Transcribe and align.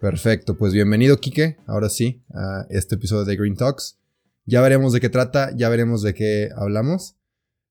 Perfecto, 0.00 0.56
pues 0.56 0.72
bienvenido 0.72 1.18
Kike, 1.18 1.58
ahora 1.66 1.90
sí, 1.90 2.22
a 2.32 2.64
este 2.70 2.94
episodio 2.94 3.26
de 3.26 3.36
Green 3.36 3.54
Talks. 3.54 4.00
Ya 4.46 4.62
veremos 4.62 4.94
de 4.94 5.00
qué 5.00 5.10
trata, 5.10 5.54
ya 5.54 5.68
veremos 5.68 6.02
de 6.02 6.14
qué 6.14 6.48
hablamos, 6.56 7.18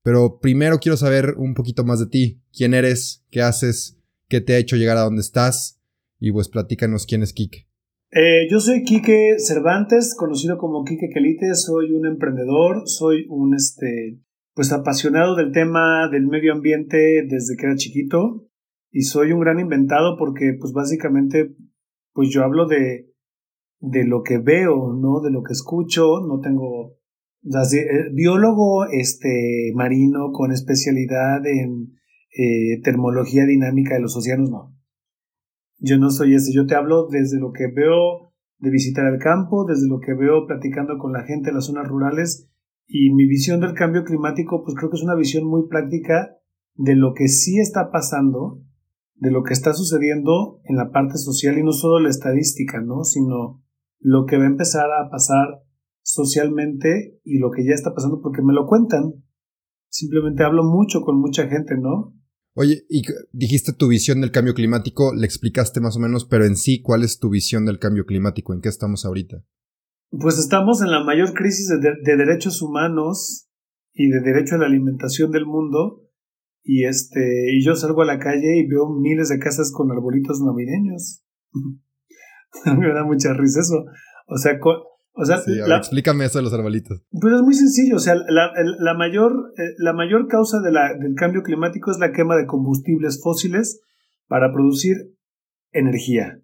pero 0.03 0.39
primero 0.39 0.77
quiero 0.77 0.95
saber 0.95 1.33
un 1.37 1.55
poquito 1.55 1.83
más 1.83 1.99
de 1.99 2.05
ti, 2.05 2.43
quién 2.55 2.75
eres, 2.75 3.25
qué 3.31 3.41
haces, 3.41 3.97
qué 4.27 4.41
te 4.41 4.53
ha 4.53 4.59
hecho 4.59 4.75
llegar 4.75 4.97
a 4.97 5.01
donde 5.01 5.21
estás 5.21 5.81
y 6.19 6.31
pues 6.31 6.49
platícanos 6.49 7.07
quién 7.07 7.23
es 7.23 7.33
Kike. 7.33 7.67
Eh, 8.11 8.47
yo 8.47 8.59
soy 8.59 8.83
Quique 8.83 9.37
Cervantes, 9.39 10.13
conocido 10.15 10.59
como 10.59 10.85
Quique 10.85 11.09
Quelite, 11.11 11.55
soy 11.55 11.93
un 11.93 12.05
emprendedor, 12.05 12.83
soy 12.85 13.25
un 13.27 13.55
este, 13.55 14.19
pues 14.53 14.71
apasionado 14.71 15.35
del 15.35 15.51
tema 15.51 16.07
del 16.11 16.27
medio 16.27 16.53
ambiente 16.53 17.25
desde 17.27 17.57
que 17.57 17.65
era 17.65 17.75
chiquito 17.75 18.47
y 18.91 19.01
soy 19.01 19.31
un 19.31 19.39
gran 19.39 19.59
inventado 19.59 20.15
porque 20.15 20.55
pues 20.59 20.73
básicamente 20.73 21.55
pues 22.13 22.29
yo 22.29 22.43
hablo 22.43 22.67
de, 22.67 23.13
de 23.79 24.05
lo 24.05 24.23
que 24.23 24.37
veo, 24.37 24.93
¿no? 24.93 25.21
De 25.21 25.31
lo 25.31 25.43
que 25.43 25.53
escucho, 25.53 26.19
no 26.27 26.39
tengo 26.39 26.97
eh, 27.43 28.09
biólogo 28.13 28.85
este 28.85 29.71
marino 29.73 30.31
con 30.31 30.51
especialidad 30.51 31.45
en 31.45 31.97
eh, 32.37 32.81
termología 32.83 33.45
dinámica 33.45 33.95
de 33.95 34.01
los 34.01 34.15
océanos, 34.15 34.49
no. 34.49 34.75
Yo 35.77 35.97
no 35.97 36.09
soy 36.09 36.35
ese, 36.35 36.53
yo 36.53 36.65
te 36.65 36.75
hablo 36.75 37.07
desde 37.07 37.39
lo 37.39 37.53
que 37.53 37.67
veo 37.67 38.33
de 38.57 38.69
visitar 38.69 39.05
el 39.11 39.19
campo, 39.19 39.65
desde 39.65 39.87
lo 39.87 39.99
que 39.99 40.13
veo 40.13 40.45
platicando 40.45 40.97
con 40.97 41.13
la 41.13 41.23
gente 41.23 41.49
en 41.49 41.55
las 41.55 41.65
zonas 41.65 41.87
rurales 41.87 42.49
y 42.85 43.13
mi 43.13 43.25
visión 43.25 43.61
del 43.61 43.73
cambio 43.73 44.03
climático, 44.03 44.63
pues 44.63 44.75
creo 44.75 44.89
que 44.89 44.97
es 44.97 45.03
una 45.03 45.15
visión 45.15 45.45
muy 45.45 45.69
práctica 45.69 46.35
de 46.75 46.95
lo 46.95 47.13
que 47.13 47.29
sí 47.29 47.59
está 47.59 47.91
pasando 47.91 48.61
de 49.19 49.31
lo 49.31 49.43
que 49.43 49.53
está 49.53 49.73
sucediendo 49.73 50.61
en 50.63 50.77
la 50.77 50.91
parte 50.91 51.17
social 51.17 51.57
y 51.57 51.63
no 51.63 51.73
solo 51.73 51.99
la 51.99 52.09
estadística, 52.09 52.81
¿no? 52.81 53.03
Sino 53.03 53.61
lo 53.99 54.25
que 54.25 54.37
va 54.37 54.43
a 54.43 54.47
empezar 54.47 54.85
a 54.85 55.09
pasar 55.11 55.61
socialmente 56.01 57.19
y 57.23 57.37
lo 57.37 57.51
que 57.51 57.65
ya 57.65 57.73
está 57.73 57.93
pasando 57.93 58.21
porque 58.21 58.41
me 58.41 58.53
lo 58.53 58.65
cuentan. 58.65 59.25
Simplemente 59.89 60.43
hablo 60.43 60.63
mucho 60.63 61.01
con 61.01 61.19
mucha 61.19 61.47
gente, 61.47 61.75
¿no? 61.77 62.15
Oye, 62.55 62.85
y 62.89 63.03
dijiste 63.31 63.73
tu 63.73 63.89
visión 63.89 64.21
del 64.21 64.31
cambio 64.31 64.53
climático, 64.53 65.13
le 65.13 65.25
explicaste 65.25 65.81
más 65.81 65.97
o 65.97 65.99
menos, 65.99 66.25
pero 66.25 66.45
en 66.45 66.55
sí, 66.55 66.81
¿cuál 66.81 67.03
es 67.03 67.19
tu 67.19 67.29
visión 67.29 67.65
del 67.65 67.79
cambio 67.79 68.05
climático? 68.05 68.53
¿En 68.53 68.61
qué 68.61 68.69
estamos 68.69 69.05
ahorita? 69.05 69.43
Pues 70.11 70.39
estamos 70.39 70.81
en 70.81 70.91
la 70.91 71.03
mayor 71.03 71.33
crisis 71.33 71.67
de, 71.67 71.77
de 71.77 72.17
derechos 72.17 72.61
humanos 72.61 73.49
y 73.93 74.09
de 74.09 74.21
derecho 74.21 74.55
a 74.55 74.59
la 74.59 74.65
alimentación 74.65 75.31
del 75.31 75.45
mundo 75.45 76.08
y 76.63 76.85
este, 76.85 77.53
y 77.53 77.63
yo 77.63 77.75
salgo 77.75 78.01
a 78.01 78.05
la 78.05 78.19
calle 78.19 78.57
y 78.57 78.67
veo 78.67 78.89
miles 78.89 79.29
de 79.29 79.39
casas 79.39 79.71
con 79.71 79.91
arbolitos 79.91 80.41
navideños. 80.41 81.23
me 82.77 82.93
da 82.93 83.03
mucha 83.03 83.33
risa 83.33 83.61
eso. 83.61 83.85
O 84.27 84.37
sea, 84.37 84.59
o 85.13 85.25
sea 85.25 85.37
explícame 85.77 86.25
eso 86.25 86.39
de 86.39 86.43
los 86.43 86.53
arbolitos. 86.53 87.01
Pues 87.11 87.33
es 87.33 87.41
muy 87.41 87.53
sencillo. 87.53 87.95
O 87.95 87.99
sea, 87.99 88.15
la, 88.15 88.51
la 88.55 88.93
mayor, 88.93 89.53
eh, 89.57 89.73
la 89.77 89.93
mayor 89.93 90.27
causa 90.27 90.59
de 90.61 90.71
la, 90.71 90.93
del 90.93 91.15
cambio 91.15 91.41
climático 91.43 91.91
es 91.91 91.99
la 91.99 92.11
quema 92.11 92.35
de 92.35 92.45
combustibles 92.45 93.21
fósiles 93.21 93.81
para 94.27 94.51
producir 94.53 95.15
energía. 95.71 96.41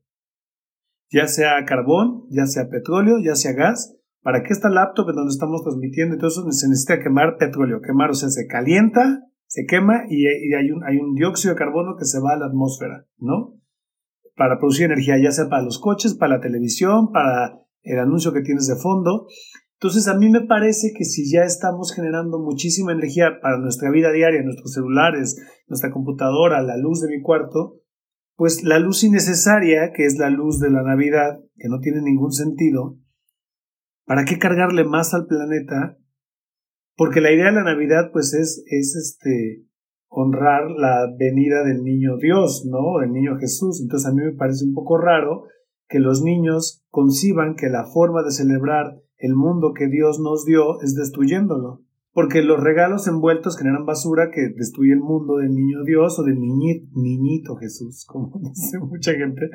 Ya 1.12 1.28
sea 1.28 1.64
carbón, 1.66 2.24
ya 2.30 2.46
sea 2.46 2.68
petróleo, 2.70 3.18
ya 3.24 3.36
sea 3.36 3.54
gas. 3.54 3.96
Para 4.22 4.42
que 4.42 4.54
esta 4.54 4.70
laptop 4.70 5.10
en 5.10 5.18
donde 5.18 5.32
estamos 5.32 5.62
transmitiendo, 5.62 6.16
entonces 6.16 6.44
se 6.60 6.68
necesita 6.68 7.00
quemar 7.00 7.38
petróleo. 7.38 7.80
Quemar, 7.86 8.10
o 8.10 8.16
sea, 8.16 8.30
se 8.30 8.48
calienta 8.48 9.22
se 9.48 9.66
quema 9.66 10.04
y, 10.10 10.26
hay, 10.28 10.72
un, 10.72 10.84
hay 10.84 10.98
un 10.98 11.14
dióxido 11.14 11.54
de 11.54 11.60
carbono 11.60 11.96
que 11.98 12.06
se 12.06 12.20
va 12.20 12.34
a 12.34 12.38
la 12.38 12.48
atmósfera, 12.48 13.06
¿no? 13.18 13.60
Para 14.36 14.60
producir 14.60 14.86
energía, 14.86 15.16
ya 15.22 15.32
sea 15.32 15.48
para 15.50 15.64
los 15.64 15.80
coches, 15.80 16.14
para 16.14 16.36
la 16.36 16.42
televisión, 16.42 17.12
para 17.12 17.62
el 17.84 18.00
anuncio 18.00 18.34
que 18.34 18.42
tienes 18.42 18.68
de 18.68 18.76
fondo. 18.76 19.28
Entonces, 19.80 20.08
a 20.08 20.16
mí 20.16 20.30
me 20.30 20.42
parece 20.42 20.94
que 20.98 21.06
si 21.06 21.32
ya 21.32 21.44
estamos 21.44 21.94
generando 21.94 22.40
muchísima 22.40 22.92
energía 22.92 23.40
para 23.42 23.60
nuestra 23.60 23.92
vida 23.92 24.12
diaria, 24.12 24.42
nuestros 24.42 24.74
celulares, 24.74 25.38
nuestra 25.68 25.92
computadora, 25.92 26.62
la 26.62 26.78
luz 26.78 27.02
de 27.02 27.16
mi 27.16 27.22
cuarto, 27.22 27.82
pues 28.36 28.64
la 28.64 28.80
luz 28.80 29.04
innecesaria, 29.04 29.92
que 29.94 30.06
es 30.06 30.18
la 30.18 30.30
luz 30.30 30.60
de 30.60 30.70
la 30.70 30.82
Navidad, 30.82 31.40
que 31.56 31.70
no 31.70 31.80
tiene 31.80 32.02
ningún 32.02 32.32
sentido, 32.32 32.98
¿para 34.06 34.26
qué 34.26 34.38
cargarle 34.38 34.84
más 34.84 35.14
al 35.14 35.28
planeta 35.28 35.98
porque 36.96 37.22
la 37.22 37.32
idea 37.32 37.46
de 37.46 37.54
la 37.54 37.64
Navidad, 37.64 38.12
pues, 38.12 38.34
es, 38.34 38.64
es 38.68 38.96
este 38.96 39.66
honrar 40.16 40.72
la 40.72 41.14
venida 41.18 41.64
del 41.64 41.84
niño 41.84 42.18
Dios, 42.18 42.66
¿no? 42.66 43.00
Del 43.02 43.12
niño 43.12 43.38
Jesús. 43.38 43.82
Entonces 43.82 44.10
a 44.10 44.14
mí 44.14 44.24
me 44.24 44.32
parece 44.32 44.66
un 44.66 44.74
poco 44.74 44.98
raro 44.98 45.44
que 45.90 46.00
los 46.00 46.24
niños 46.24 46.86
conciban 46.90 47.56
que 47.56 47.70
la 47.70 47.86
forma 47.86 48.24
de 48.24 48.32
celebrar 48.32 49.02
el 49.18 49.36
mundo 49.36 49.74
que 49.74 49.88
Dios 49.88 50.20
nos 50.20 50.46
dio 50.46 50.82
es 50.82 50.96
destruyéndolo. 50.96 51.85
Porque 52.16 52.42
los 52.42 52.64
regalos 52.64 53.10
envueltos 53.10 53.58
generan 53.58 53.86
basura 53.86 54.32
que 54.34 54.48
destruye 54.56 54.94
el 54.94 55.02
mundo 55.02 55.36
del 55.36 55.54
niño 55.54 55.84
Dios 55.84 56.18
o 56.18 56.24
del 56.24 56.40
niñito, 56.40 57.58
Jesús, 57.58 58.06
como 58.08 58.40
dice 58.56 58.80
mucha 58.80 59.12
gente. 59.12 59.50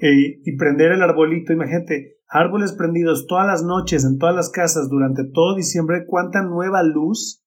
Eh, 0.00 0.40
y 0.44 0.56
prender 0.56 0.92
el 0.92 1.02
arbolito, 1.02 1.52
imagínate, 1.52 2.20
árboles 2.28 2.74
prendidos 2.74 3.26
todas 3.26 3.48
las 3.48 3.64
noches 3.64 4.04
en 4.04 4.18
todas 4.18 4.36
las 4.36 4.50
casas 4.50 4.88
durante 4.88 5.24
todo 5.24 5.56
diciembre, 5.56 6.04
cuánta 6.06 6.42
nueva 6.42 6.84
luz 6.84 7.44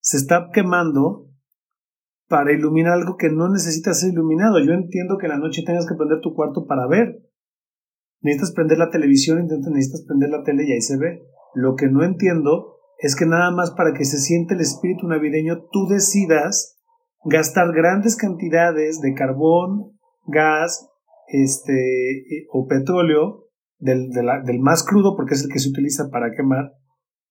se 0.00 0.16
está 0.16 0.48
quemando 0.52 1.30
para 2.26 2.52
iluminar 2.52 2.94
algo 2.94 3.16
que 3.16 3.30
no 3.30 3.48
necesita 3.48 3.94
ser 3.94 4.12
iluminado. 4.12 4.58
Yo 4.58 4.72
entiendo 4.72 5.18
que 5.18 5.26
en 5.26 5.32
la 5.34 5.38
noche 5.38 5.62
tengas 5.64 5.86
que 5.86 5.94
prender 5.94 6.20
tu 6.20 6.34
cuarto 6.34 6.66
para 6.66 6.88
ver. 6.88 7.22
Necesitas 8.22 8.50
prender 8.56 8.78
la 8.78 8.90
televisión, 8.90 9.46
necesitas 9.46 10.04
prender 10.04 10.30
la 10.30 10.42
tele 10.42 10.64
y 10.66 10.72
ahí 10.72 10.80
se 10.80 10.96
ve. 10.96 11.22
Lo 11.54 11.76
que 11.76 11.86
no 11.86 12.02
entiendo 12.02 12.73
es 13.04 13.16
que 13.16 13.26
nada 13.26 13.50
más 13.50 13.72
para 13.72 13.92
que 13.92 14.06
se 14.06 14.16
siente 14.16 14.54
el 14.54 14.62
espíritu 14.62 15.06
navideño 15.06 15.66
tú 15.70 15.86
decidas 15.86 16.78
gastar 17.22 17.74
grandes 17.74 18.16
cantidades 18.16 19.02
de 19.02 19.12
carbón, 19.12 19.98
gas, 20.26 20.88
este, 21.28 21.74
eh, 21.74 22.46
o 22.50 22.66
petróleo 22.66 23.44
del, 23.78 24.08
más 24.60 24.86
crudo, 24.86 25.16
porque 25.16 25.34
es 25.34 25.44
el 25.44 25.52
que 25.52 25.58
se 25.58 25.68
utiliza 25.68 26.08
para 26.10 26.30
quemar, 26.30 26.72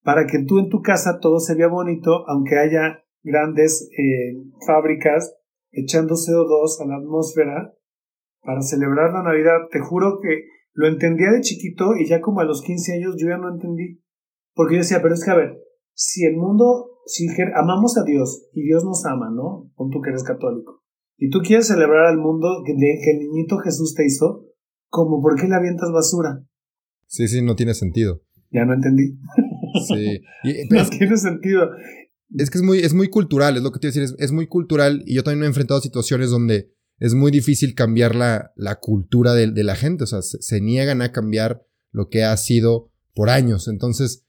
para 0.03 0.27
que 0.27 0.43
tú 0.43 0.59
en 0.59 0.69
tu 0.69 0.83
casa 0.83 1.17
todo 1.19 1.39
se 1.39 1.55
vea 1.55 1.69
bonito, 1.69 2.23
aunque 2.27 2.59
haya 2.59 3.03
grandes 3.23 3.89
eh, 3.97 4.37
fábricas 4.67 5.35
echando 5.71 6.13
CO2 6.13 6.83
a 6.83 6.85
la 6.85 6.97
atmósfera 6.97 7.73
para 8.43 8.61
celebrar 8.61 9.11
la 9.11 9.23
Navidad. 9.23 9.57
Te 9.71 9.79
juro 9.79 10.19
que 10.21 10.43
lo 10.73 10.87
entendía 10.87 11.31
de 11.31 11.41
chiquito 11.41 11.95
y 11.95 12.05
ya 12.05 12.21
como 12.21 12.41
a 12.41 12.45
los 12.45 12.61
15 12.61 12.93
años 12.93 13.15
yo 13.17 13.29
ya 13.29 13.37
no 13.37 13.49
entendí. 13.49 14.02
Porque 14.53 14.75
yo 14.75 14.81
decía, 14.81 15.01
pero 15.01 15.13
es 15.13 15.23
que 15.23 15.31
a 15.31 15.35
ver, 15.35 15.57
si 15.93 16.25
el 16.25 16.35
mundo, 16.35 17.01
si 17.05 17.27
amamos 17.55 17.97
a 17.97 18.03
Dios 18.03 18.47
y 18.53 18.63
Dios 18.63 18.83
nos 18.83 19.05
ama, 19.05 19.29
¿no? 19.33 19.71
Con 19.75 19.89
tú 19.89 20.01
que 20.01 20.09
eres 20.09 20.23
católico 20.23 20.83
y 21.17 21.29
tú 21.29 21.39
quieres 21.39 21.67
celebrar 21.67 22.07
al 22.07 22.17
mundo 22.17 22.63
que, 22.65 22.73
el 22.73 23.19
niñito 23.19 23.57
Jesús 23.59 23.93
te 23.95 24.05
hizo, 24.05 24.45
como 24.89 25.21
por 25.21 25.39
qué 25.39 25.47
le 25.47 25.55
avientas 25.55 25.89
basura. 25.93 26.43
Sí, 27.07 27.27
sí, 27.27 27.41
no 27.41 27.55
tiene 27.55 27.73
sentido. 27.73 28.23
Ya 28.51 28.65
no 28.65 28.73
entendí. 28.73 29.17
Sí. 29.87 30.21
no 30.69 30.89
tiene 30.89 31.17
sentido. 31.17 31.69
Es 32.37 32.49
que 32.49 32.57
es 32.57 32.63
muy, 32.63 32.79
es 32.79 32.93
muy 32.93 33.09
cultural, 33.09 33.55
es 33.55 33.63
lo 33.63 33.71
que 33.71 33.79
te 33.79 33.87
iba 33.87 33.91
a 33.91 34.01
decir, 34.01 34.17
es, 34.19 34.31
muy 34.31 34.47
cultural 34.47 35.03
y 35.05 35.15
yo 35.15 35.23
también 35.23 35.39
me 35.39 35.45
he 35.45 35.49
enfrentado 35.49 35.79
a 35.79 35.83
situaciones 35.83 36.29
donde 36.29 36.73
es 36.97 37.13
muy 37.13 37.31
difícil 37.31 37.73
cambiar 37.73 38.15
la, 38.15 38.51
la 38.55 38.79
cultura 38.79 39.33
de, 39.33 39.51
de, 39.51 39.63
la 39.63 39.75
gente, 39.75 40.03
o 40.03 40.07
sea, 40.07 40.21
se, 40.21 40.61
niegan 40.61 41.01
a 41.01 41.11
cambiar 41.11 41.61
lo 41.91 42.09
que 42.09 42.23
ha 42.23 42.35
sido 42.35 42.91
por 43.13 43.29
años. 43.29 43.67
Entonces, 43.67 44.22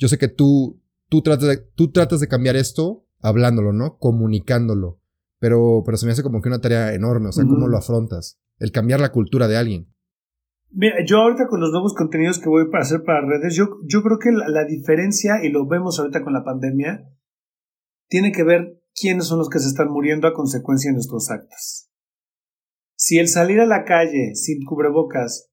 yo 0.00 0.08
sé 0.08 0.16
que 0.18 0.28
tú, 0.28 0.82
tú, 1.08 1.20
tratas 1.20 1.46
de, 1.46 1.58
tú 1.76 1.92
tratas 1.92 2.20
de 2.20 2.26
cambiar 2.26 2.56
esto 2.56 3.06
hablándolo, 3.20 3.72
¿no? 3.74 3.98
Comunicándolo. 3.98 4.98
Pero, 5.38 5.82
pero 5.84 5.98
se 5.98 6.06
me 6.06 6.12
hace 6.12 6.22
como 6.22 6.40
que 6.40 6.48
una 6.48 6.60
tarea 6.60 6.94
enorme, 6.94 7.28
o 7.28 7.32
sea, 7.32 7.44
¿cómo 7.44 7.68
lo 7.68 7.76
afrontas? 7.76 8.40
El 8.58 8.72
cambiar 8.72 9.00
la 9.00 9.12
cultura 9.12 9.46
de 9.46 9.56
alguien. 9.56 9.94
Mira, 10.70 10.96
yo 11.06 11.18
ahorita 11.18 11.48
con 11.48 11.60
los 11.60 11.70
nuevos 11.70 11.94
contenidos 11.94 12.38
que 12.38 12.48
voy 12.48 12.64
a 12.72 12.78
hacer 12.78 13.02
para 13.04 13.26
redes, 13.26 13.54
yo, 13.54 13.66
yo 13.86 14.02
creo 14.02 14.18
que 14.18 14.30
la, 14.30 14.64
diferencia, 14.64 15.44
y 15.44 15.50
lo 15.50 15.66
vemos 15.66 15.98
ahorita 15.98 16.22
con 16.22 16.32
la 16.32 16.44
pandemia, 16.44 17.06
tiene 18.08 18.32
que 18.32 18.44
ver 18.44 18.80
quiénes 18.94 19.26
son 19.26 19.38
los 19.38 19.48
que 19.48 19.58
se 19.58 19.68
están 19.68 19.90
muriendo 19.90 20.28
a 20.28 20.34
consecuencia 20.34 20.90
de 20.90 20.94
nuestros 20.94 21.30
actos. 21.30 21.90
Si 22.96 23.18
el 23.18 23.28
salir 23.28 23.60
a 23.60 23.66
la 23.66 23.84
calle 23.84 24.34
sin 24.34 24.64
cubrebocas 24.64 25.50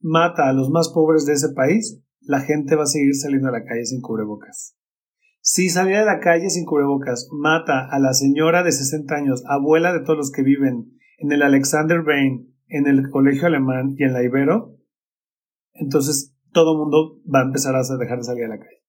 mata 0.00 0.48
a 0.48 0.52
los 0.52 0.70
más 0.70 0.90
pobres 0.92 1.26
de 1.26 1.32
ese 1.32 1.50
país, 1.54 2.02
la 2.26 2.40
gente 2.40 2.76
va 2.76 2.82
a 2.82 2.86
seguir 2.86 3.14
saliendo 3.14 3.48
a 3.48 3.52
la 3.52 3.64
calle 3.64 3.84
sin 3.84 4.00
cubrebocas. 4.00 4.76
Si 5.40 5.68
salir 5.68 5.96
a 5.96 6.04
la 6.04 6.18
calle 6.18 6.50
sin 6.50 6.64
cubrebocas 6.64 7.28
mata 7.32 7.88
a 7.88 8.00
la 8.00 8.12
señora 8.12 8.64
de 8.64 8.72
60 8.72 9.14
años, 9.14 9.44
abuela 9.46 9.92
de 9.92 10.00
todos 10.00 10.16
los 10.16 10.32
que 10.32 10.42
viven 10.42 10.98
en 11.18 11.32
el 11.32 11.42
Alexander 11.42 12.02
Bain, 12.02 12.52
en 12.68 12.88
el 12.88 13.08
colegio 13.10 13.46
alemán 13.46 13.94
y 13.96 14.04
en 14.04 14.12
la 14.12 14.24
Ibero, 14.24 14.76
entonces 15.72 16.34
todo 16.52 16.76
mundo 16.76 17.20
va 17.32 17.40
a 17.40 17.44
empezar 17.44 17.76
a 17.76 17.82
dejar 17.96 18.18
de 18.18 18.24
salir 18.24 18.44
a 18.46 18.48
la 18.48 18.58
calle. 18.58 18.82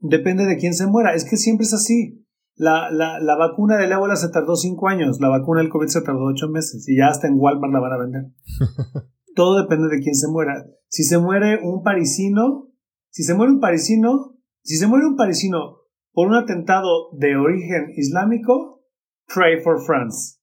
Depende 0.00 0.44
de 0.44 0.56
quién 0.56 0.74
se 0.74 0.86
muera. 0.86 1.14
Es 1.14 1.24
que 1.24 1.36
siempre 1.36 1.64
es 1.64 1.72
así. 1.72 2.26
La, 2.56 2.90
la, 2.90 3.20
la 3.20 3.36
vacuna 3.36 3.78
del 3.78 3.92
ébola 3.92 4.16
se 4.16 4.28
tardó 4.28 4.56
cinco 4.56 4.88
años, 4.88 5.18
la 5.18 5.28
vacuna 5.28 5.62
del 5.62 5.70
COVID 5.70 5.86
se 5.86 6.02
tardó 6.02 6.24
ocho 6.24 6.48
meses 6.50 6.86
y 6.88 6.98
ya 6.98 7.06
hasta 7.08 7.26
en 7.26 7.36
Walmart 7.38 7.72
la 7.72 7.80
van 7.80 7.92
a 7.92 7.98
vender. 7.98 8.22
todo 9.40 9.62
depende 9.62 9.88
de 9.88 10.02
quién 10.02 10.14
se 10.14 10.28
muera. 10.28 10.66
Si 10.88 11.02
se 11.02 11.16
muere 11.16 11.60
un 11.62 11.82
parisino, 11.82 12.68
si 13.08 13.22
se 13.22 13.32
muere 13.32 13.54
un 13.54 13.58
parisino, 13.58 14.36
si 14.62 14.76
se 14.76 14.86
muere 14.86 15.06
un 15.06 15.16
parisino 15.16 15.78
por 16.12 16.28
un 16.28 16.34
atentado 16.34 17.08
de 17.16 17.36
origen 17.36 17.90
islámico, 17.96 18.84
pray 19.32 19.62
for 19.62 19.82
France. 19.82 20.40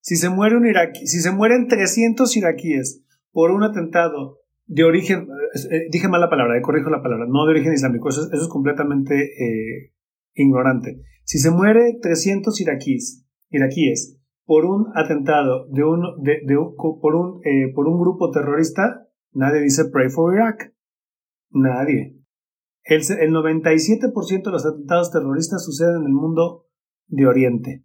Si 0.00 0.14
se 0.14 0.28
muere 0.28 0.56
un 0.56 0.64
si 0.92 1.20
se 1.20 1.32
mueren 1.32 1.66
300 1.66 2.36
iraquíes 2.36 3.02
por 3.32 3.50
un 3.50 3.64
atentado 3.64 4.38
de 4.66 4.84
origen, 4.84 5.26
eh, 5.72 5.88
dije 5.90 6.06
mal 6.06 6.20
la 6.20 6.30
palabra, 6.30 6.56
eh, 6.56 6.62
corrijo 6.62 6.90
la 6.90 7.02
palabra, 7.02 7.26
no 7.28 7.46
de 7.46 7.50
origen 7.50 7.72
islámico, 7.72 8.10
eso, 8.10 8.28
es 8.32 8.46
completamente 8.46 9.24
eh, 9.24 9.92
ignorante. 10.34 11.00
Si 11.24 11.40
se 11.40 11.50
muere 11.50 11.98
300 12.00 12.60
iraquíes, 12.60 13.26
iraquíes 13.50 14.20
por 14.44 14.64
un 14.64 14.92
atentado 14.94 15.66
de 15.68 15.84
un, 15.84 16.22
de, 16.22 16.40
por, 16.76 17.14
un, 17.14 17.40
por 17.74 17.88
un 17.88 18.00
grupo 18.00 18.30
terrorista, 18.30 19.08
nadie 19.32 19.60
dice 19.60 19.86
pray 19.86 20.10
for 20.10 20.34
Iraq. 20.34 20.74
Nadie. 21.50 22.20
El, 22.84 23.00
97% 23.00 24.44
de 24.44 24.50
los 24.50 24.66
atentados 24.66 25.10
terroristas 25.10 25.64
suceden 25.64 26.02
en 26.02 26.06
el 26.06 26.12
mundo 26.12 26.66
de 27.06 27.26
Oriente. 27.26 27.84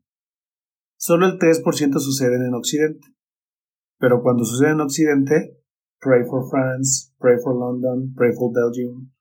Solo 0.98 1.28
el 1.28 1.40
3% 1.40 2.00
suceden 2.00 2.46
en 2.46 2.54
Occidente. 2.54 3.08
Pero 3.98 4.22
cuando 4.22 4.44
sucede 4.44 4.72
en 4.72 4.82
Occidente, 4.82 5.58
pray 6.02 6.24
for 6.26 6.50
France, 6.50 7.14
pray 7.20 7.38
for 7.42 7.56
London, 7.56 8.14
pray 8.16 8.34
for 8.34 8.52
Belgium, 8.54 9.12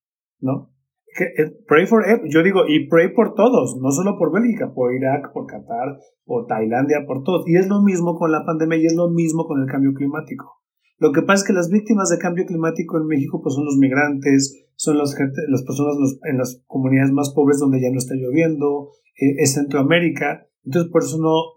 ¿no? 0.40 0.73
Eh, 1.19 1.50
pray 1.66 1.87
for, 1.87 2.05
yo 2.28 2.43
digo, 2.43 2.62
y 2.69 2.88
pray 2.88 3.12
por 3.12 3.34
todos, 3.34 3.76
no 3.81 3.90
solo 3.90 4.16
por 4.19 4.32
Bélgica, 4.32 4.72
por 4.72 4.94
Irak, 4.94 5.32
por 5.32 5.46
Qatar, 5.46 5.99
por 6.25 6.46
Tailandia, 6.46 7.05
por 7.06 7.22
todos. 7.22 7.43
Y 7.46 7.56
es 7.56 7.69
lo 7.69 7.82
mismo 7.82 8.16
con 8.16 8.31
la 8.31 8.44
pandemia 8.44 8.78
y 8.78 8.87
es 8.87 8.94
lo 8.94 9.10
mismo 9.10 9.46
con 9.46 9.60
el 9.60 9.66
cambio 9.66 9.94
climático. 9.94 10.58
Lo 10.99 11.12
que 11.12 11.22
pasa 11.22 11.43
es 11.43 11.46
que 11.46 11.52
las 11.52 11.70
víctimas 11.70 12.08
de 12.10 12.19
cambio 12.19 12.44
climático 12.44 12.99
en 12.99 13.06
México 13.06 13.40
pues 13.40 13.55
son 13.55 13.64
los 13.64 13.76
migrantes, 13.76 14.66
son 14.75 14.99
las, 14.99 15.16
las 15.49 15.62
personas 15.62 15.96
en 16.25 16.38
las 16.38 16.62
comunidades 16.66 17.12
más 17.12 17.32
pobres 17.34 17.58
donde 17.61 17.81
ya 17.81 17.90
no 17.90 17.99
está 17.99 18.14
lloviendo, 18.14 18.90
eh, 19.16 19.37
es 19.38 19.54
Centroamérica. 19.54 20.46
Entonces 20.64 20.90
por 20.90 21.02
eso 21.02 21.19
no 21.19 21.54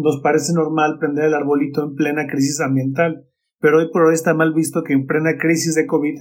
nos 0.00 0.20
parece 0.22 0.52
normal 0.54 0.98
prender 1.00 1.24
el 1.24 1.34
arbolito 1.34 1.82
en 1.82 1.94
plena 1.94 2.26
crisis 2.28 2.60
ambiental. 2.60 3.26
Pero 3.60 3.78
hoy 3.78 3.90
por 3.92 4.02
hoy 4.02 4.14
está 4.14 4.32
mal 4.32 4.54
visto 4.54 4.82
que 4.84 4.92
en 4.92 5.06
plena 5.06 5.38
crisis 5.38 5.74
de 5.74 5.86
COVID 5.86 6.20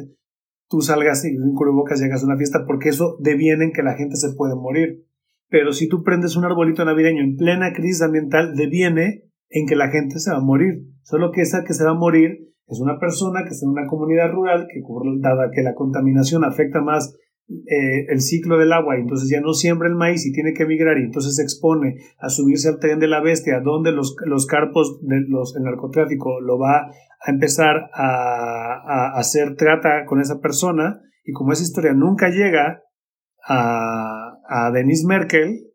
tú 0.69 0.81
salgas 0.81 1.25
y 1.25 1.29
en 1.29 1.53
cubrebocas 1.53 1.99
llegas 1.99 2.23
a 2.23 2.25
una 2.25 2.37
fiesta 2.37 2.65
porque 2.65 2.89
eso 2.89 3.17
deviene 3.19 3.65
en 3.65 3.71
que 3.71 3.83
la 3.83 3.95
gente 3.95 4.15
se 4.15 4.33
puede 4.33 4.55
morir. 4.55 5.05
Pero 5.49 5.71
si 5.71 5.87
tú 5.87 6.03
prendes 6.03 6.35
un 6.35 6.45
arbolito 6.45 6.83
navideño 6.83 7.21
en 7.21 7.35
plena 7.35 7.73
crisis 7.73 8.01
ambiental, 8.01 8.55
deviene 8.55 9.25
en 9.49 9.67
que 9.67 9.75
la 9.75 9.89
gente 9.89 10.19
se 10.19 10.31
va 10.31 10.37
a 10.37 10.43
morir. 10.43 10.87
Solo 11.03 11.31
que 11.31 11.41
esa 11.41 11.63
que 11.63 11.73
se 11.73 11.83
va 11.83 11.91
a 11.91 11.95
morir 11.95 12.53
es 12.67 12.79
una 12.79 12.97
persona 12.99 13.43
que 13.43 13.49
está 13.49 13.65
en 13.65 13.71
una 13.71 13.87
comunidad 13.87 14.31
rural 14.31 14.67
que, 14.71 14.81
dada 15.19 15.51
que 15.53 15.61
la 15.61 15.75
contaminación 15.75 16.43
afecta 16.43 16.81
más 16.81 17.15
eh, 17.49 18.05
el 18.07 18.21
ciclo 18.21 18.57
del 18.57 18.71
agua 18.71 18.97
y 18.97 19.01
entonces 19.01 19.29
ya 19.29 19.41
no 19.41 19.53
siembra 19.53 19.89
el 19.89 19.95
maíz 19.95 20.25
y 20.25 20.31
tiene 20.31 20.53
que 20.53 20.63
emigrar 20.63 20.97
y 20.97 21.03
entonces 21.03 21.35
se 21.35 21.43
expone 21.43 21.97
a 22.17 22.29
subirse 22.29 22.69
al 22.69 22.79
tren 22.79 22.99
de 22.99 23.09
la 23.09 23.21
bestia 23.21 23.59
donde 23.59 23.91
los, 23.91 24.15
los 24.25 24.47
carpos 24.47 24.99
del 25.01 25.25
el 25.25 25.63
narcotráfico 25.63 26.39
lo 26.39 26.57
va 26.57 26.87
a 27.25 27.31
empezar 27.31 27.89
a, 27.93 29.13
a, 29.13 29.17
hacer 29.17 29.55
trata 29.55 30.05
con 30.05 30.19
esa 30.19 30.39
persona 30.39 31.01
y 31.23 31.31
como 31.31 31.53
esa 31.53 31.63
historia 31.63 31.93
nunca 31.93 32.29
llega 32.29 32.83
a, 33.47 34.39
a 34.47 34.71
Denise 34.71 35.07
Merkel, 35.07 35.71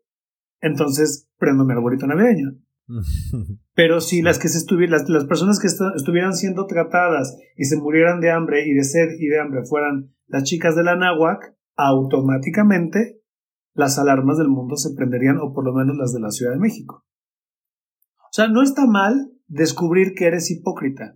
entonces 0.61 1.27
prendo 1.37 1.65
mi 1.65 1.73
arbolito 1.73 2.07
navideño. 2.07 2.51
Pero 3.73 4.01
si 4.01 4.21
las 4.21 4.39
que 4.39 4.49
se 4.49 4.57
estuvieran, 4.57 4.99
las, 5.07 5.25
personas 5.25 5.59
que 5.59 5.67
estuvieran 5.67 6.33
siendo 6.33 6.65
tratadas 6.65 7.37
y 7.55 7.65
se 7.65 7.77
murieran 7.77 8.19
de 8.19 8.31
hambre 8.31 8.67
y 8.67 8.73
de 8.73 8.83
sed 8.83 9.09
y 9.19 9.27
de 9.27 9.39
hambre 9.39 9.63
fueran 9.63 10.13
las 10.27 10.43
chicas 10.43 10.75
de 10.75 10.83
la 10.83 10.95
náhuac, 10.95 11.55
automáticamente 11.75 13.21
las 13.73 13.97
alarmas 13.97 14.37
del 14.37 14.49
mundo 14.49 14.75
se 14.75 14.93
prenderían, 14.95 15.37
o 15.37 15.53
por 15.53 15.63
lo 15.63 15.73
menos 15.73 15.95
las 15.95 16.13
de 16.13 16.19
la 16.19 16.31
Ciudad 16.31 16.51
de 16.51 16.59
México. 16.59 17.05
O 18.17 18.31
sea, 18.31 18.47
no 18.47 18.61
está 18.61 18.85
mal 18.85 19.31
descubrir 19.47 20.13
que 20.13 20.25
eres 20.25 20.51
hipócrita. 20.51 21.15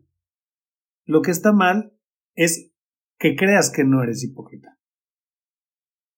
Lo 1.06 1.22
que 1.22 1.32
está 1.32 1.54
mal 1.54 1.94
es 2.36 2.72
que 3.20 3.36
creas 3.36 3.72
que 3.72 3.84
no 3.84 4.04
eres 4.04 4.24
hipócrita. 4.24 4.78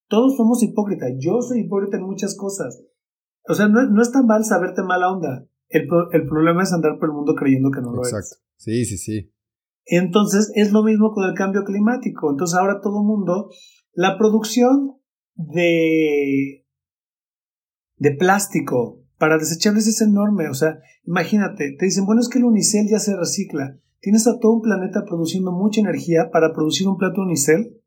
Todos 0.08 0.38
somos 0.38 0.62
hipócritas. 0.64 1.12
Yo 1.20 1.42
soy 1.42 1.62
hipócrita 1.62 1.98
en 1.98 2.04
muchas 2.04 2.38
cosas. 2.38 2.84
O 3.48 3.54
sea, 3.54 3.68
no, 3.68 3.84
no 3.90 4.02
es 4.02 4.12
tan 4.12 4.26
mal 4.26 4.44
saberte 4.44 4.84
mala 4.84 5.12
onda. 5.12 5.48
El, 5.68 5.88
el, 6.12 6.28
problema 6.28 6.64
es 6.64 6.74
andar 6.74 6.98
por 7.00 7.10
el 7.10 7.16
mundo 7.16 7.34
creyendo 7.36 7.72
que 7.72 7.82
no 7.82 7.92
lo 7.92 8.04
Exacto. 8.04 8.36
Exacto. 8.36 8.46
Sí, 8.58 8.86
sí, 8.86 8.98
sí. 8.98 9.34
Entonces 9.86 10.52
es 10.56 10.72
lo 10.72 10.84
mismo 10.84 11.12
con 11.12 11.28
el 11.28 11.36
cambio 11.36 11.64
climático. 11.64 12.32
Entonces 12.32 12.58
ahora 12.58 12.82
todo 12.82 13.02
el 13.02 13.08
mundo, 13.08 13.50
la 13.94 14.18
producción 14.18 14.98
de, 15.36 16.66
de 17.98 18.12
plástico 18.12 19.04
para 19.18 19.38
desechables 19.38 19.88
es 19.88 20.02
enorme. 20.02 20.50
O 20.50 20.54
sea, 20.54 20.80
imagínate, 21.04 21.76
te 21.78 21.86
dicen, 21.86 22.06
bueno, 22.06 22.22
es 22.22 22.30
que 22.30 22.40
el 22.40 22.46
unicel 22.46 22.88
ya 22.90 23.00
se 23.00 23.16
recicla. 23.16 23.80
Tienes 24.00 24.28
a 24.28 24.40
todo 24.40 24.54
un 24.54 24.62
planeta 24.62 25.04
produciendo 25.06 25.52
mucha 25.52 25.82
energía 25.82 26.30
para 26.32 26.54
producir 26.54 26.88
un 26.88 26.98
plato 26.98 27.22
unicel 27.22 27.82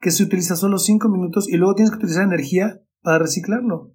que 0.00 0.10
se 0.10 0.22
utiliza 0.22 0.56
solo 0.56 0.78
5 0.78 1.08
minutos 1.08 1.48
y 1.48 1.56
luego 1.56 1.74
tienes 1.74 1.90
que 1.90 1.98
utilizar 1.98 2.24
energía 2.24 2.80
para 3.02 3.18
reciclarlo. 3.18 3.94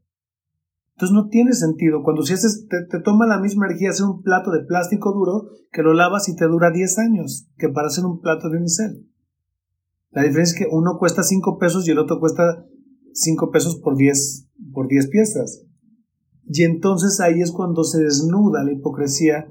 Entonces 0.95 1.13
no 1.15 1.27
tiene 1.29 1.53
sentido. 1.53 2.03
Cuando 2.03 2.23
si 2.23 2.33
haces, 2.33 2.67
te, 2.67 2.99
toma 2.99 3.25
la 3.25 3.39
misma 3.39 3.65
energía 3.65 3.89
hacer 3.89 4.05
un 4.05 4.21
plato 4.21 4.51
de 4.51 4.63
plástico 4.63 5.11
duro 5.11 5.49
que 5.71 5.81
lo 5.81 5.93
lavas 5.93 6.29
y 6.29 6.35
te 6.35 6.45
dura 6.45 6.71
10 6.71 6.99
años 6.99 7.47
que 7.57 7.69
para 7.69 7.87
hacer 7.87 8.05
un 8.05 8.21
plato 8.21 8.49
de 8.49 8.57
unicel. 8.57 9.07
La 10.11 10.21
diferencia 10.21 10.53
es 10.53 10.59
que 10.59 10.75
uno 10.75 10.97
cuesta 10.99 11.23
5 11.23 11.57
pesos 11.57 11.87
y 11.87 11.91
el 11.91 11.99
otro 11.99 12.19
cuesta 12.19 12.65
5 13.13 13.51
pesos 13.51 13.77
por 13.77 13.95
10, 13.95 14.49
por 14.71 14.87
10 14.87 15.07
piezas. 15.07 15.65
Y 16.45 16.63
entonces 16.63 17.19
ahí 17.19 17.41
es 17.41 17.51
cuando 17.51 17.83
se 17.83 18.03
desnuda 18.03 18.63
la 18.63 18.73
hipocresía 18.73 19.47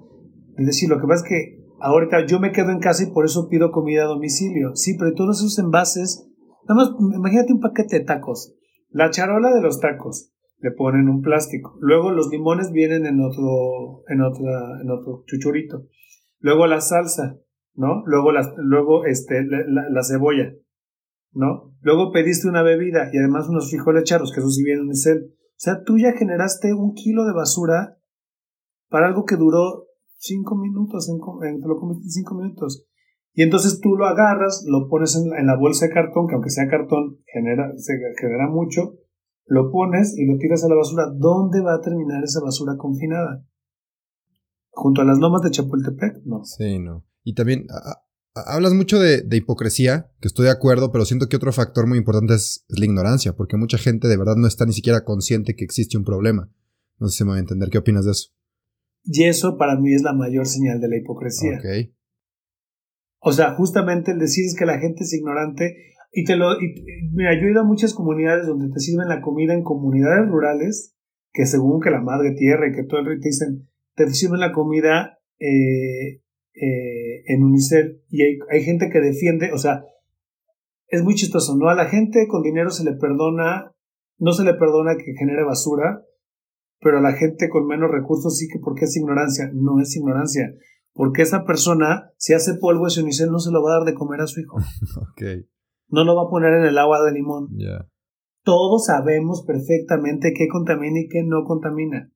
de 0.57 0.65
decir, 0.65 0.89
lo 0.89 1.01
que 1.01 1.07
pasa 1.09 1.25
es 1.25 1.29
que 1.29 1.62
ahorita 1.83 2.27
yo 2.27 2.41
me 2.41 2.53
quedo 2.53 2.71
en 2.71 2.81
casa 2.81 3.03
y 3.03 3.13
por 3.13 3.25
eso 3.25 3.49
pido 3.49 3.71
comida 3.71 4.05
a 4.05 4.07
domicilio. 4.07 4.75
Sí, 4.75 4.97
pero 4.99 5.15
todos 5.15 5.39
esos 5.39 5.59
envases, 5.59 6.29
nada 6.69 6.83
más 6.83 6.91
imagínate 7.15 7.53
un 7.53 7.61
paquete 7.61 7.99
de 7.99 8.05
tacos, 8.05 8.55
la 8.91 9.11
charola 9.11 9.55
de 9.55 9.63
los 9.63 9.81
tacos, 9.81 10.33
le 10.59 10.71
ponen 10.71 11.09
un 11.09 11.23
plástico. 11.23 11.77
Luego 11.81 12.13
los 12.13 12.29
limones 12.31 12.71
vienen 12.71 13.05
en 13.05 13.21
otro, 13.21 14.05
en 14.09 14.23
otra, 14.23 14.81
en 14.81 14.91
otro 14.91 15.25
chuchurito. 15.27 15.89
Luego 16.39 16.67
la 16.67 16.81
salsa, 16.81 17.39
¿no? 17.75 18.03
Luego 18.07 18.33
la, 18.33 18.55
luego 18.59 19.05
este, 19.05 19.45
la, 19.45 20.03
cebolla, 20.03 20.53
¿no? 21.33 21.75
Luego 21.81 22.13
pediste 22.13 22.49
una 22.49 22.63
bebida 22.63 23.11
y 23.13 23.19
además 23.19 23.49
unos 23.49 23.71
frijoles 23.71 24.05
charros, 24.05 24.33
que 24.33 24.41
eso 24.41 24.51
sí 24.51 24.63
vienen 24.63 24.87
en 24.87 24.95
cel. 24.95 25.23
O 25.33 25.65
sea, 25.65 25.83
tú 25.85 25.99
ya 25.99 26.13
generaste 26.13 26.73
un 26.75 26.95
kilo 26.95 27.25
de 27.25 27.33
basura 27.33 27.97
para 28.89 29.07
algo 29.07 29.25
que 29.25 29.37
duró 29.37 29.87
cinco 30.23 30.57
minutos, 30.57 31.09
en, 31.09 31.19
te 31.61 31.69
lo 31.69 31.79
comiste 31.79 32.05
en 32.05 32.11
cinco 32.11 32.35
minutos. 32.37 32.87
Y 33.35 33.43
entonces 33.43 33.81
tú 33.81 33.97
lo 33.97 34.07
agarras, 34.07 34.65
lo 34.67 34.89
pones 34.89 35.17
en, 35.17 35.33
en, 35.35 35.47
la 35.47 35.57
bolsa 35.57 35.87
de 35.87 35.93
cartón, 35.93 36.27
que 36.29 36.35
aunque 36.35 36.51
sea 36.51 36.69
cartón, 36.69 37.19
genera, 37.33 37.73
se 37.77 37.95
genera 38.21 38.49
mucho, 38.49 38.95
lo 39.47 39.71
pones 39.71 40.17
y 40.17 40.27
lo 40.27 40.39
tiras 40.39 40.65
a 40.65 40.69
la 40.69 40.77
basura. 40.77 41.07
¿Dónde 41.15 41.61
va 41.61 41.75
a 41.75 41.81
terminar 41.81 42.23
esa 42.23 42.41
basura 42.41 42.77
confinada? 42.77 43.45
¿Junto 44.71 45.03
a 45.03 45.05
las 45.05 45.19
lomas 45.19 45.43
de 45.43 45.51
Chapultepec? 45.51 46.23
No. 46.25 46.45
Sí, 46.45 46.79
no. 46.79 47.05
Y 47.25 47.35
también 47.35 47.67
hablas 48.35 48.73
mucho 48.73 48.99
de, 48.99 49.25
hipocresía, 49.31 50.11
que 50.21 50.29
estoy 50.29 50.47
de 50.47 50.53
acuerdo, 50.53 50.93
pero 50.93 51.05
siento 51.05 51.29
que 51.29 51.37
otro 51.37 51.53
factor 51.53 51.87
muy 51.87 51.99
importante 51.99 52.35
es, 52.35 52.65
la 52.69 52.85
ignorancia, 52.85 53.35
porque 53.35 53.57
mucha 53.57 53.79
gente 53.79 54.09
de 54.09 54.17
verdad 54.17 54.37
no 54.37 54.47
está 54.47 54.67
ni 54.67 54.73
siquiera 54.73 55.05
consciente 55.05 55.55
que 55.55 55.65
existe 55.65 55.99
un 55.99 56.05
problema. 56.05 56.51
No 56.99 57.09
sé 57.09 57.19
si 57.19 57.25
me 57.25 57.31
voy 57.31 57.39
a 57.39 57.41
entender. 57.41 57.69
¿Qué 57.71 57.79
opinas 57.79 58.05
de 58.05 58.13
eso? 58.13 58.31
Y 59.05 59.25
eso 59.25 59.57
para 59.59 59.79
mí 59.79 59.95
es 59.95 60.03
la 60.03 60.13
mayor 60.13 60.47
señal 60.47 60.81
de 60.81 60.89
la 60.89 60.97
hipocresía. 60.97 61.59
Ok. 61.59 61.91
O 63.25 63.33
sea, 63.33 63.55
justamente 63.55 64.13
el 64.13 64.19
decir 64.19 64.45
es 64.45 64.57
que 64.57 64.67
la 64.67 64.79
gente 64.79 65.05
es 65.05 65.13
ignorante 65.15 65.77
y 66.13 66.25
te 66.25 66.37
lo, 66.37 66.49
mira, 67.13 67.35
yo 67.41 67.47
he 67.47 67.53
ido 67.53 67.61
a 67.63 67.67
muchas 67.67 67.95
comunidades 67.95 68.47
donde 68.47 68.73
te 68.73 68.81
sirven 68.81 69.09
la 69.09 69.23
comida 69.23 69.55
en 69.55 69.63
comunidades 69.63 70.29
rurales 70.29 70.97
que 71.33 71.47
según 71.47 71.81
que 71.81 71.91
la 71.91 72.03
madre 72.03 72.33
tierra 72.33 72.69
y 72.69 72.73
que 72.73 72.85
todo 72.85 73.01
el 73.01 73.07
rey 73.07 73.21
te 73.21 73.29
dicen, 73.29 73.69
te 73.95 74.09
sirven 74.11 74.41
la 74.41 74.53
comida 74.53 75.19
eh, 75.39 76.21
eh, 76.55 77.23
en 77.27 77.43
Unicel 77.43 78.03
y 78.09 78.23
hay, 78.23 78.39
hay, 78.51 78.63
gente 78.63 78.91
que 78.91 79.01
defiende, 79.01 79.53
o 79.53 79.59
sea, 79.59 79.85
es 80.89 81.03
muy 81.03 81.15
chistoso, 81.15 81.57
¿no? 81.57 81.69
A 81.69 81.75
la 81.75 81.87
gente 81.87 82.27
con 82.29 82.43
dinero 82.43 82.71
se 82.71 82.85
le 82.85 82.93
perdona, 82.97 83.73
no 84.19 84.33
se 84.33 84.45
le 84.45 84.55
perdona 84.55 84.97
que 84.97 85.15
genere 85.15 85.45
basura, 85.45 86.05
pero 86.83 86.99
a 86.99 87.01
la 87.01 87.13
gente 87.13 87.49
con 87.49 87.67
menos 87.67 87.91
recursos 87.91 88.37
sí 88.37 88.49
que 88.49 88.59
porque 88.59 88.85
es 88.85 88.97
ignorancia, 88.97 89.51
no 89.55 89.81
es 89.81 89.97
ignorancia, 89.97 90.53
porque 90.93 91.23
esa 91.23 91.45
persona, 91.45 92.11
si 92.19 92.35
hace 92.35 92.55
polvo 92.55 92.89
ese 92.89 93.03
unicel, 93.03 93.31
no 93.31 93.39
se 93.39 93.53
lo 93.53 93.63
va 93.63 93.71
a 93.71 93.79
dar 93.79 93.87
de 93.87 93.95
comer 93.95 94.21
a 94.21 94.27
su 94.27 94.41
hijo. 94.41 94.59
okay. 95.13 95.47
No 95.89 96.05
lo 96.05 96.17
va 96.17 96.25
a 96.25 96.31
poner 96.31 96.53
en 96.55 96.65
el 96.65 96.77
agua 96.77 97.03
de 97.05 97.13
limón. 97.13 97.49
Todos 98.45 98.87
sabemos 98.87 99.45
perfectamente 99.47 100.35
qué 100.37 100.49
contamina 100.49 101.01
y 101.01 101.09
qué 101.09 101.23
no 101.23 101.45
contamina. 101.45 102.11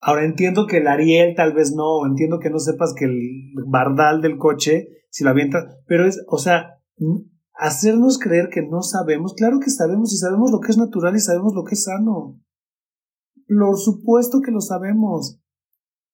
Ahora 0.00 0.24
entiendo 0.24 0.66
que 0.66 0.76
el 0.76 0.86
Ariel 0.86 1.34
tal 1.34 1.54
vez 1.54 1.74
no, 1.74 2.00
o 2.00 2.06
entiendo 2.06 2.38
que 2.38 2.50
no 2.50 2.58
sepas 2.58 2.94
que 2.94 3.06
el 3.06 3.52
bardal 3.66 4.20
del 4.20 4.36
coche, 4.36 4.88
si 5.10 5.24
la 5.24 5.30
avienta, 5.30 5.66
pero 5.86 6.06
es, 6.06 6.22
o 6.28 6.38
sea, 6.38 6.80
hacernos 7.54 8.18
creer 8.18 8.48
que 8.52 8.62
no 8.62 8.82
sabemos, 8.82 9.34
claro 9.34 9.58
que 9.58 9.70
sabemos 9.70 10.12
y 10.12 10.18
sabemos 10.18 10.52
lo 10.52 10.60
que 10.60 10.70
es 10.70 10.78
natural 10.78 11.16
y 11.16 11.20
sabemos 11.20 11.54
lo 11.54 11.64
que 11.64 11.74
es 11.74 11.84
sano. 11.84 12.38
Por 13.48 13.78
supuesto 13.78 14.40
que 14.44 14.52
lo 14.52 14.60
sabemos. 14.60 15.40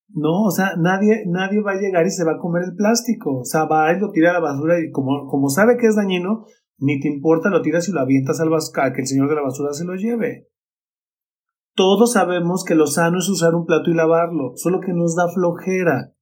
No, 0.09 0.45
o 0.45 0.51
sea, 0.51 0.77
nadie, 0.79 1.25
nadie 1.27 1.61
va 1.61 1.73
a 1.73 1.81
llegar 1.81 2.07
y 2.07 2.11
se 2.11 2.25
va 2.25 2.33
a 2.33 2.39
comer 2.39 2.63
el 2.65 2.77
plástico. 2.77 3.41
O 3.41 3.45
sea, 3.45 3.65
va 3.65 3.93
y 3.93 3.99
lo 3.99 4.13
tira 4.13 4.31
a 4.31 4.35
la 4.35 4.41
basura 4.41 4.79
y 4.79 4.91
como, 4.93 5.27
como 5.27 5.49
sabe 5.49 5.77
que 5.77 5.89
es 5.89 5.97
dañino, 5.97 6.45
ni 6.79 7.01
te 7.01 7.09
importa, 7.09 7.51
lo 7.51 7.63
tiras 7.63 7.89
y 7.89 7.93
lo 7.93 8.01
avientas 8.01 8.41
al 8.41 8.53
a 8.53 8.93
que 8.93 9.01
el 9.01 9.07
señor 9.07 9.29
de 9.29 9.35
la 9.35 9.43
basura 9.43 9.73
se 9.73 9.85
lo 9.85 9.95
lleve. 9.95 10.49
Todos 11.75 12.13
sabemos 12.13 12.63
que 12.65 12.77
lo 12.77 12.87
sano 12.87 13.19
es 13.19 13.29
usar 13.29 13.55
un 13.55 13.67
plato 13.67 13.91
y 13.91 13.95
lavarlo, 13.95 14.53
solo 14.55 14.81
que 14.81 14.93
nos 14.93 15.17
da 15.17 15.29
flojera. 15.29 16.15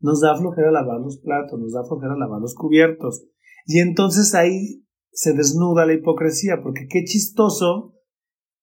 Nos 0.00 0.20
da 0.20 0.36
flojera 0.36 0.72
lavar 0.72 1.00
los 1.00 1.18
platos, 1.18 1.58
nos 1.58 1.72
da 1.72 1.84
flojera 1.84 2.16
lavar 2.16 2.40
los 2.40 2.54
cubiertos. 2.54 3.24
Y 3.66 3.78
entonces 3.78 4.34
ahí 4.34 4.84
se 5.12 5.34
desnuda 5.34 5.86
la 5.86 5.94
hipocresía, 5.94 6.60
porque 6.62 6.86
qué 6.88 7.04
chistoso 7.04 7.94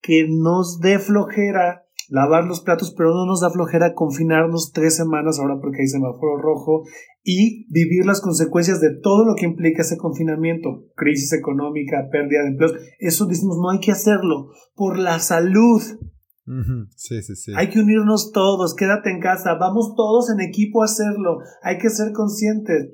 que 0.02 0.28
nos 0.30 0.80
dé 0.80 1.00
flojera 1.00 1.85
lavar 2.10 2.46
los 2.46 2.62
platos, 2.62 2.94
pero 2.96 3.14
no 3.14 3.26
nos 3.26 3.42
da 3.42 3.50
flojera 3.50 3.94
confinarnos 3.94 4.72
tres 4.72 4.96
semanas 4.96 5.40
ahora 5.40 5.60
porque 5.62 5.82
hay 5.82 5.88
semáforo 5.88 6.38
rojo 6.38 6.84
y 7.24 7.66
vivir 7.72 8.06
las 8.06 8.22
consecuencias 8.22 8.80
de 8.80 8.96
todo 9.02 9.26
lo 9.26 9.36
que 9.36 9.46
implica 9.46 9.82
ese 9.82 9.98
confinamiento, 9.98 10.86
crisis 10.96 11.34
económica, 11.34 12.08
pérdida 12.12 12.44
de 12.44 12.50
empleos. 12.50 12.74
Eso 13.00 13.26
decimos, 13.26 13.58
no 13.58 13.72
hay 13.72 13.80
que 13.80 13.92
hacerlo 13.92 14.50
por 14.76 15.00
la 15.00 15.20
salud. 15.20 15.82
Sí, 16.96 17.22
sí, 17.24 17.36
sí. 17.36 17.52
Hay 17.56 17.70
que 17.70 17.80
unirnos 17.80 18.32
todos, 18.32 18.76
quédate 18.76 19.10
en 19.10 19.20
casa, 19.20 19.56
vamos 19.60 19.96
todos 19.96 20.30
en 20.30 20.42
equipo 20.42 20.82
a 20.82 20.86
hacerlo, 20.86 21.40
hay 21.64 21.80
que 21.80 21.90
ser 21.90 22.12
conscientes. 22.14 22.92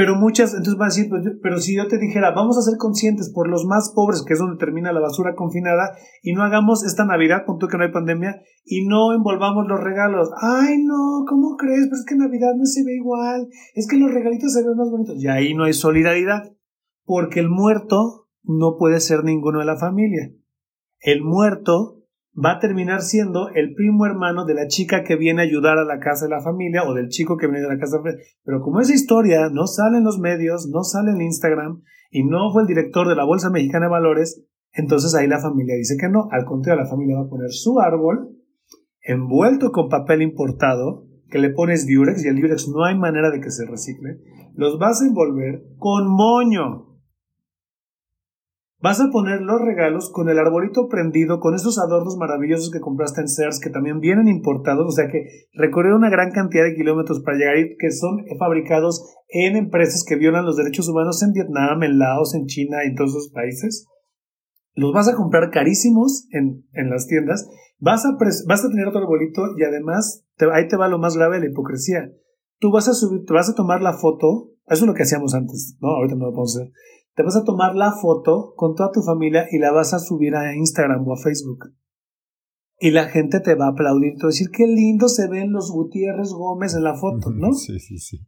Pero 0.00 0.16
muchas, 0.16 0.54
entonces 0.54 0.78
van 0.78 0.86
a 0.86 0.94
decir, 0.94 1.10
pues, 1.10 1.22
pero 1.42 1.58
si 1.58 1.76
yo 1.76 1.86
te 1.86 1.98
dijera, 1.98 2.30
vamos 2.30 2.56
a 2.56 2.62
ser 2.62 2.78
conscientes 2.78 3.30
por 3.34 3.50
los 3.50 3.66
más 3.66 3.92
pobres, 3.94 4.24
que 4.26 4.32
es 4.32 4.38
donde 4.38 4.56
termina 4.56 4.94
la 4.94 5.00
basura 5.00 5.34
confinada, 5.34 5.92
y 6.22 6.32
no 6.32 6.42
hagamos 6.42 6.86
esta 6.86 7.04
Navidad, 7.04 7.42
con 7.44 7.58
que 7.58 7.76
no 7.76 7.84
hay 7.84 7.92
pandemia, 7.92 8.40
y 8.64 8.86
no 8.86 9.12
envolvamos 9.14 9.66
los 9.68 9.78
regalos. 9.78 10.30
Ay, 10.40 10.82
no, 10.82 11.26
¿cómo 11.28 11.54
crees? 11.58 11.84
Pero 11.90 11.96
es 11.96 12.06
que 12.08 12.16
Navidad 12.16 12.54
no 12.56 12.64
se 12.64 12.82
ve 12.82 12.94
igual, 12.94 13.48
es 13.74 13.86
que 13.86 13.98
los 13.98 14.10
regalitos 14.10 14.54
se 14.54 14.66
ven 14.66 14.74
más 14.74 14.90
bonitos. 14.90 15.22
Y 15.22 15.28
ahí 15.28 15.52
no 15.52 15.64
hay 15.64 15.74
solidaridad, 15.74 16.50
porque 17.04 17.40
el 17.40 17.50
muerto 17.50 18.26
no 18.42 18.76
puede 18.78 19.00
ser 19.00 19.22
ninguno 19.22 19.58
de 19.58 19.66
la 19.66 19.76
familia. 19.76 20.32
El 21.00 21.22
muerto 21.22 21.99
va 22.44 22.52
a 22.52 22.58
terminar 22.58 23.02
siendo 23.02 23.48
el 23.50 23.74
primo 23.74 24.06
hermano 24.06 24.44
de 24.44 24.54
la 24.54 24.66
chica 24.66 25.04
que 25.04 25.16
viene 25.16 25.42
a 25.42 25.44
ayudar 25.44 25.78
a 25.78 25.84
la 25.84 25.98
casa 25.98 26.26
de 26.26 26.30
la 26.30 26.40
familia 26.40 26.82
o 26.84 26.94
del 26.94 27.08
chico 27.08 27.36
que 27.36 27.46
viene 27.46 27.62
de 27.62 27.68
la 27.68 27.78
casa 27.78 27.96
de 27.96 27.98
la 27.98 28.02
familia. 28.02 28.24
Pero 28.44 28.60
como 28.60 28.80
esa 28.80 28.94
historia 28.94 29.48
no 29.50 29.66
sale 29.66 29.98
en 29.98 30.04
los 30.04 30.18
medios, 30.18 30.68
no 30.72 30.82
sale 30.82 31.12
en 31.12 31.22
Instagram 31.22 31.82
y 32.10 32.24
no 32.24 32.52
fue 32.52 32.62
el 32.62 32.68
director 32.68 33.08
de 33.08 33.16
la 33.16 33.24
Bolsa 33.24 33.50
Mexicana 33.50 33.86
de 33.86 33.92
Valores, 33.92 34.44
entonces 34.72 35.14
ahí 35.14 35.26
la 35.26 35.40
familia 35.40 35.74
dice 35.76 35.96
que 35.98 36.08
no. 36.08 36.28
Al 36.30 36.44
contrario, 36.44 36.84
la 36.84 36.90
familia 36.90 37.16
va 37.16 37.26
a 37.26 37.30
poner 37.30 37.50
su 37.50 37.80
árbol 37.80 38.36
envuelto 39.02 39.72
con 39.72 39.88
papel 39.88 40.22
importado, 40.22 41.06
que 41.28 41.38
le 41.38 41.50
pones 41.50 41.86
diurex 41.86 42.24
y 42.24 42.28
el 42.28 42.36
diurex 42.36 42.68
no 42.68 42.84
hay 42.84 42.98
manera 42.98 43.30
de 43.30 43.40
que 43.40 43.50
se 43.50 43.66
recicle. 43.66 44.18
Los 44.54 44.78
vas 44.78 45.00
a 45.00 45.06
envolver 45.06 45.62
con 45.78 46.08
moño 46.08 46.89
Vas 48.82 48.98
a 48.98 49.10
poner 49.10 49.42
los 49.42 49.60
regalos 49.60 50.10
con 50.10 50.30
el 50.30 50.38
arbolito 50.38 50.88
prendido, 50.88 51.38
con 51.38 51.54
esos 51.54 51.78
adornos 51.78 52.16
maravillosos 52.16 52.70
que 52.70 52.80
compraste 52.80 53.20
en 53.20 53.28
Sears, 53.28 53.60
que 53.60 53.68
también 53.68 54.00
vienen 54.00 54.26
importados, 54.26 54.86
o 54.86 54.90
sea 54.90 55.08
que 55.08 55.48
recorrer 55.52 55.92
una 55.92 56.08
gran 56.08 56.30
cantidad 56.32 56.64
de 56.64 56.74
kilómetros 56.74 57.20
para 57.20 57.36
llegar 57.36 57.58
y 57.58 57.76
que 57.76 57.90
son 57.90 58.24
fabricados 58.38 59.04
en 59.28 59.56
empresas 59.56 60.02
que 60.02 60.16
violan 60.16 60.46
los 60.46 60.56
derechos 60.56 60.88
humanos 60.88 61.22
en 61.22 61.32
Vietnam, 61.32 61.82
en 61.82 61.98
Laos, 61.98 62.34
en 62.34 62.46
China, 62.46 62.78
en 62.82 62.94
todos 62.94 63.10
esos 63.10 63.32
países. 63.32 63.86
Los 64.72 64.94
vas 64.94 65.08
a 65.08 65.14
comprar 65.14 65.50
carísimos 65.50 66.26
en, 66.30 66.64
en 66.72 66.88
las 66.88 67.06
tiendas, 67.06 67.50
vas 67.80 68.06
a, 68.06 68.16
vas 68.46 68.64
a 68.64 68.68
tener 68.70 68.86
otro 68.86 69.00
arbolito 69.00 69.42
y 69.58 69.64
además 69.64 70.24
ahí 70.54 70.68
te 70.68 70.78
va 70.78 70.88
lo 70.88 70.98
más 70.98 71.18
grave 71.18 71.36
de 71.36 71.46
la 71.46 71.52
hipocresía. 71.52 72.12
Tú 72.58 72.72
vas 72.72 72.88
a 72.88 72.94
subir, 72.94 73.26
te 73.26 73.34
vas 73.34 73.50
a 73.50 73.54
tomar 73.54 73.82
la 73.82 73.92
foto, 73.92 74.52
eso 74.68 74.84
es 74.84 74.86
lo 74.86 74.94
que 74.94 75.02
hacíamos 75.02 75.34
antes, 75.34 75.76
¿no? 75.82 75.88
Ahorita 75.88 76.14
no 76.14 76.26
lo 76.26 76.32
podemos 76.32 76.56
hacer 76.56 76.72
te 77.14 77.22
vas 77.22 77.36
a 77.36 77.44
tomar 77.44 77.74
la 77.74 77.92
foto 77.92 78.54
con 78.56 78.74
toda 78.74 78.90
tu 78.92 79.02
familia 79.02 79.46
y 79.50 79.58
la 79.58 79.72
vas 79.72 79.94
a 79.94 79.98
subir 79.98 80.36
a 80.36 80.54
Instagram 80.54 81.06
o 81.06 81.14
a 81.14 81.16
Facebook. 81.16 81.72
Y 82.78 82.92
la 82.92 83.06
gente 83.08 83.40
te 83.40 83.54
va 83.54 83.66
a 83.66 83.70
aplaudir, 83.70 84.14
te 84.14 84.22
va 84.22 84.28
a 84.28 84.32
decir 84.32 84.48
qué 84.50 84.66
lindo 84.66 85.08
se 85.08 85.28
ven 85.28 85.52
los 85.52 85.70
Gutiérrez 85.70 86.30
Gómez 86.30 86.74
en 86.74 86.84
la 86.84 86.94
foto, 86.94 87.30
¿no? 87.30 87.52
Sí, 87.52 87.78
sí, 87.78 87.98
sí. 87.98 88.20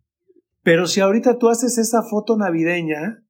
Pero 0.63 0.87
si 0.87 1.01
ahorita 1.01 1.39
tú 1.39 1.49
haces 1.49 1.79
esa 1.79 2.03
foto 2.03 2.37
navideña, 2.37 3.25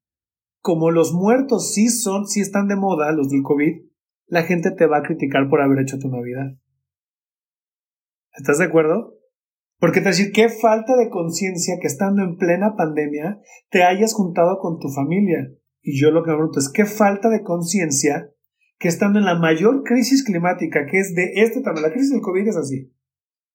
como 0.59 0.91
los 0.91 1.13
muertos 1.13 1.73
sí 1.73 1.89
son, 1.89 2.27
sí 2.27 2.41
están 2.41 2.67
de 2.67 2.75
moda, 2.75 3.11
los 3.11 3.29
del 3.29 3.41
COVID, 3.43 3.85
la 4.27 4.43
gente 4.43 4.71
te 4.71 4.85
va 4.85 4.97
a 4.97 5.03
criticar 5.03 5.49
por 5.49 5.61
haber 5.61 5.79
hecho 5.79 5.97
tu 5.99 6.09
Navidad. 6.09 6.57
¿Estás 8.33 8.57
de 8.57 8.65
acuerdo? 8.65 9.15
Porque 9.83 9.99
te 9.99 10.07
decir, 10.07 10.31
qué 10.31 10.47
falta 10.47 10.95
de 10.95 11.09
conciencia 11.09 11.75
que 11.81 11.87
estando 11.87 12.23
en 12.23 12.37
plena 12.37 12.77
pandemia 12.77 13.41
te 13.69 13.83
hayas 13.83 14.13
juntado 14.13 14.57
con 14.61 14.79
tu 14.79 14.87
familia. 14.87 15.51
Y 15.81 15.99
yo 15.99 16.09
lo 16.11 16.23
que 16.23 16.29
me 16.29 16.37
pregunto 16.37 16.59
es, 16.59 16.71
qué 16.73 16.85
falta 16.85 17.27
de 17.27 17.43
conciencia 17.43 18.29
que 18.79 18.87
estando 18.87 19.19
en 19.19 19.25
la 19.25 19.37
mayor 19.37 19.83
crisis 19.83 20.23
climática, 20.23 20.85
que 20.89 20.99
es 20.99 21.13
de 21.15 21.33
este 21.35 21.61
tamaño, 21.61 21.87
la 21.87 21.91
crisis 21.91 22.11
del 22.11 22.21
COVID 22.21 22.47
es 22.47 22.55
así. 22.55 22.93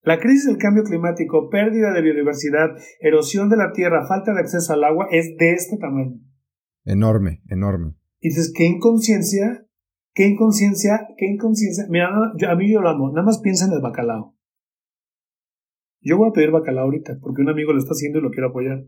La 0.03 0.19
crisis 0.19 0.45
del 0.45 0.59
cambio 0.59 0.83
climático, 0.83 1.49
pérdida 1.49 1.95
de 1.95 2.03
biodiversidad, 2.03 2.77
erosión 3.01 3.49
de 3.49 3.57
la 3.57 3.73
tierra, 3.73 4.07
falta 4.07 4.35
de 4.35 4.41
acceso 4.41 4.75
al 4.75 4.85
agua, 4.85 5.07
es 5.11 5.35
de 5.39 5.55
este 5.55 5.79
tamaño. 5.79 6.21
Enorme, 6.85 7.41
enorme. 7.49 7.95
Y 8.21 8.29
dices, 8.29 8.53
qué 8.55 8.67
inconsciencia, 8.67 9.67
qué 10.13 10.27
inconsciencia, 10.27 11.09
qué 11.17 11.25
inconsciencia. 11.25 11.87
Mira, 11.89 12.11
a 12.11 12.55
mí 12.55 12.71
yo 12.71 12.83
lo 12.83 12.91
amo, 12.91 13.13
nada 13.13 13.25
más 13.25 13.41
piensa 13.41 13.65
en 13.65 13.73
el 13.73 13.81
bacalao. 13.81 14.38
Yo 16.01 16.17
voy 16.17 16.29
a 16.29 16.33
pedir 16.33 16.51
bacalao 16.51 16.85
ahorita 16.85 17.19
porque 17.21 17.43
un 17.43 17.49
amigo 17.49 17.73
lo 17.73 17.79
está 17.79 17.93
haciendo 17.93 18.19
y 18.19 18.23
lo 18.23 18.31
quiero 18.31 18.49
apoyar. 18.49 18.85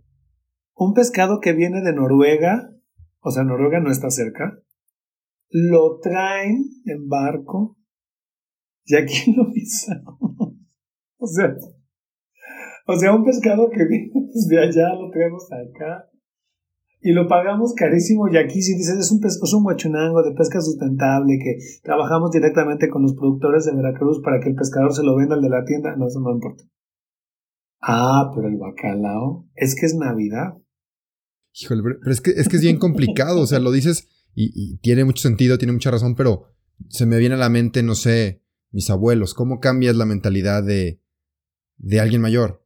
Un 0.75 0.95
pescado 0.95 1.41
que 1.41 1.53
viene 1.53 1.83
de 1.83 1.93
Noruega, 1.93 2.71
o 3.21 3.31
sea, 3.31 3.45
Noruega 3.45 3.81
no 3.81 3.91
está 3.91 4.11
cerca, 4.11 4.59
lo 5.51 5.99
traen 5.99 6.65
en 6.87 7.09
barco 7.09 7.77
y 8.85 8.97
aquí 8.97 9.33
lo 9.37 9.51
pisamos. 9.53 10.17
o 11.19 11.27
sea, 11.27 11.55
o 12.87 12.97
sea, 12.97 13.15
un 13.15 13.25
pescado 13.25 13.69
que 13.71 13.85
viene 13.85 14.13
desde 14.33 14.59
allá 14.59 14.95
lo 14.95 15.11
traemos 15.11 15.47
acá 15.53 16.09
y 17.03 17.13
lo 17.13 17.27
pagamos 17.29 17.75
carísimo 17.75 18.29
y 18.29 18.37
aquí 18.37 18.61
si 18.63 18.75
dices 18.75 18.99
es 18.99 19.11
un 19.11 19.21
pesco, 19.21 19.47
es 19.47 19.55
un 19.55 19.65
guachunango 19.65 20.23
de 20.23 20.33
pesca 20.33 20.61
sustentable 20.61 21.39
que 21.43 21.57
trabajamos 21.83 22.31
directamente 22.31 22.89
con 22.89 23.03
los 23.03 23.15
productores 23.15 23.65
de 23.65 23.75
Veracruz 23.75 24.21
para 24.23 24.41
que 24.41 24.51
el 24.51 24.55
pescador 24.55 24.93
se 24.93 25.03
lo 25.03 25.17
venda 25.17 25.35
al 25.35 25.43
de 25.43 25.49
la 25.49 25.65
tienda, 25.65 25.97
no, 25.97 26.07
eso 26.07 26.21
no 26.21 26.33
importa. 26.33 26.65
Ah, 27.81 28.31
pero 28.35 28.49
el 28.49 28.57
bacalao 28.57 29.49
es 29.55 29.75
que 29.75 29.87
es 29.87 29.95
Navidad. 29.95 30.55
Híjole, 31.53 31.83
pero 31.83 32.13
es 32.13 32.21
que 32.21 32.31
es, 32.31 32.49
que 32.49 32.57
es 32.57 32.63
bien 32.63 32.79
complicado, 32.79 33.41
o 33.41 33.47
sea, 33.47 33.59
lo 33.59 33.73
dices 33.73 34.09
y, 34.35 34.79
tiene 34.79 35.05
mucho 35.05 35.23
sentido, 35.23 35.59
tiene 35.59 35.73
mucha 35.73 35.91
razón, 35.91 36.15
pero 36.15 36.45
se 36.89 37.07
me 37.07 37.19
viene 37.19 37.35
a 37.35 37.39
la 37.39 37.49
mente, 37.49 37.83
no 37.83 37.95
sé, 37.95 38.43
mis 38.71 38.91
abuelos, 38.91 39.35
¿cómo 39.35 39.59
cambias 39.59 39.97
la 39.97 40.07
mentalidad 40.07 40.63
de, 40.63 41.03
de 41.79 42.01
alguien 42.01 42.21
mayor? 42.21 42.65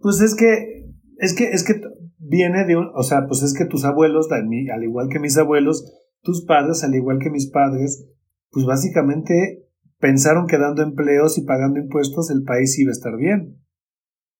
Pues 0.00 0.20
es 0.20 0.34
que, 0.34 0.92
es 1.18 1.34
que, 1.34 1.50
es 1.50 1.64
que 1.64 1.80
viene 2.18 2.66
de 2.66 2.76
un, 2.76 2.90
o 2.94 3.02
sea, 3.02 3.26
pues 3.26 3.42
es 3.42 3.54
que 3.54 3.64
tus 3.64 3.84
abuelos, 3.84 4.28
al 4.30 4.84
igual 4.84 5.08
que 5.10 5.18
mis 5.18 5.36
abuelos, 5.38 5.90
tus 6.22 6.44
padres, 6.44 6.84
al 6.84 6.94
igual 6.94 7.18
que 7.18 7.30
mis 7.30 7.50
padres, 7.50 8.06
pues 8.50 8.66
básicamente 8.66 9.66
pensaron 9.98 10.46
que 10.46 10.58
dando 10.58 10.82
empleos 10.82 11.38
y 11.38 11.42
pagando 11.42 11.80
impuestos 11.80 12.30
el 12.30 12.42
país 12.42 12.78
iba 12.78 12.90
a 12.90 12.92
estar 12.92 13.16
bien. 13.16 13.58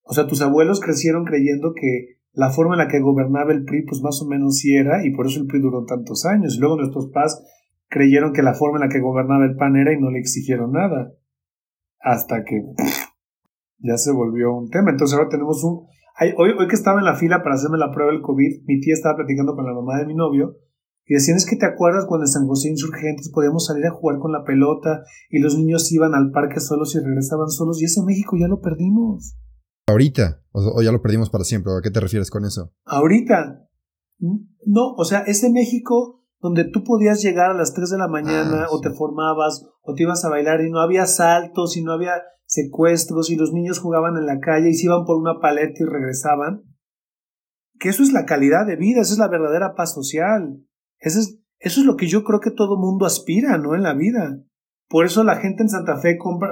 O 0.09 0.15
sea, 0.15 0.27
tus 0.27 0.41
abuelos 0.41 0.81
crecieron 0.81 1.25
creyendo 1.25 1.75
que 1.75 2.17
la 2.33 2.51
forma 2.51 2.75
en 2.75 2.79
la 2.79 2.89
que 2.89 3.01
gobernaba 3.01 3.53
el 3.53 3.65
PRI, 3.65 3.85
pues 3.85 4.01
más 4.01 4.23
o 4.23 4.27
menos 4.27 4.57
sí 4.57 4.75
era, 4.75 5.05
y 5.05 5.11
por 5.11 5.27
eso 5.27 5.39
el 5.39 5.47
PRI 5.47 5.61
duró 5.61 5.85
tantos 5.85 6.25
años. 6.25 6.57
Y 6.57 6.61
luego 6.61 6.77
nuestros 6.77 7.11
padres, 7.11 7.39
creyeron 7.89 8.33
que 8.33 8.43
la 8.43 8.55
forma 8.55 8.79
en 8.79 8.89
la 8.89 8.89
que 8.89 9.01
gobernaba 9.01 9.45
el 9.45 9.57
PAN 9.57 9.77
era 9.77 9.93
y 9.93 10.01
no 10.01 10.11
le 10.11 10.19
exigieron 10.19 10.73
nada. 10.73 11.13
Hasta 12.01 12.43
que 12.45 12.63
ya 13.79 13.97
se 13.99 14.13
volvió 14.13 14.55
un 14.55 14.71
tema. 14.71 14.91
Entonces 14.91 15.17
ahora 15.17 15.29
tenemos 15.29 15.63
un... 15.63 15.87
hoy, 16.39 16.53
hoy 16.59 16.69
que 16.69 16.75
estaba 16.75 17.01
en 17.01 17.05
la 17.05 17.17
fila 17.17 17.43
para 17.43 17.57
hacerme 17.57 17.77
la 17.77 17.93
prueba 17.93 18.11
del 18.11 18.23
COVID, 18.23 18.65
mi 18.67 18.81
tía 18.81 18.95
estaba 18.95 19.17
platicando 19.17 19.55
con 19.55 19.67
la 19.67 19.75
mamá 19.75 19.99
de 19.99 20.07
mi 20.07 20.15
novio 20.15 20.57
y 21.07 21.15
decían, 21.15 21.39
es 21.39 21.47
que 21.47 21.57
te 21.57 21.67
acuerdas 21.67 22.05
cuando 22.07 22.25
en 22.25 22.33
San 22.33 22.47
José 22.47 22.69
Insurgentes 22.69 23.31
podíamos 23.31 23.67
salir 23.67 23.87
a 23.87 23.93
jugar 23.93 24.19
con 24.19 24.31
la 24.31 24.45
pelota 24.45 25.03
y 25.31 25.41
los 25.41 25.57
niños 25.57 25.91
iban 25.91 26.15
al 26.15 26.31
parque 26.31 26.61
solos 26.61 26.95
y 26.95 26.99
regresaban 26.99 27.49
solos 27.49 27.81
y 27.81 27.87
ese 27.87 28.03
México 28.03 28.37
ya 28.39 28.47
lo 28.47 28.61
perdimos. 28.61 29.35
Ahorita, 29.89 30.43
o, 30.53 30.83
ya 30.83 30.93
lo 30.93 31.01
perdimos 31.01 31.31
para 31.31 31.45
siempre, 31.45 31.73
¿a 31.73 31.81
qué 31.83 31.91
te 31.91 32.01
refieres 32.01 32.31
con 32.31 32.45
eso? 32.45 32.75
Ahorita. 32.85 33.67
No, 34.19 34.93
o 34.97 35.05
sea, 35.05 35.21
ese 35.21 35.51
México 35.51 36.27
donde 36.41 36.65
tú 36.65 36.85
podías 36.85 37.23
llegar 37.23 37.51
a 37.51 37.55
las 37.55 37.73
3 37.73 37.91
de 37.91 37.99
la 37.99 38.07
mañana 38.07 38.65
ah, 38.65 38.67
o 38.71 38.81
te 38.81 38.91
formabas 38.91 39.65
o 39.81 39.95
te 39.95 40.03
ibas 40.03 40.25
a 40.27 40.29
bailar 40.29 40.61
y 40.61 40.71
no 40.71 40.81
había 40.81 41.07
saltos 41.07 41.77
y 41.79 41.83
no 41.83 41.93
había 41.93 42.13
secuestros 42.45 43.31
y 43.31 43.37
los 43.37 43.53
niños 43.53 43.79
jugaban 43.79 44.17
en 44.17 44.27
la 44.27 44.41
calle 44.41 44.69
y 44.69 44.75
se 44.75 44.87
iban 44.87 45.07
por 45.07 45.17
una 45.17 45.41
paleta 45.41 45.75
y 45.81 45.87
regresaban. 45.87 46.65
Que 47.79 47.89
eso 47.89 48.03
es 48.03 48.13
la 48.13 48.27
calidad 48.27 48.67
de 48.67 48.77
vida, 48.77 49.01
esa 49.01 49.15
es 49.15 49.19
la 49.19 49.29
verdadera 49.29 49.75
paz 49.75 49.95
social. 49.95 50.63
Eso 50.99 51.21
es, 51.21 51.41
eso 51.61 51.81
es 51.81 51.87
lo 51.87 51.97
que 51.97 52.09
yo 52.09 52.25
creo 52.25 52.41
que 52.41 52.51
todo 52.51 52.77
mundo 52.77 53.07
aspira, 53.07 53.57
¿no? 53.57 53.75
En 53.75 53.83
la 53.83 53.95
vida. 53.95 54.45
Por 54.89 55.05
eso 55.05 55.25
la 55.25 55.37
gente 55.37 55.63
en 55.63 55.69
Santa 55.69 55.99
Fe 55.99 56.17
compra, 56.17 56.51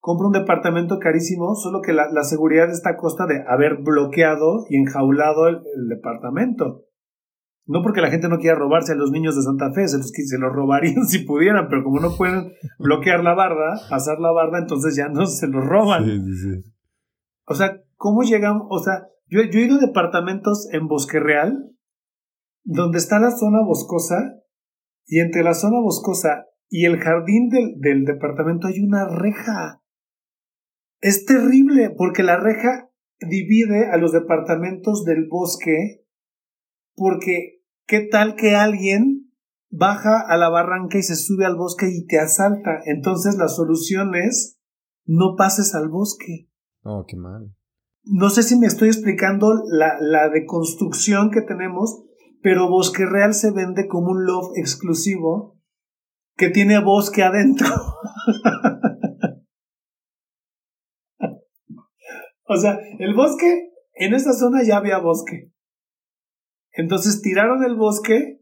compra 0.00 0.26
un 0.26 0.32
departamento 0.32 0.98
carísimo, 0.98 1.54
solo 1.54 1.80
que 1.82 1.92
la, 1.92 2.08
seguridad 2.24 2.70
está 2.70 2.90
a 2.90 2.96
costa 2.96 3.26
de 3.26 3.42
haber 3.46 3.82
bloqueado 3.82 4.64
y 4.68 4.76
enjaulado 4.76 5.48
el, 5.48 5.62
departamento. 5.88 6.82
No 7.66 7.82
porque 7.82 8.02
la 8.02 8.10
gente 8.10 8.28
no 8.28 8.38
quiera 8.38 8.58
robarse 8.58 8.92
a 8.92 8.96
los 8.96 9.10
niños 9.10 9.36
de 9.36 9.42
Santa 9.42 9.72
Fe, 9.72 9.88
se 9.88 9.96
los, 9.96 10.10
se 10.10 10.38
los 10.38 10.52
robarían 10.52 11.04
si 11.08 11.20
pudieran, 11.20 11.68
pero 11.68 11.82
como 11.84 12.00
no 12.00 12.16
pueden 12.16 12.52
bloquear 12.78 13.24
la 13.24 13.34
barda, 13.34 13.80
pasar 13.88 14.18
la 14.18 14.32
barda, 14.32 14.58
entonces 14.58 14.94
ya 14.96 15.08
no 15.08 15.24
se 15.26 15.48
los 15.48 15.64
roban. 15.64 16.04
Sí, 16.04 16.20
sí, 16.20 16.36
sí. 16.36 16.72
O 17.46 17.54
sea, 17.54 17.80
¿cómo 17.96 18.22
llegamos? 18.22 18.66
O 18.70 18.78
sea, 18.78 19.06
yo, 19.26 19.40
yo 19.42 19.60
he 19.60 19.64
ido 19.64 19.76
a 19.76 19.86
departamentos 19.86 20.68
en 20.72 20.86
Bosque 20.86 21.20
Real 21.20 21.70
donde 22.64 22.98
está 22.98 23.18
la 23.20 23.30
zona 23.30 23.62
boscosa 23.64 24.40
y 25.06 25.20
entre 25.20 25.42
la 25.42 25.54
zona 25.54 25.80
boscosa 25.80 26.46
y 26.76 26.86
el 26.86 26.98
jardín 26.98 27.50
del, 27.50 27.78
del 27.78 28.04
departamento 28.04 28.66
hay 28.66 28.80
una 28.80 29.06
reja. 29.06 29.80
Es 31.00 31.24
terrible 31.24 31.94
porque 31.96 32.24
la 32.24 32.36
reja 32.36 32.90
divide 33.20 33.92
a 33.92 33.96
los 33.96 34.10
departamentos 34.10 35.04
del 35.04 35.28
bosque 35.30 36.04
porque 36.96 37.62
qué 37.86 38.08
tal 38.10 38.34
que 38.34 38.56
alguien 38.56 39.30
baja 39.70 40.20
a 40.20 40.36
la 40.36 40.48
barranca 40.48 40.98
y 40.98 41.04
se 41.04 41.14
sube 41.14 41.46
al 41.46 41.54
bosque 41.54 41.86
y 41.88 42.06
te 42.06 42.18
asalta. 42.18 42.80
Entonces 42.86 43.36
la 43.36 43.46
solución 43.46 44.16
es 44.16 44.58
no 45.06 45.36
pases 45.36 45.76
al 45.76 45.88
bosque. 45.88 46.48
Oh, 46.82 47.04
qué 47.06 47.16
mal. 47.16 47.54
No 48.02 48.30
sé 48.30 48.42
si 48.42 48.58
me 48.58 48.66
estoy 48.66 48.88
explicando 48.88 49.54
la, 49.70 49.94
la 50.00 50.28
deconstrucción 50.28 51.30
que 51.30 51.42
tenemos 51.42 52.02
pero 52.44 52.68
Bosque 52.68 53.06
Real 53.06 53.32
se 53.32 53.52
vende 53.52 53.88
como 53.88 54.10
un 54.10 54.26
love 54.26 54.50
exclusivo 54.56 55.58
que 56.36 56.50
tiene 56.50 56.82
bosque 56.82 57.22
adentro. 57.22 57.66
o 62.46 62.56
sea, 62.56 62.78
el 62.98 63.14
bosque, 63.14 63.70
en 63.94 64.14
esta 64.14 64.32
zona 64.32 64.62
ya 64.62 64.78
había 64.78 64.98
bosque. 64.98 65.52
Entonces 66.72 67.22
tiraron 67.22 67.64
el 67.64 67.76
bosque 67.76 68.40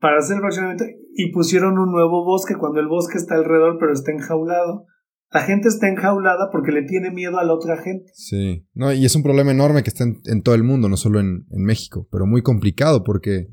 para 0.00 0.18
hacer 0.18 0.36
el 0.36 0.40
fraccionamiento 0.42 0.84
y 1.14 1.32
pusieron 1.32 1.78
un 1.78 1.92
nuevo 1.92 2.24
bosque 2.24 2.56
cuando 2.58 2.80
el 2.80 2.88
bosque 2.88 3.16
está 3.16 3.36
alrededor 3.36 3.78
pero 3.78 3.92
está 3.92 4.12
enjaulado. 4.12 4.86
La 5.32 5.40
gente 5.40 5.68
está 5.68 5.88
enjaulada 5.88 6.50
porque 6.52 6.72
le 6.72 6.82
tiene 6.82 7.10
miedo 7.10 7.38
a 7.38 7.44
la 7.44 7.54
otra 7.54 7.76
gente. 7.82 8.10
Sí, 8.14 8.66
no, 8.74 8.92
y 8.92 9.04
es 9.04 9.16
un 9.16 9.22
problema 9.22 9.50
enorme 9.50 9.82
que 9.82 9.90
está 9.90 10.04
en, 10.04 10.42
todo 10.42 10.54
el 10.54 10.62
mundo, 10.62 10.88
no 10.88 10.96
solo 10.96 11.18
en, 11.18 11.44
México, 11.50 12.06
pero 12.10 12.26
muy 12.26 12.42
complicado 12.42 13.02
porque... 13.02 13.48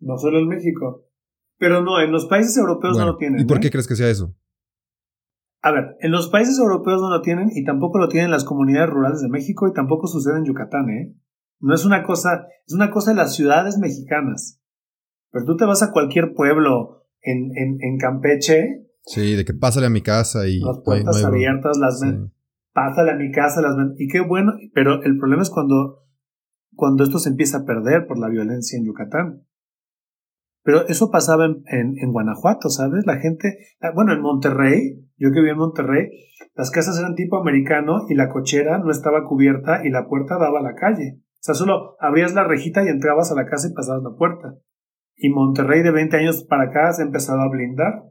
No 0.00 0.16
solo 0.16 0.38
en 0.38 0.48
México. 0.48 1.06
Pero 1.62 1.80
no, 1.80 2.00
en 2.00 2.10
los 2.10 2.26
países 2.26 2.56
europeos 2.56 2.98
no 2.98 3.06
lo 3.06 3.16
tienen. 3.16 3.40
¿Y 3.40 3.44
por 3.44 3.60
qué 3.60 3.68
¿eh? 3.68 3.70
crees 3.70 3.86
que 3.86 3.94
sea 3.94 4.10
eso? 4.10 4.34
A 5.60 5.70
ver, 5.70 5.96
en 6.00 6.10
los 6.10 6.28
países 6.28 6.58
europeos 6.58 7.00
no 7.00 7.08
lo 7.08 7.22
tienen 7.22 7.50
y 7.54 7.62
tampoco 7.62 7.98
lo 7.98 8.08
tienen 8.08 8.32
las 8.32 8.42
comunidades 8.42 8.90
rurales 8.90 9.20
de 9.20 9.28
México 9.28 9.68
y 9.68 9.72
tampoco 9.72 10.08
sucede 10.08 10.38
en 10.38 10.44
Yucatán, 10.44 10.90
¿eh? 10.90 11.14
No 11.60 11.72
es 11.72 11.84
una 11.84 12.02
cosa, 12.02 12.48
es 12.66 12.74
una 12.74 12.90
cosa 12.90 13.12
de 13.12 13.18
las 13.18 13.36
ciudades 13.36 13.78
mexicanas. 13.78 14.60
Pero 15.30 15.44
tú 15.44 15.56
te 15.56 15.64
vas 15.64 15.84
a 15.84 15.92
cualquier 15.92 16.34
pueblo 16.34 17.06
en, 17.20 17.52
en, 17.56 17.78
en 17.80 17.96
Campeche 17.96 18.88
Sí, 19.04 19.36
de 19.36 19.44
que 19.44 19.54
pásale 19.54 19.86
a 19.86 19.90
mi 19.90 20.02
casa 20.02 20.48
y... 20.48 20.58
Las 20.58 20.80
puertas 20.84 21.24
abiertas, 21.24 21.78
las 21.78 22.00
ven. 22.00 22.32
Pásale 22.72 23.12
a 23.12 23.16
mi 23.16 23.30
casa, 23.30 23.62
las 23.62 23.76
ven. 23.76 23.94
Y 23.98 24.08
qué 24.08 24.18
bueno, 24.18 24.54
pero 24.74 25.00
el 25.04 25.16
problema 25.16 25.42
es 25.42 25.50
cuando, 25.50 26.06
cuando 26.74 27.04
esto 27.04 27.20
se 27.20 27.28
empieza 27.28 27.58
a 27.58 27.64
perder 27.64 28.08
por 28.08 28.18
la 28.18 28.28
violencia 28.28 28.76
en 28.76 28.84
Yucatán. 28.84 29.46
Pero 30.62 30.86
eso 30.86 31.10
pasaba 31.10 31.46
en, 31.46 31.94
en, 31.98 32.12
Guanajuato, 32.12 32.68
¿sabes? 32.68 33.04
La 33.04 33.18
gente, 33.18 33.58
ah, 33.80 33.90
bueno, 33.94 34.12
en 34.12 34.20
Monterrey, 34.20 35.08
yo 35.16 35.30
que 35.32 35.40
viví 35.40 35.50
en 35.50 35.58
Monterrey, 35.58 36.08
las 36.54 36.70
casas 36.70 36.98
eran 36.98 37.14
tipo 37.14 37.36
americano 37.36 38.02
y 38.08 38.14
la 38.14 38.28
cochera 38.28 38.78
no 38.78 38.90
estaba 38.90 39.26
cubierta 39.26 39.84
y 39.84 39.90
la 39.90 40.06
puerta 40.06 40.38
daba 40.38 40.60
a 40.60 40.62
la 40.62 40.74
calle. 40.74 41.18
O 41.18 41.42
sea, 41.42 41.54
solo 41.54 41.96
abrías 41.98 42.34
la 42.34 42.44
rejita 42.44 42.84
y 42.84 42.88
entrabas 42.88 43.32
a 43.32 43.34
la 43.34 43.46
casa 43.46 43.68
y 43.68 43.74
pasabas 43.74 44.04
la 44.04 44.16
puerta. 44.16 44.54
Y 45.16 45.30
Monterrey 45.30 45.82
de 45.82 45.90
20 45.90 46.16
años 46.16 46.44
para 46.44 46.64
acá 46.64 46.92
se 46.92 47.02
ha 47.02 47.06
empezado 47.06 47.40
a 47.40 47.48
blindar 47.48 48.04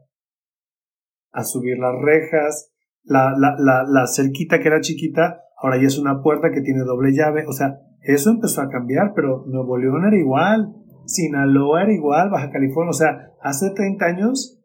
a 1.32 1.44
subir 1.44 1.78
las 1.78 1.94
rejas, 2.00 2.72
la, 3.02 3.32
la, 3.36 3.56
la, 3.58 3.84
la 3.88 4.06
cerquita 4.06 4.60
que 4.60 4.68
era 4.68 4.80
chiquita, 4.80 5.40
ahora 5.56 5.78
ya 5.80 5.86
es 5.86 5.98
una 5.98 6.22
puerta 6.22 6.50
que 6.52 6.60
tiene 6.60 6.80
doble 6.80 7.12
llave, 7.12 7.44
o 7.48 7.52
sea, 7.52 7.78
eso 8.00 8.30
empezó 8.30 8.60
a 8.60 8.68
cambiar, 8.68 9.12
pero 9.14 9.44
Nuevo 9.46 9.78
León 9.78 10.04
era 10.04 10.16
igual, 10.16 10.74
Sinaloa 11.06 11.82
era 11.82 11.92
igual, 11.92 12.30
Baja 12.30 12.50
California, 12.50 12.90
o 12.90 12.94
sea, 12.94 13.32
hace 13.40 13.70
30 13.74 14.04
años 14.04 14.58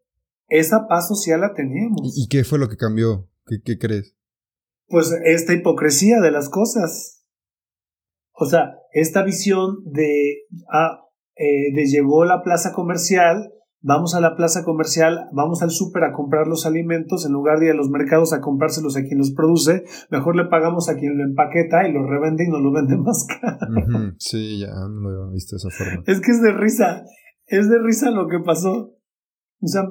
esa 0.49 0.87
paz 0.87 1.07
social 1.07 1.41
la 1.41 1.53
teníamos. 1.53 1.99
¿Y, 2.03 2.27
qué 2.27 2.43
fue 2.43 2.59
lo 2.59 2.69
que 2.69 2.77
cambió? 2.77 3.29
¿Qué, 3.45 3.57
qué 3.63 3.77
crees? 3.77 4.15
Pues 4.87 5.13
esta 5.25 5.53
hipocresía 5.53 6.21
de 6.21 6.31
las 6.31 6.49
cosas. 6.49 7.25
O 8.31 8.45
sea, 8.45 8.79
esta 8.93 9.23
visión 9.23 9.83
de, 9.85 10.45
ah, 10.71 11.01
eh, 11.35 11.73
de 11.73 11.85
llegó 11.85 12.23
la 12.23 12.43
plaza 12.43 12.71
comercial, 12.73 13.51
vamos 13.81 14.15
a 14.15 14.21
la 14.21 14.35
plaza 14.35 14.63
comercial, 14.63 15.27
vamos 15.31 15.61
al 15.61 15.71
súper 15.71 16.03
a 16.03 16.13
comprar 16.13 16.47
los 16.47 16.65
alimentos, 16.65 17.25
en 17.25 17.33
lugar 17.33 17.59
de 17.59 17.67
ir 17.67 17.71
a 17.71 17.75
los 17.75 17.89
mercados 17.89 18.33
a 18.33 18.41
comprárselos 18.41 18.97
a 18.97 19.01
quien 19.01 19.19
los 19.19 19.33
produce, 19.33 19.83
mejor 20.09 20.35
le 20.35 20.45
pagamos 20.45 20.89
a 20.89 20.95
quien 20.95 21.17
lo 21.17 21.23
empaqueta 21.23 21.87
y 21.87 21.93
lo 21.93 22.07
revende 22.07 22.45
y 22.45 22.49
nos 22.49 22.61
lo 22.61 22.71
vende 22.71 22.97
más 23.03 23.25
caro. 23.27 24.13
Sí, 24.17 24.59
ya 24.59 24.73
no 24.73 25.09
lo 25.09 25.29
he 25.29 25.33
visto 25.33 25.55
de 25.55 25.57
esa 25.57 25.69
forma. 25.69 26.03
Es 26.05 26.21
que 26.21 26.31
es 26.31 26.41
de 26.41 26.51
risa, 26.53 27.03
es 27.45 27.69
de 27.69 27.79
risa 27.79 28.11
lo 28.11 28.27
que 28.27 28.39
pasó. 28.39 28.93
O 29.59 29.67
sea, 29.67 29.83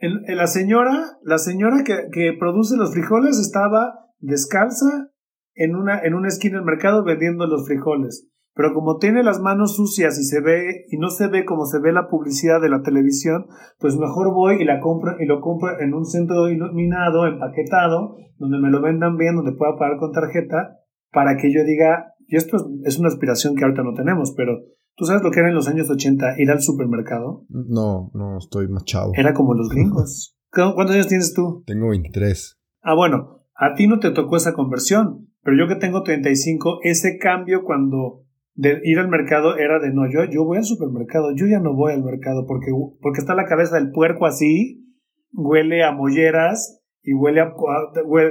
la 0.00 0.46
señora, 0.46 1.18
la 1.22 1.38
señora 1.38 1.82
que, 1.84 2.08
que 2.12 2.32
produce 2.38 2.76
los 2.76 2.92
frijoles 2.92 3.38
estaba 3.38 4.06
descalza 4.18 5.10
en 5.54 5.76
una, 5.76 6.00
en 6.00 6.14
una 6.14 6.28
esquina 6.28 6.56
del 6.56 6.64
mercado 6.64 7.04
vendiendo 7.04 7.46
los 7.46 7.66
frijoles 7.66 8.30
pero 8.60 8.74
como 8.74 8.98
tiene 8.98 9.22
las 9.22 9.40
manos 9.40 9.76
sucias 9.76 10.18
y 10.18 10.22
se 10.22 10.42
ve 10.42 10.84
y 10.90 10.98
no 10.98 11.08
se 11.08 11.28
ve 11.28 11.46
como 11.46 11.64
se 11.64 11.80
ve 11.80 11.94
la 11.94 12.08
publicidad 12.10 12.60
de 12.60 12.68
la 12.68 12.82
televisión, 12.82 13.46
pues 13.78 13.96
mejor 13.96 14.34
voy 14.34 14.60
y 14.60 14.66
la 14.66 14.80
compro 14.80 15.16
y 15.18 15.24
lo 15.24 15.40
compro 15.40 15.80
en 15.80 15.94
un 15.94 16.04
centro 16.04 16.46
iluminado, 16.50 17.26
empaquetado, 17.26 18.18
donde 18.36 18.58
me 18.58 18.68
lo 18.68 18.82
vendan 18.82 19.16
bien, 19.16 19.36
donde 19.36 19.56
pueda 19.56 19.78
pagar 19.78 19.96
con 19.96 20.12
tarjeta, 20.12 20.76
para 21.10 21.38
que 21.38 21.50
yo 21.50 21.64
diga, 21.64 22.12
y 22.26 22.36
esto 22.36 22.58
es 22.84 22.98
una 22.98 23.08
aspiración 23.08 23.56
que 23.56 23.64
ahorita 23.64 23.82
no 23.82 23.94
tenemos, 23.94 24.34
pero 24.36 24.58
¿tú 24.94 25.06
sabes 25.06 25.22
lo 25.22 25.30
que 25.30 25.40
era 25.40 25.48
en 25.48 25.54
los 25.54 25.66
años 25.66 25.88
80 25.88 26.34
ir 26.36 26.50
al 26.50 26.60
supermercado? 26.60 27.46
No, 27.48 28.10
no, 28.12 28.36
estoy 28.36 28.68
machado. 28.68 29.12
Era 29.14 29.32
como 29.32 29.54
los 29.54 29.70
gringos. 29.70 30.36
¿Cuántos 30.52 30.90
años 30.96 31.08
tienes 31.08 31.32
tú? 31.32 31.62
Tengo 31.64 31.88
23. 31.88 32.60
Ah, 32.82 32.94
bueno, 32.94 33.40
a 33.54 33.72
ti 33.72 33.86
no 33.86 34.00
te 34.00 34.10
tocó 34.10 34.36
esa 34.36 34.52
conversión, 34.52 35.30
pero 35.42 35.56
yo 35.56 35.66
que 35.66 35.80
tengo 35.80 36.02
35, 36.02 36.80
ese 36.82 37.16
cambio 37.16 37.64
cuando 37.64 38.26
de 38.54 38.80
ir 38.84 38.98
al 38.98 39.08
mercado 39.08 39.56
era 39.56 39.78
de 39.78 39.92
no, 39.92 40.10
yo, 40.10 40.24
yo 40.24 40.44
voy 40.44 40.58
al 40.58 40.64
supermercado, 40.64 41.34
yo 41.34 41.46
ya 41.46 41.60
no 41.60 41.74
voy 41.74 41.92
al 41.92 42.04
mercado 42.04 42.46
porque, 42.46 42.72
porque 43.00 43.20
está 43.20 43.34
la 43.34 43.46
cabeza 43.46 43.76
del 43.76 43.90
puerco 43.90 44.26
así, 44.26 44.86
huele 45.32 45.84
a 45.84 45.92
molleras 45.92 46.82
y 47.02 47.14
huele 47.14 47.40
a... 47.40 47.54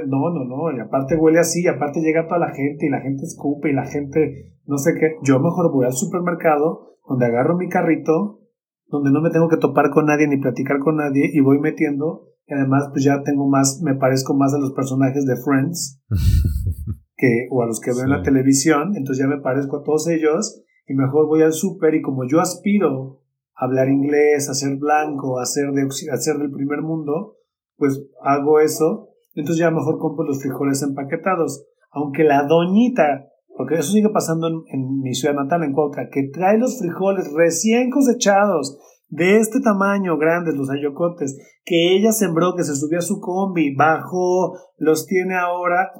no, 0.06 0.30
no, 0.30 0.44
no, 0.44 0.76
y 0.76 0.80
aparte 0.80 1.16
huele 1.16 1.40
así, 1.40 1.62
y 1.64 1.68
aparte 1.68 2.00
llega 2.00 2.26
toda 2.26 2.38
la 2.38 2.54
gente 2.54 2.86
y 2.86 2.90
la 2.90 3.00
gente 3.00 3.24
escupe 3.24 3.70
y 3.70 3.74
la 3.74 3.86
gente 3.86 4.50
no 4.70 4.78
sé 4.78 4.94
qué. 4.98 5.16
Yo 5.22 5.40
mejor 5.40 5.72
voy 5.72 5.86
al 5.86 5.92
supermercado 5.92 6.96
donde 7.08 7.26
agarro 7.26 7.56
mi 7.56 7.68
carrito, 7.68 8.40
donde 8.86 9.10
no 9.10 9.20
me 9.20 9.30
tengo 9.30 9.48
que 9.48 9.56
topar 9.56 9.90
con 9.90 10.06
nadie 10.06 10.28
ni 10.28 10.36
platicar 10.36 10.78
con 10.78 10.96
nadie 10.96 11.28
y 11.32 11.40
voy 11.40 11.58
metiendo. 11.58 12.28
Y 12.46 12.54
además 12.54 12.88
pues 12.92 13.04
ya 13.04 13.22
tengo 13.24 13.48
más, 13.48 13.80
me 13.82 13.96
parezco 13.96 14.34
más 14.34 14.54
a 14.54 14.58
los 14.58 14.72
personajes 14.72 15.26
de 15.26 15.36
Friends. 15.36 16.00
que, 17.20 17.46
o 17.50 17.62
a 17.62 17.66
los 17.66 17.80
que 17.80 17.92
veo 17.92 18.04
en 18.04 18.10
la 18.10 18.22
televisión, 18.22 18.96
entonces 18.96 19.18
ya 19.18 19.28
me 19.28 19.42
parezco 19.42 19.78
a 19.78 19.82
todos 19.82 20.08
ellos 20.08 20.62
y 20.86 20.94
mejor 20.94 21.26
voy 21.26 21.42
al 21.42 21.52
súper 21.52 21.94
y 21.94 22.02
como 22.02 22.26
yo 22.26 22.40
aspiro 22.40 23.20
hablar 23.54 23.90
inglés, 23.90 24.48
hacer 24.48 24.76
blanco, 24.78 25.38
hacer, 25.38 25.70
de, 25.72 25.86
hacer 26.12 26.38
del 26.38 26.50
primer 26.50 26.80
mundo, 26.80 27.36
pues 27.76 28.02
hago 28.22 28.58
eso. 28.58 29.10
Entonces 29.34 29.60
ya 29.60 29.70
mejor 29.70 29.98
compro 29.98 30.24
los 30.24 30.42
frijoles 30.42 30.82
empaquetados. 30.82 31.66
Aunque 31.90 32.24
la 32.24 32.46
doñita, 32.46 33.28
porque 33.54 33.74
eso 33.74 33.92
sigue 33.92 34.08
pasando 34.08 34.48
en, 34.48 35.00
mi 35.00 35.14
ciudad 35.14 35.34
natal, 35.34 35.62
en 35.62 35.72
Cuauhtémoc, 35.72 36.10
que 36.10 36.30
trae 36.32 36.58
los 36.58 36.78
frijoles 36.78 37.30
recién 37.34 37.90
cosechados, 37.90 38.78
de 39.08 39.38
este 39.38 39.60
tamaño, 39.60 40.16
grandes, 40.16 40.54
los 40.54 40.70
ayocotes, 40.70 41.36
que 41.64 41.96
ella 41.96 42.12
sembró, 42.12 42.54
que 42.56 42.62
se 42.62 42.76
subió 42.76 42.98
a 42.98 43.02
su 43.02 43.20
combi, 43.20 43.74
bajó, 43.74 44.56
los 44.78 45.06
tiene 45.06 45.36
ahora 45.36 45.90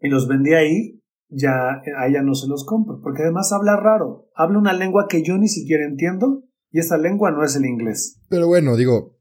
y 0.00 0.08
los 0.08 0.28
vendía 0.28 0.58
ahí, 0.58 1.00
ya 1.28 1.80
a 1.98 2.08
ella 2.08 2.22
no 2.22 2.34
se 2.34 2.48
los 2.48 2.64
compro, 2.64 3.00
porque 3.02 3.22
además 3.22 3.52
habla 3.52 3.76
raro, 3.76 4.28
habla 4.34 4.58
una 4.58 4.72
lengua 4.72 5.06
que 5.08 5.22
yo 5.22 5.38
ni 5.38 5.48
siquiera 5.48 5.84
entiendo 5.84 6.44
y 6.70 6.80
esa 6.80 6.96
lengua 6.96 7.30
no 7.30 7.44
es 7.44 7.56
el 7.56 7.66
inglés. 7.66 8.20
Pero 8.28 8.46
bueno, 8.46 8.76
digo, 8.76 9.18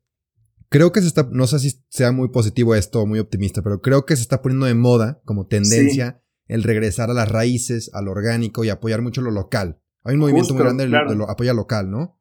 creo 0.69 0.91
que 0.91 1.01
se 1.01 1.07
está, 1.07 1.27
no 1.31 1.47
sé 1.47 1.59
si 1.59 1.83
sea 1.89 2.11
muy 2.11 2.29
positivo 2.29 2.75
esto 2.75 3.01
o 3.01 3.05
muy 3.05 3.19
optimista, 3.19 3.61
pero 3.61 3.81
creo 3.81 4.05
que 4.05 4.15
se 4.15 4.21
está 4.21 4.41
poniendo 4.41 4.65
de 4.65 4.75
moda 4.75 5.21
como 5.25 5.47
tendencia 5.47 6.21
el 6.47 6.63
regresar 6.63 7.11
a 7.11 7.13
las 7.13 7.29
raíces, 7.29 7.91
al 7.93 8.07
orgánico 8.07 8.63
y 8.63 8.69
apoyar 8.69 9.01
mucho 9.01 9.21
lo 9.21 9.31
local. 9.31 9.79
Hay 10.03 10.15
un 10.15 10.21
movimiento 10.21 10.53
muy 10.53 10.63
grande 10.63 10.87
de, 10.87 11.15
lo, 11.15 11.29
apoya 11.29 11.53
local, 11.53 11.91
¿no? 11.91 12.19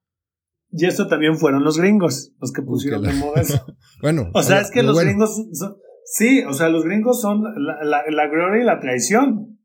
Y 0.71 0.85
eso 0.85 1.07
también 1.07 1.39
fueron 1.39 1.65
los 1.65 1.79
gringos, 1.79 2.35
los 2.41 2.53
que 2.53 2.61
pusieron 2.61 3.03
de 3.03 3.15
moda 3.15 3.41
eso. 3.41 3.65
bueno. 4.03 4.31
O 4.35 4.43
sea, 4.43 4.61
es 4.61 4.71
que 4.71 4.83
los 4.83 4.99
gringos 5.01 5.47
Sí, 6.11 6.43
o 6.45 6.55
sea, 6.55 6.71
los 6.71 6.85
gringos 6.85 7.21
son 7.21 7.43
la, 7.43 7.85
la, 7.85 8.03
la 8.09 8.29
gloria 8.29 8.63
y 8.63 8.67
la 8.67 8.81
traición. 8.81 9.59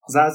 O 0.00 0.10
sea, 0.10 0.28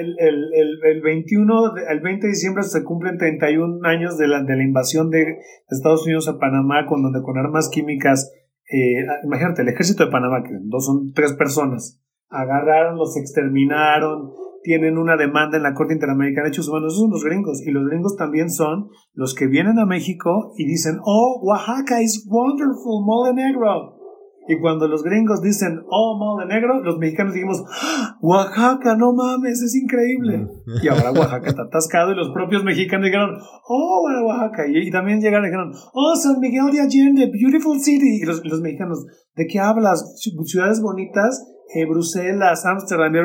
el, 0.00 0.16
el, 0.18 0.80
el, 0.82 1.00
21, 1.00 1.76
el 1.88 2.00
20 2.00 2.26
de 2.26 2.32
diciembre 2.32 2.64
se 2.64 2.82
cumplen 2.82 3.18
31 3.18 3.78
años 3.84 4.18
de 4.18 4.26
la, 4.26 4.42
de 4.42 4.56
la 4.56 4.64
invasión 4.64 5.10
de 5.10 5.38
Estados 5.68 6.04
Unidos 6.06 6.28
a 6.28 6.40
Panamá, 6.40 6.86
con 6.88 7.02
donde 7.02 7.22
con 7.22 7.38
armas 7.38 7.70
químicas, 7.70 8.32
eh, 8.68 9.06
imagínate, 9.22 9.62
el 9.62 9.68
ejército 9.68 10.04
de 10.04 10.10
Panamá, 10.10 10.42
que 10.42 10.58
dos 10.62 10.86
son 10.86 11.12
tres 11.14 11.34
personas, 11.34 12.02
agarraron, 12.28 12.98
los 12.98 13.16
exterminaron, 13.16 14.32
tienen 14.64 14.98
una 14.98 15.16
demanda 15.16 15.56
en 15.56 15.62
la 15.62 15.74
Corte 15.74 15.94
Interamericana 15.94 16.44
de 16.44 16.50
Derechos 16.50 16.68
Humanos, 16.68 16.94
esos 16.94 17.02
son 17.02 17.10
los 17.12 17.24
gringos. 17.24 17.62
Y 17.64 17.70
los 17.70 17.86
gringos 17.86 18.16
también 18.16 18.50
son 18.50 18.88
los 19.12 19.36
que 19.36 19.46
vienen 19.46 19.78
a 19.78 19.86
México 19.86 20.52
y 20.56 20.66
dicen, 20.66 20.98
oh, 21.04 21.40
Oaxaca 21.44 22.02
is 22.02 22.26
wonderful, 22.28 23.04
mole 23.04 23.34
negro. 23.34 24.01
Y 24.48 24.58
cuando 24.58 24.88
los 24.88 25.04
gringos 25.04 25.40
dicen, 25.40 25.80
oh, 25.88 26.18
mole 26.18 26.46
negro, 26.46 26.82
los 26.82 26.98
mexicanos 26.98 27.34
dijimos, 27.34 27.62
¡Ah! 27.80 28.16
Oaxaca, 28.20 28.96
no 28.96 29.12
mames, 29.12 29.62
es 29.62 29.74
increíble. 29.76 30.48
Y 30.82 30.88
ahora 30.88 31.12
Oaxaca 31.12 31.48
está 31.48 31.62
atascado 31.62 32.12
y 32.12 32.16
los 32.16 32.30
propios 32.30 32.64
mexicanos 32.64 33.06
dijeron, 33.06 33.30
oh, 33.68 34.00
bueno, 34.02 34.26
Oaxaca. 34.26 34.64
Y, 34.68 34.90
también 34.90 35.20
llegaron 35.20 35.44
y 35.44 35.48
dijeron, 35.48 35.72
oh, 35.92 36.16
San 36.16 36.40
Miguel 36.40 36.72
de 36.72 36.80
Allende, 36.80 37.30
beautiful 37.32 37.80
city. 37.80 38.20
Y 38.20 38.24
los, 38.24 38.60
mexicanos, 38.60 39.06
¿de 39.36 39.46
qué 39.46 39.60
hablas? 39.60 40.16
Ciudades 40.16 40.80
bonitas, 40.82 41.46
eh, 41.74 41.86
Bruselas, 41.86 42.66
Ámsterdam, 42.66 43.14
y 43.14 43.18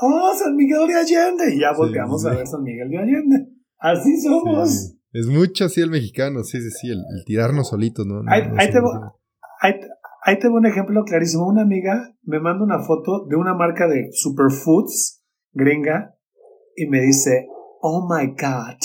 oh, 0.00 0.32
San 0.34 0.56
Miguel 0.56 0.86
de 0.88 0.94
Allende. 0.94 1.54
Y 1.54 1.60
ya 1.60 1.72
volteamos 1.76 2.24
a 2.24 2.30
ver 2.30 2.46
San 2.46 2.62
Miguel 2.62 2.88
de 2.88 2.98
Allende. 2.98 3.48
Así 3.78 4.18
somos. 4.18 4.94
Es 5.12 5.26
mucho 5.26 5.66
así 5.66 5.80
el 5.80 5.90
mexicano, 5.90 6.42
sí, 6.42 6.58
sí, 6.60 6.70
sí, 6.70 6.88
el, 6.90 6.98
tirarnos 7.24 7.68
solitos, 7.68 8.04
¿no? 8.04 8.22
ahí, 8.26 8.42
te, 8.68 8.80
Ahí 9.60 9.74
tengo 10.40 10.56
un 10.56 10.66
ejemplo 10.66 11.04
clarísimo. 11.04 11.46
Una 11.46 11.62
amiga 11.62 12.14
me 12.22 12.40
manda 12.40 12.64
una 12.64 12.82
foto 12.82 13.26
de 13.28 13.36
una 13.36 13.54
marca 13.54 13.86
de 13.86 14.08
superfoods 14.12 15.22
gringa 15.52 16.16
y 16.76 16.86
me 16.86 17.00
dice, 17.00 17.46
oh 17.80 18.08
my 18.08 18.28
God, 18.28 18.78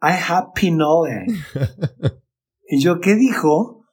I 0.00 0.12
have 0.12 0.48
pinole. 0.54 1.26
y 2.68 2.80
yo, 2.80 3.00
¿qué 3.00 3.16
dijo? 3.16 3.84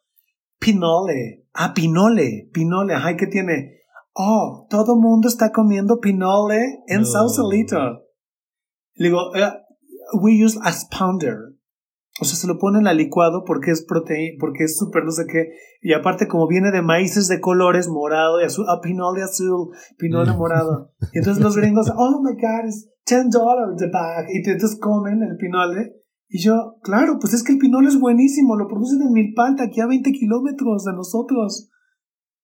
Pinole. 0.59 1.47
Ah, 1.53 1.73
pinole, 1.73 2.49
pinole. 2.53 2.93
Ay, 2.95 3.17
¿qué 3.17 3.27
tiene? 3.27 3.81
Oh, 4.13 4.67
todo 4.69 4.95
mundo 4.95 5.27
está 5.27 5.51
comiendo 5.51 5.99
pinole 5.99 6.83
en 6.87 7.05
Sausalito. 7.05 8.03
Le 8.93 9.07
digo, 9.07 9.35
eh, 9.35 9.51
we 10.21 10.41
use 10.43 10.57
a 10.63 10.71
pounder. 10.89 11.54
O 12.21 12.23
sea, 12.23 12.37
se 12.37 12.47
lo 12.47 12.57
ponen 12.57 12.87
al 12.87 12.95
licuado 12.95 13.43
porque 13.45 13.71
es 13.71 13.83
proteína, 13.83 14.37
porque 14.39 14.63
es 14.63 14.77
súper 14.77 15.03
no 15.03 15.11
sé 15.11 15.25
qué. 15.29 15.49
Y 15.81 15.93
aparte, 15.93 16.27
como 16.27 16.47
viene 16.47 16.71
de 16.71 16.81
maíces 16.81 17.27
de 17.27 17.41
colores, 17.41 17.89
morado 17.89 18.39
y 18.39 18.45
azul, 18.45 18.65
ah, 18.69 18.79
pinole 18.81 19.21
azul, 19.21 19.71
pinole 19.97 20.31
mm. 20.31 20.37
morado. 20.37 20.93
Y 21.11 21.17
entonces 21.17 21.43
los 21.43 21.57
gringos, 21.57 21.91
oh 21.93 22.21
my 22.23 22.33
god, 22.35 22.69
es 22.69 22.89
10 23.05 23.29
dólares 23.31 23.75
the 23.77 23.89
bag. 23.91 24.27
Y 24.29 24.49
entonces 24.49 24.79
comen 24.79 25.21
el 25.23 25.35
pinole. 25.35 25.93
Y 26.29 26.41
yo, 26.41 26.77
claro, 26.83 27.17
pues 27.19 27.33
es 27.33 27.43
que 27.43 27.51
el 27.51 27.59
pinole 27.59 27.89
es 27.89 27.99
buenísimo, 27.99 28.55
lo 28.55 28.67
producen 28.67 29.01
en 29.01 29.11
Milpalta, 29.11 29.65
aquí 29.65 29.81
a 29.81 29.87
20 29.87 30.11
kilómetros 30.11 30.85
de 30.85 30.93
nosotros. 30.93 31.69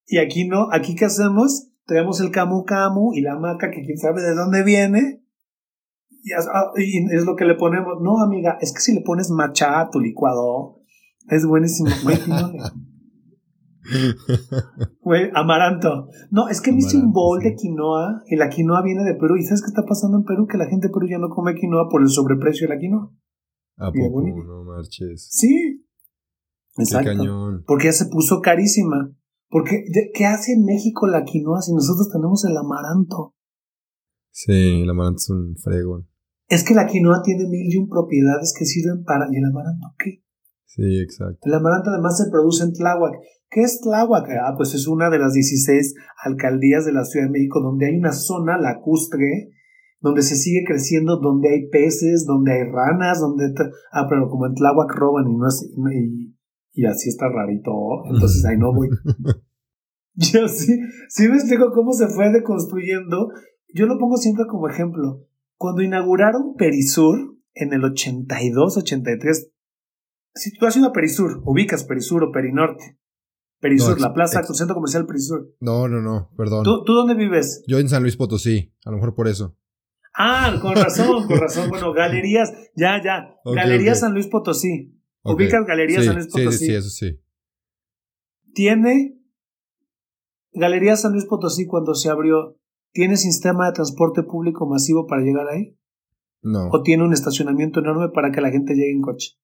Y 0.05 0.17
aquí 0.17 0.47
no, 0.47 0.67
aquí 0.71 0.95
¿qué 0.95 1.05
hacemos? 1.05 1.69
Traemos 1.85 2.19
el 2.19 2.31
camu 2.31 2.65
camu 2.65 3.13
y 3.13 3.21
la 3.21 3.39
maca 3.39 3.71
que 3.71 3.81
quién 3.81 3.97
sabe 3.97 4.21
de 4.21 4.35
dónde 4.35 4.63
viene 4.63 5.20
Ah, 6.53 6.71
y, 6.77 7.05
es 7.13 7.25
lo 7.25 7.35
que 7.35 7.45
le 7.45 7.55
ponemos. 7.55 8.01
No, 8.01 8.21
amiga, 8.21 8.57
es 8.61 8.73
que 8.73 8.79
si 8.79 8.93
le 8.93 9.01
pones 9.01 9.29
matcha 9.29 9.79
a 9.79 9.89
tu 9.89 9.99
licuado, 9.99 10.81
es 11.29 11.45
buenísimo. 11.45 11.89
Güey, 15.01 15.29
amaranto. 15.33 16.07
No, 16.29 16.47
es 16.47 16.61
que 16.61 16.71
me 16.71 16.79
hice 16.79 16.97
un 16.97 17.11
bowl 17.11 17.39
de 17.41 17.55
quinoa 17.55 18.23
y 18.27 18.35
la 18.35 18.49
quinoa 18.49 18.81
viene 18.83 19.03
de 19.03 19.15
Perú. 19.15 19.37
¿Y 19.37 19.43
sabes 19.43 19.61
qué 19.61 19.67
está 19.67 19.83
pasando 19.85 20.17
en 20.17 20.23
Perú? 20.23 20.47
Que 20.47 20.57
la 20.57 20.67
gente 20.67 20.87
de 20.87 20.93
Perú 20.93 21.07
ya 21.09 21.17
no 21.17 21.29
come 21.29 21.55
quinoa 21.55 21.89
por 21.89 22.01
el 22.01 22.09
sobreprecio 22.09 22.67
de 22.67 22.75
la 22.75 22.79
quinoa. 22.79 23.11
¿A 23.77 23.91
poco? 23.91 24.21
No 24.21 24.63
marches. 24.63 25.27
Sí. 25.31 25.85
Exacto. 26.77 27.63
Porque 27.65 27.85
ya 27.85 27.93
se 27.93 28.05
puso 28.05 28.41
carísima. 28.41 29.11
Porque, 29.49 29.83
¿qué 30.13 30.25
hace 30.25 30.53
en 30.53 30.63
México 30.63 31.07
la 31.07 31.25
quinoa 31.25 31.61
si 31.61 31.73
nosotros 31.73 32.09
tenemos 32.09 32.45
el 32.45 32.55
amaranto? 32.55 33.35
Sí, 34.31 34.81
el 34.81 34.89
amaranto 34.89 35.17
es 35.17 35.29
un 35.29 35.55
fregón. 35.57 36.10
Es 36.51 36.65
que 36.65 36.73
la 36.73 36.85
quinoa 36.85 37.21
tiene 37.23 37.47
mil 37.47 37.71
y 37.71 37.77
un 37.77 37.87
propiedades 37.87 38.53
que 38.57 38.65
sirven 38.65 39.05
para... 39.05 39.25
¿Y 39.31 39.37
el 39.37 39.45
amaranto 39.45 39.95
qué? 39.97 40.21
Sí, 40.65 40.99
exacto. 40.99 41.39
El 41.43 41.53
amaranto 41.53 41.91
además 41.91 42.17
se 42.17 42.29
produce 42.29 42.65
en 42.65 42.73
Tláhuac. 42.73 43.13
¿Qué 43.49 43.61
es 43.61 43.79
Tláhuac? 43.79 44.27
Ah, 44.43 44.53
pues 44.57 44.73
es 44.73 44.85
una 44.85 45.09
de 45.09 45.19
las 45.19 45.31
16 45.31 45.95
alcaldías 46.25 46.85
de 46.85 46.91
la 46.91 47.05
Ciudad 47.05 47.27
de 47.27 47.31
México 47.31 47.61
donde 47.61 47.85
hay 47.85 47.95
una 47.95 48.11
zona 48.11 48.57
lacustre, 48.57 49.51
donde 50.01 50.23
se 50.23 50.35
sigue 50.35 50.65
creciendo, 50.67 51.21
donde 51.21 51.47
hay 51.47 51.69
peces, 51.69 52.25
donde 52.27 52.51
hay 52.51 52.63
ranas, 52.69 53.21
donde... 53.21 53.53
Ah, 53.93 54.07
pero 54.09 54.29
como 54.29 54.47
en 54.47 54.53
Tláhuac 54.55 54.91
roban 54.93 55.31
y 55.31 55.37
no 55.37 55.47
es... 55.47 55.71
Y, 55.93 56.35
y 56.73 56.85
así 56.85 57.07
está 57.07 57.29
rarito, 57.29 57.71
entonces 58.05 58.43
ahí 58.43 58.57
no 58.57 58.73
voy. 58.73 58.89
Yo 60.15 60.49
sí, 60.49 60.77
sí 61.07 61.29
me 61.29 61.35
explico 61.35 61.71
cómo 61.73 61.93
se 61.93 62.07
fue 62.07 62.29
deconstruyendo. 62.29 63.29
Yo 63.73 63.85
lo 63.85 63.97
pongo 63.97 64.17
siempre 64.17 64.45
como 64.49 64.67
ejemplo. 64.67 65.25
Cuando 65.61 65.83
inauguraron 65.83 66.55
Perisur 66.57 67.37
en 67.53 67.71
el 67.71 67.83
82, 67.83 68.77
83, 68.77 69.51
si 70.33 70.57
tú 70.57 70.65
has 70.65 70.75
ido 70.75 70.87
a 70.87 70.91
Perisur, 70.91 71.43
ubicas 71.45 71.83
Perisur 71.83 72.23
o 72.23 72.31
Perinorte. 72.31 72.97
Perisur, 73.59 74.01
la 74.01 74.11
plaza, 74.11 74.39
el 74.39 74.55
centro 74.55 74.73
comercial 74.73 75.05
Perisur. 75.05 75.53
No, 75.59 75.87
no, 75.87 76.01
no, 76.01 76.31
perdón. 76.35 76.63
¿Tú, 76.63 76.83
dónde 76.83 77.13
vives? 77.13 77.63
Yo 77.67 77.77
en 77.77 77.89
San 77.89 78.01
Luis 78.01 78.17
Potosí, 78.17 78.73
a 78.85 78.89
lo 78.89 78.95
mejor 78.95 79.13
por 79.13 79.27
eso. 79.27 79.55
Ah, 80.15 80.57
con 80.59 80.73
razón, 80.73 81.27
con 81.27 81.39
razón. 81.39 81.69
Bueno, 81.69 81.93
galerías, 81.93 82.51
ya, 82.75 82.99
ya. 83.03 83.35
Galerías 83.45 83.99
San 83.99 84.15
Luis 84.15 84.25
Potosí. 84.25 84.99
Ubicas 85.23 85.63
Galerías 85.67 86.05
San 86.05 86.15
Luis 86.15 86.27
Potosí. 86.27 86.57
Sí, 86.57 86.65
sí, 86.65 86.73
eso 86.73 86.89
sí. 86.89 87.21
Tiene 88.55 89.15
Galerías 90.53 91.01
San 91.03 91.11
Luis 91.11 91.25
Potosí 91.25 91.67
cuando 91.67 91.93
se 91.93 92.09
abrió 92.09 92.57
¿Tiene 92.93 93.17
sistema 93.17 93.67
de 93.67 93.73
transporte 93.73 94.23
público 94.23 94.67
masivo 94.67 95.07
para 95.07 95.21
llegar 95.21 95.47
ahí? 95.47 95.77
No. 96.41 96.69
¿O 96.71 96.81
tiene 96.81 97.03
un 97.03 97.13
estacionamiento 97.13 97.79
enorme 97.79 98.09
para 98.13 98.31
que 98.31 98.41
la 98.41 98.51
gente 98.51 98.73
llegue 98.73 98.91
en 98.91 99.01
coche? 99.01 99.37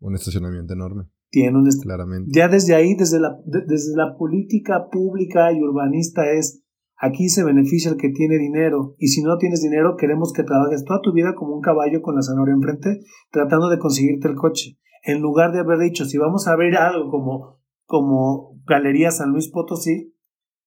Un 0.00 0.14
estacionamiento 0.14 0.74
enorme. 0.74 1.04
Tiene 1.30 1.56
un 1.56 1.68
Claramente. 1.80 2.30
Ya 2.34 2.48
desde 2.48 2.74
ahí, 2.74 2.94
desde 2.96 3.20
la, 3.20 3.38
desde 3.44 3.96
la 3.96 4.16
política 4.18 4.88
pública 4.90 5.52
y 5.52 5.62
urbanista 5.62 6.30
es, 6.32 6.64
aquí 6.96 7.28
se 7.28 7.44
beneficia 7.44 7.90
el 7.90 7.96
que 7.96 8.10
tiene 8.10 8.36
dinero 8.36 8.96
y 8.98 9.08
si 9.08 9.22
no 9.22 9.38
tienes 9.38 9.62
dinero 9.62 9.94
queremos 9.96 10.32
que 10.32 10.42
trabajes 10.42 10.84
toda 10.84 11.00
tu 11.00 11.12
vida 11.12 11.34
como 11.36 11.54
un 11.54 11.60
caballo 11.60 12.02
con 12.02 12.16
la 12.16 12.22
zanahoria 12.22 12.54
enfrente 12.54 13.00
tratando 13.30 13.68
de 13.68 13.78
conseguirte 13.78 14.28
el 14.28 14.34
coche. 14.34 14.78
En 15.04 15.20
lugar 15.22 15.52
de 15.52 15.60
haber 15.60 15.78
dicho, 15.78 16.04
si 16.04 16.18
vamos 16.18 16.48
a 16.48 16.56
ver 16.56 16.76
algo 16.76 17.10
como, 17.10 17.60
como 17.86 18.60
Galería 18.66 19.12
San 19.12 19.30
Luis 19.30 19.48
Potosí, 19.50 20.12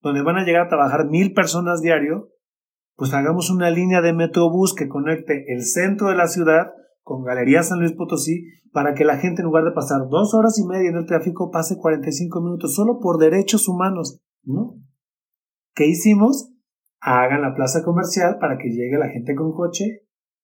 donde 0.04 0.22
van 0.22 0.38
a 0.38 0.46
llegar 0.46 0.68
a 0.68 0.70
trabajar 0.70 1.10
mil 1.10 1.34
personas 1.34 1.82
diario, 1.82 2.30
pues 2.96 3.14
hagamos 3.14 3.50
una 3.50 3.72
línea 3.72 4.02
de 4.02 4.14
metrobús 4.14 4.76
que 4.76 4.88
conecte 4.88 5.46
el 5.48 5.64
centro 5.64 6.10
de 6.10 6.16
la 6.16 6.28
ciudad 6.28 6.74
con 7.02 7.24
Galería 7.24 7.64
San 7.64 7.80
Luis 7.80 7.94
Potosí 7.94 8.46
para 8.72 8.94
que 8.94 9.06
la 9.06 9.18
gente 9.18 9.42
en 9.42 9.48
lugar 9.48 9.64
de 9.64 9.72
pasar 9.72 10.02
dos 10.10 10.36
horas 10.36 10.60
y 10.60 10.68
media 10.68 10.90
en 10.90 10.98
el 10.98 11.08
tráfico 11.08 11.50
pase 11.50 11.78
45 11.78 12.42
minutos 12.42 12.76
solo 12.76 13.00
por 13.00 13.18
derechos 13.18 13.68
humanos, 13.68 14.20
¿no? 14.44 14.76
¿Qué 15.74 15.88
hicimos? 15.88 16.52
Hagan 17.00 17.42
la 17.42 17.56
plaza 17.56 17.84
comercial 17.84 18.38
para 18.40 18.58
que 18.58 18.70
llegue 18.70 18.98
la 19.00 19.10
gente 19.10 19.34
con 19.34 19.54
coche, 19.54 20.04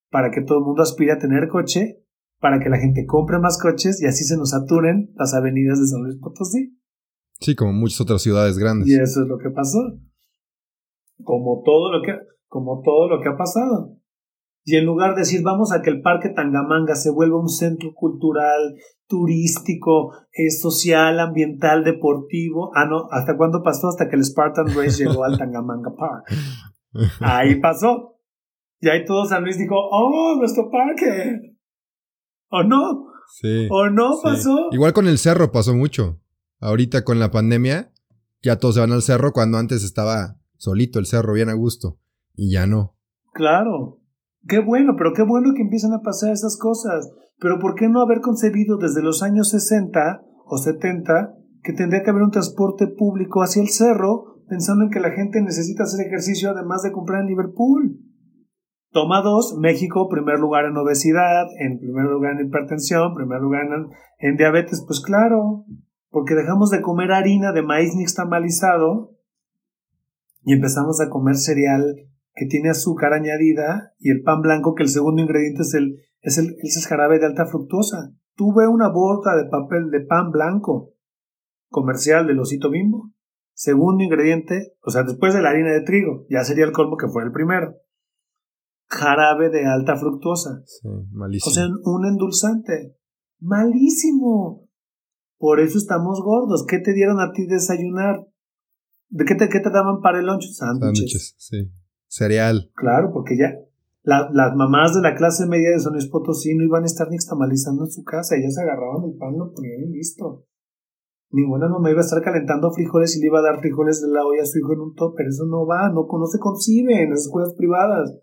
para 0.09 0.31
que 0.31 0.41
todo 0.41 0.57
el 0.57 0.65
mundo 0.65 0.81
aspire 0.81 1.11
a 1.11 1.19
tener 1.19 1.47
coche 1.47 1.99
para 2.39 2.59
que 2.59 2.69
la 2.69 2.77
gente 2.77 3.05
compre 3.05 3.37
más 3.39 3.59
coches 3.61 4.01
y 4.01 4.07
así 4.07 4.23
se 4.23 4.37
nos 4.37 4.51
saturen 4.51 5.11
las 5.15 5.33
avenidas 5.33 5.79
de 5.79 5.87
San 5.87 6.03
Luis 6.03 6.17
Potosí. 6.17 6.78
Sí, 7.39 7.55
como 7.55 7.73
muchas 7.73 8.01
otras 8.01 8.21
ciudades 8.21 8.57
grandes. 8.57 8.87
Y 8.87 8.95
eso 8.95 9.21
es 9.21 9.27
lo 9.27 9.37
que 9.37 9.49
pasó. 9.49 9.79
Como 11.23 11.61
todo 11.63 11.91
lo 11.91 12.01
que, 12.03 12.13
como 12.47 12.81
todo 12.83 13.07
lo 13.09 13.21
que 13.21 13.29
ha 13.29 13.37
pasado. 13.37 13.95
Y 14.65 14.75
en 14.75 14.85
lugar 14.85 15.15
de 15.15 15.21
decir, 15.21 15.41
vamos 15.41 15.71
a 15.71 15.81
que 15.81 15.89
el 15.89 16.01
Parque 16.01 16.29
Tangamanga 16.29 16.95
se 16.95 17.11
vuelva 17.11 17.39
un 17.39 17.49
centro 17.49 17.93
cultural, 17.95 18.75
turístico, 19.07 20.13
eh, 20.31 20.51
social, 20.51 21.19
ambiental, 21.19 21.83
deportivo. 21.83 22.71
Ah, 22.75 22.85
no, 22.85 23.07
¿hasta 23.09 23.35
cuándo 23.37 23.63
pasó? 23.63 23.87
Hasta 23.87 24.09
que 24.09 24.15
el 24.15 24.23
Spartan 24.23 24.67
Race 24.67 25.03
llegó 25.03 25.23
al 25.23 25.37
Tangamanga 25.37 25.91
Park. 25.97 26.25
Ahí 27.21 27.59
pasó. 27.59 28.17
Y 28.81 28.89
ahí 28.89 29.05
todo 29.05 29.25
San 29.25 29.43
Luis 29.43 29.57
dijo, 29.57 29.75
oh, 29.75 30.35
nuestro 30.37 30.69
parque. 30.69 31.55
¿O 32.49 32.63
no? 32.63 33.07
Sí. 33.41 33.67
¿O 33.71 33.89
no 33.89 34.11
pasó? 34.21 34.69
Igual 34.71 34.93
con 34.93 35.07
el 35.07 35.17
cerro 35.17 35.51
pasó 35.51 35.73
mucho. 35.73 36.19
Ahorita 36.59 37.03
con 37.03 37.19
la 37.19 37.31
pandemia, 37.31 37.91
ya 38.41 38.57
todos 38.57 38.75
se 38.75 38.81
van 38.81 38.91
al 38.91 39.01
cerro 39.01 39.31
cuando 39.31 39.57
antes 39.57 39.83
estaba 39.83 40.37
solito 40.57 40.99
el 40.99 41.05
cerro, 41.05 41.33
bien 41.33 41.49
a 41.49 41.53
gusto. 41.53 41.97
Y 42.35 42.51
ya 42.51 42.67
no. 42.67 42.95
Claro. 43.33 44.01
Qué 44.47 44.59
bueno, 44.59 44.95
pero 44.97 45.13
qué 45.13 45.23
bueno 45.23 45.53
que 45.55 45.61
empiezan 45.61 45.93
a 45.93 46.01
pasar 46.01 46.31
esas 46.31 46.57
cosas. 46.57 47.09
Pero 47.39 47.59
¿por 47.59 47.75
qué 47.75 47.87
no 47.87 48.01
haber 48.01 48.21
concebido 48.21 48.77
desde 48.77 49.01
los 49.01 49.23
años 49.23 49.49
60 49.49 50.21
o 50.45 50.57
70 50.57 51.35
que 51.63 51.73
tendría 51.73 52.03
que 52.03 52.09
haber 52.09 52.23
un 52.23 52.31
transporte 52.31 52.87
público 52.87 53.41
hacia 53.41 53.61
el 53.61 53.69
cerro 53.69 54.41
pensando 54.47 54.83
en 54.83 54.89
que 54.89 54.99
la 54.99 55.11
gente 55.11 55.41
necesita 55.41 55.83
hacer 55.83 56.05
ejercicio 56.05 56.49
además 56.49 56.81
de 56.81 56.91
comprar 56.91 57.21
en 57.21 57.27
Liverpool? 57.27 57.99
Toma 58.91 59.21
dos, 59.21 59.55
México, 59.59 60.09
primer 60.09 60.39
lugar 60.39 60.65
en 60.65 60.75
obesidad, 60.75 61.45
en 61.59 61.79
primer 61.79 62.05
lugar 62.05 62.33
en 62.39 62.47
hipertensión, 62.47 63.13
primer 63.13 63.39
lugar 63.39 63.65
en, 63.65 63.87
en 64.17 64.35
diabetes, 64.35 64.83
pues 64.87 64.99
claro, 64.99 65.65
porque 66.09 66.35
dejamos 66.35 66.69
de 66.69 66.81
comer 66.81 67.11
harina 67.11 67.51
de 67.51 67.63
maíz 67.63 67.95
nixtamalizado 67.95 69.15
y 70.41 70.53
empezamos 70.53 70.99
a 71.01 71.09
comer 71.09 71.35
cereal 71.35 72.09
que 72.33 72.45
tiene 72.45 72.69
azúcar 72.69 73.13
añadida 73.13 73.93
y 73.99 74.11
el 74.11 74.23
pan 74.23 74.41
blanco 74.41 74.73
que 74.73 74.83
el 74.83 74.89
segundo 74.89 75.21
ingrediente 75.21 75.61
es 75.61 75.73
el, 75.73 75.97
es 76.21 76.37
el, 76.37 76.55
es 76.61 76.87
jarabe 76.87 77.19
de 77.19 77.25
alta 77.25 77.45
fructosa. 77.45 78.13
Tuve 78.35 78.67
una 78.67 78.89
bolsa 78.89 79.35
de 79.35 79.49
papel 79.49 79.89
de 79.91 80.01
pan 80.01 80.31
blanco 80.31 80.93
comercial 81.69 82.27
del 82.27 82.39
osito 82.39 82.69
bimbo. 82.69 83.11
Segundo 83.53 84.03
ingrediente, 84.03 84.73
o 84.81 84.89
sea, 84.89 85.03
después 85.03 85.33
de 85.33 85.41
la 85.41 85.49
harina 85.49 85.73
de 85.73 85.81
trigo, 85.81 86.25
ya 86.29 86.45
sería 86.45 86.63
el 86.63 86.71
colmo 86.71 86.95
que 86.95 87.09
fue 87.09 87.23
el 87.23 87.33
primero. 87.33 87.75
Jarabe 88.87 89.49
de 89.49 89.65
alta 89.65 89.97
fructosa. 89.97 90.61
Sí, 90.65 90.87
malísimo. 91.11 91.51
O 91.51 91.53
sea, 91.53 91.67
un 91.83 92.05
endulzante. 92.07 92.95
Malísimo. 93.41 94.68
Por 95.39 95.61
eso 95.61 95.77
estamos 95.77 96.21
gordos. 96.21 96.65
¿Qué 96.67 96.79
te 96.79 96.93
dieron 96.93 97.21
a 97.21 97.31
ti 97.31 97.47
desayunar? 97.47 98.27
¿De 99.07 99.23
qué 99.25 99.35
te, 99.35 99.47
qué 99.47 99.61
te 99.61 99.71
daban 99.71 100.01
para 100.01 100.19
el 100.19 100.25
lunch? 100.25 100.51
Sándwiches. 100.51 101.33
sí. 101.37 101.71
Cereal. 102.07 102.71
Claro, 102.75 103.11
porque 103.13 103.37
ya 103.37 103.53
las 104.03 104.55
mamás 104.55 104.95
de 104.95 105.01
la 105.01 105.15
clase 105.15 105.45
media 105.45 105.69
de 105.69 105.79
San 105.79 105.93
Luis 105.93 106.07
Potosí 106.07 106.55
no 106.55 106.63
iban 106.63 106.83
a 106.83 106.87
estar 106.87 107.07
nixtamalizando 107.09 107.85
en 107.85 107.91
su 107.91 108.03
casa. 108.03 108.35
Ellas 108.35 108.57
agarraban 108.57 109.03
el 109.05 109.15
pan, 109.17 109.37
lo 109.37 109.53
ponían 109.53 109.81
y 109.81 109.97
listo. 109.97 110.45
Ninguna 111.31 111.69
mamá 111.69 111.91
iba 111.91 111.99
a 111.99 112.03
estar 112.03 112.21
calentando 112.23 112.71
frijoles 112.73 113.15
y 113.15 113.21
le 113.21 113.27
iba 113.27 113.39
a 113.39 113.43
dar 113.43 113.59
frijoles 113.59 114.01
de 114.01 114.11
la 114.11 114.25
olla 114.25 114.41
a 114.41 114.45
su 114.45 114.57
hijo 114.57 114.73
en 114.73 114.79
un 114.79 114.95
topper. 114.95 115.27
Eso 115.27 115.45
no 115.45 115.67
va, 115.67 115.89
no, 115.89 116.07
no 116.09 116.25
se 116.25 116.39
concibe 116.39 117.03
en 117.03 117.11
las 117.11 117.21
escuelas 117.21 117.53
privadas. 117.55 118.17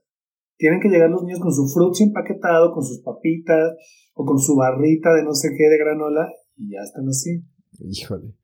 Tienen 0.58 0.80
que 0.80 0.88
llegar 0.88 1.10
los 1.10 1.22
niños 1.22 1.38
con 1.38 1.52
su 1.52 1.68
frutti 1.68 2.02
empaquetado, 2.02 2.72
con 2.72 2.82
sus 2.82 3.02
papitas 3.02 3.76
o 4.14 4.24
con 4.24 4.38
su 4.38 4.56
barrita 4.56 5.14
de 5.14 5.22
no 5.22 5.34
sé 5.34 5.50
qué 5.56 5.68
de 5.68 5.78
granola 5.78 6.28
y 6.56 6.72
ya 6.72 6.80
están 6.84 7.08
así. 7.08 7.44
Híjole. 7.80 8.34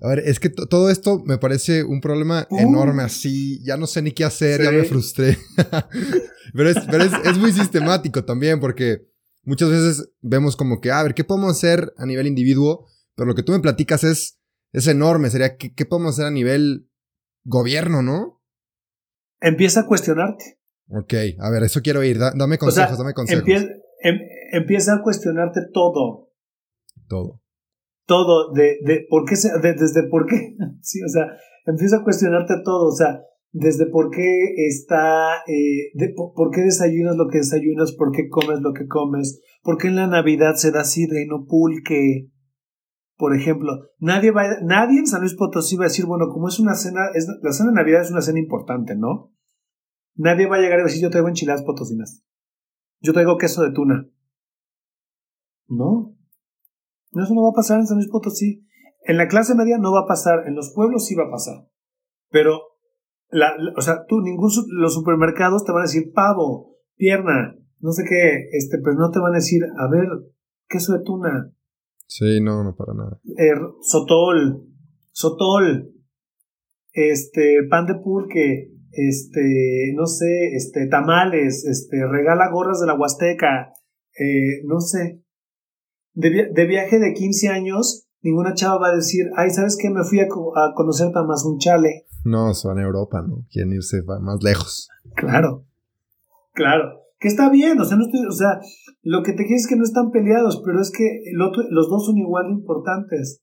A 0.00 0.08
ver, 0.08 0.20
es 0.20 0.40
que 0.40 0.48
todo 0.50 0.90
esto 0.90 1.22
me 1.24 1.38
parece 1.38 1.84
un 1.84 2.00
problema 2.00 2.48
enorme 2.50 3.04
así. 3.04 3.62
Ya 3.62 3.76
no 3.76 3.86
sé 3.86 4.02
ni 4.02 4.10
qué 4.10 4.24
hacer, 4.24 4.62
ya 4.62 4.72
me 4.72 4.84
frustré. 4.84 5.38
pero 6.54 6.68
es, 6.70 6.76
pero 6.90 7.04
es, 7.04 7.38
muy 7.38 7.52
sistemático 7.52 8.24
también 8.24 8.58
porque 8.58 9.06
muchas 9.44 9.70
veces 9.70 10.10
vemos 10.20 10.56
como 10.56 10.80
que, 10.80 10.90
a 10.90 11.02
ver, 11.04 11.14
¿qué 11.14 11.22
podemos 11.22 11.52
hacer 11.52 11.92
a 11.96 12.06
nivel 12.06 12.26
individuo? 12.26 12.86
Pero 13.14 13.26
lo 13.26 13.34
que 13.36 13.44
tú 13.44 13.52
me 13.52 13.60
platicas 13.60 14.02
es, 14.02 14.40
es 14.72 14.88
enorme. 14.88 15.30
Sería, 15.30 15.56
¿qué, 15.56 15.72
¿qué 15.72 15.86
podemos 15.86 16.14
hacer 16.14 16.26
a 16.26 16.32
nivel 16.32 16.88
gobierno, 17.44 18.02
no? 18.02 18.42
Empieza 19.40 19.80
a 19.80 19.86
cuestionarte. 19.86 20.58
Ok, 20.88 21.14
a 21.38 21.50
ver, 21.50 21.62
eso 21.62 21.80
quiero 21.80 22.02
ir. 22.02 22.18
dame 22.18 22.58
consejos, 22.58 22.98
dame 22.98 23.14
consejos. 23.14 23.44
Em, 24.00 24.18
empieza, 24.52 24.94
a 24.94 25.02
cuestionarte 25.02 25.60
todo. 25.72 26.32
Todo. 27.08 27.41
Todo, 28.06 28.52
de, 28.52 28.78
de 28.84 29.06
por 29.08 29.24
qué, 29.24 29.36
de, 29.62 29.74
desde 29.74 30.08
por 30.08 30.26
qué, 30.26 30.56
sí, 30.80 31.02
o 31.02 31.08
sea, 31.08 31.26
empieza 31.66 31.98
a 31.98 32.04
cuestionarte 32.04 32.54
todo, 32.64 32.88
o 32.88 32.96
sea, 32.96 33.20
desde 33.52 33.86
por 33.86 34.10
qué 34.10 34.54
está, 34.66 35.36
eh, 35.46 35.90
de, 35.94 36.14
por, 36.14 36.50
qué 36.50 36.62
desayunas 36.62 37.16
lo 37.16 37.28
que 37.28 37.38
desayunas, 37.38 37.92
por 37.92 38.10
qué 38.10 38.28
comes 38.28 38.60
lo 38.60 38.72
que 38.72 38.86
comes, 38.86 39.40
por 39.62 39.76
qué 39.78 39.88
en 39.88 39.96
la 39.96 40.06
Navidad 40.06 40.54
se 40.54 40.72
da 40.72 40.84
sidra 40.84 41.20
y 41.20 41.26
no 41.26 41.44
pulque, 41.46 42.30
por 43.16 43.36
ejemplo, 43.36 43.72
nadie 43.98 44.30
va, 44.30 44.44
nadie 44.62 44.98
en 44.98 45.06
San 45.06 45.20
Luis 45.20 45.34
Potosí 45.34 45.76
va 45.76 45.84
a 45.84 45.88
decir, 45.88 46.06
bueno, 46.06 46.28
como 46.28 46.48
es 46.48 46.58
una 46.58 46.74
cena, 46.74 47.02
es, 47.14 47.28
la 47.42 47.52
cena 47.52 47.70
de 47.70 47.76
Navidad 47.76 48.00
es 48.00 48.10
una 48.10 48.22
cena 48.22 48.40
importante, 48.40 48.96
¿no? 48.96 49.32
Nadie 50.14 50.46
va 50.46 50.56
a 50.56 50.60
llegar 50.60 50.80
a 50.80 50.84
decir 50.84 51.02
yo 51.02 51.10
traigo 51.10 51.28
enchiladas 51.28 51.62
potosinas. 51.62 52.24
Yo 53.00 53.12
traigo 53.12 53.38
queso 53.38 53.62
de 53.62 53.72
tuna. 53.72 54.08
No. 55.68 56.16
Eso 57.12 57.34
no 57.34 57.42
va 57.42 57.50
a 57.50 57.56
pasar 57.56 57.78
en 57.78 57.86
San 57.86 57.98
Luis 57.98 58.10
Potosí. 58.10 58.66
En 59.04 59.16
la 59.16 59.28
clase 59.28 59.54
media 59.54 59.78
no 59.78 59.92
va 59.92 60.00
a 60.00 60.06
pasar. 60.06 60.46
En 60.46 60.54
los 60.54 60.72
pueblos 60.74 61.06
sí 61.06 61.14
va 61.14 61.24
a 61.24 61.30
pasar. 61.30 61.66
Pero, 62.30 62.60
la, 63.30 63.52
o 63.76 63.80
sea, 63.82 64.04
tú, 64.06 64.20
ningún, 64.20 64.50
los 64.78 64.94
supermercados 64.94 65.64
te 65.64 65.72
van 65.72 65.82
a 65.82 65.86
decir 65.86 66.12
pavo, 66.14 66.76
pierna, 66.96 67.56
no 67.80 67.92
sé 67.92 68.04
qué, 68.08 68.48
este, 68.52 68.78
pero 68.82 68.96
no 68.96 69.10
te 69.10 69.18
van 69.18 69.32
a 69.32 69.36
decir, 69.36 69.62
a 69.64 69.90
ver, 69.90 70.06
queso 70.68 70.92
de 70.92 71.04
tuna. 71.04 71.52
Sí, 72.06 72.40
no, 72.40 72.62
no 72.62 72.74
para 72.76 72.94
nada. 72.94 73.20
Er, 73.36 73.58
sotol, 73.82 74.66
sotol, 75.10 75.92
este, 76.92 77.58
pan 77.68 77.86
de 77.86 77.96
pulque, 77.96 78.72
este, 78.92 79.92
no 79.94 80.06
sé, 80.06 80.54
este, 80.54 80.86
tamales, 80.86 81.64
este, 81.64 82.06
regala 82.06 82.50
gorras 82.50 82.80
de 82.80 82.86
la 82.86 82.94
Huasteca, 82.94 83.72
eh, 84.18 84.62
no 84.64 84.80
sé. 84.80 85.21
De, 86.14 86.50
de, 86.52 86.66
viaje 86.66 86.98
de 86.98 87.14
15 87.14 87.48
años, 87.48 88.06
ninguna 88.20 88.54
chava 88.54 88.78
va 88.78 88.88
a 88.88 88.96
decir, 88.96 89.26
ay, 89.36 89.50
¿sabes 89.50 89.76
qué? 89.80 89.90
Me 89.90 90.04
fui 90.04 90.20
a, 90.20 90.24
a 90.24 90.74
conocer 90.74 91.10
Tamazunchale. 91.12 92.06
No, 92.24 92.52
se 92.54 92.68
van 92.68 92.78
a 92.78 92.82
Europa, 92.82 93.22
¿no? 93.22 93.46
Quieren 93.50 93.72
irse 93.72 94.02
más 94.02 94.42
lejos. 94.42 94.88
Claro, 95.14 95.64
claro. 96.52 97.00
Que 97.18 97.28
está 97.28 97.50
bien, 97.50 97.78
o 97.80 97.84
sea, 97.84 97.96
no 97.96 98.04
estoy, 98.04 98.26
o 98.26 98.32
sea, 98.32 98.60
lo 99.02 99.22
que 99.22 99.32
te 99.32 99.44
quiero 99.44 99.56
es 99.56 99.66
que 99.66 99.76
no 99.76 99.84
están 99.84 100.10
peleados, 100.10 100.60
pero 100.64 100.80
es 100.80 100.90
que 100.90 101.22
el 101.30 101.40
otro, 101.40 101.62
los 101.70 101.88
dos 101.88 102.06
son 102.06 102.18
igual 102.18 102.46
de 102.46 102.54
importantes. 102.54 103.42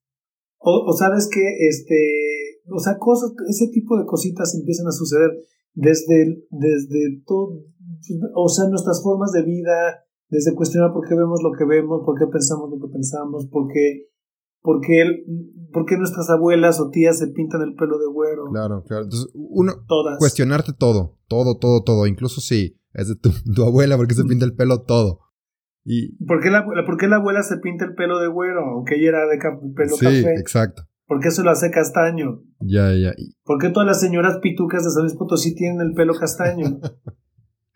O, 0.57 0.85
o 0.85 0.93
sabes 0.93 1.29
que, 1.31 1.41
este, 1.67 2.59
o 2.69 2.79
sea, 2.79 2.97
cosas, 2.97 3.31
ese 3.47 3.67
tipo 3.71 3.97
de 3.97 4.05
cositas 4.05 4.53
empiezan 4.55 4.87
a 4.87 4.91
suceder 4.91 5.31
desde, 5.73 6.43
desde 6.49 7.21
todo, 7.25 7.63
o 8.35 8.49
sea, 8.49 8.69
nuestras 8.69 9.01
formas 9.01 9.31
de 9.31 9.43
vida, 9.43 10.03
desde 10.29 10.55
cuestionar 10.55 10.93
por 10.93 11.07
qué 11.07 11.15
vemos 11.15 11.41
lo 11.43 11.51
que 11.51 11.65
vemos, 11.65 12.01
por 12.05 12.17
qué 12.17 12.27
pensamos 12.27 12.69
lo 12.69 12.79
que 12.79 12.91
pensamos, 12.93 13.47
por 13.47 13.67
qué, 13.71 14.07
por 14.61 14.79
qué, 14.81 15.25
por 15.73 15.85
qué 15.85 15.97
nuestras 15.97 16.29
abuelas 16.29 16.79
o 16.79 16.89
tías 16.89 17.17
se 17.17 17.27
pintan 17.27 17.61
el 17.61 17.75
pelo 17.75 17.97
de 17.97 18.07
güero. 18.07 18.45
Claro, 18.51 18.83
claro. 18.83 19.03
Entonces, 19.03 19.29
uno, 19.33 19.73
cuestionarte 20.19 20.73
todo, 20.73 21.17
todo, 21.27 21.57
todo, 21.57 21.83
todo, 21.83 22.07
incluso 22.07 22.41
si 22.41 22.79
es 22.93 23.07
de 23.07 23.15
tu, 23.15 23.31
tu 23.53 23.63
abuela, 23.63 23.97
por 23.97 24.07
qué 24.07 24.15
se 24.15 24.25
pinta 24.25 24.45
el 24.45 24.55
pelo 24.55 24.83
todo. 24.83 25.19
Y... 25.83 26.15
¿Por, 26.25 26.41
qué 26.41 26.51
la, 26.51 26.65
¿Por 26.65 26.97
qué 26.97 27.07
la 27.07 27.15
abuela 27.15 27.41
se 27.41 27.57
pinta 27.57 27.85
el 27.85 27.95
pelo 27.95 28.19
de 28.19 28.27
güero, 28.27 28.63
aunque 28.65 28.95
ella 28.95 29.09
era 29.09 29.27
de 29.27 29.39
pelo 29.75 29.95
café? 29.99 30.21
Sí, 30.21 30.27
exacto. 30.39 30.83
¿Por 31.07 31.19
qué 31.21 31.31
se 31.31 31.41
lo 31.41 31.49
hace 31.49 31.71
castaño? 31.71 32.43
Ya, 32.59 32.93
ya. 32.93 33.13
¿Por 33.43 33.59
qué 33.59 33.69
todas 33.69 33.87
las 33.87 33.99
señoras 33.99 34.37
pitucas 34.43 34.83
de 34.83 34.91
San 34.91 35.01
Luis 35.03 35.15
Potosí 35.15 35.55
tienen 35.55 35.81
el 35.81 35.93
pelo 35.93 36.13
castaño? 36.13 36.79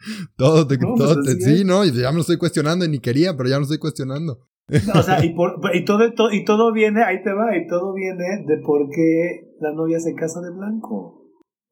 todo, 0.37 0.67
te, 0.67 0.77
no, 0.77 0.95
todo 0.95 1.15
pues 1.23 1.43
sí, 1.43 1.63
no, 1.63 1.83
ya 1.85 2.09
me 2.09 2.15
lo 2.15 2.21
estoy 2.21 2.37
cuestionando 2.37 2.85
y 2.85 2.89
ni 2.89 2.99
quería, 2.99 3.35
pero 3.35 3.49
ya 3.49 3.55
me 3.55 3.61
lo 3.61 3.63
estoy 3.63 3.79
cuestionando. 3.79 4.39
o 4.69 5.03
sea, 5.03 5.23
y, 5.25 5.33
por, 5.33 5.59
y, 5.73 5.85
todo, 5.85 6.31
y 6.31 6.45
todo 6.45 6.71
viene, 6.73 7.03
ahí 7.03 7.21
te 7.23 7.33
va, 7.33 7.55
y 7.57 7.67
todo 7.67 7.93
viene 7.93 8.45
de 8.45 8.57
por 8.65 8.89
qué 8.89 9.51
la 9.59 9.73
novia 9.73 9.99
se 9.99 10.13
casa 10.13 10.41
de 10.41 10.51
blanco. 10.51 11.19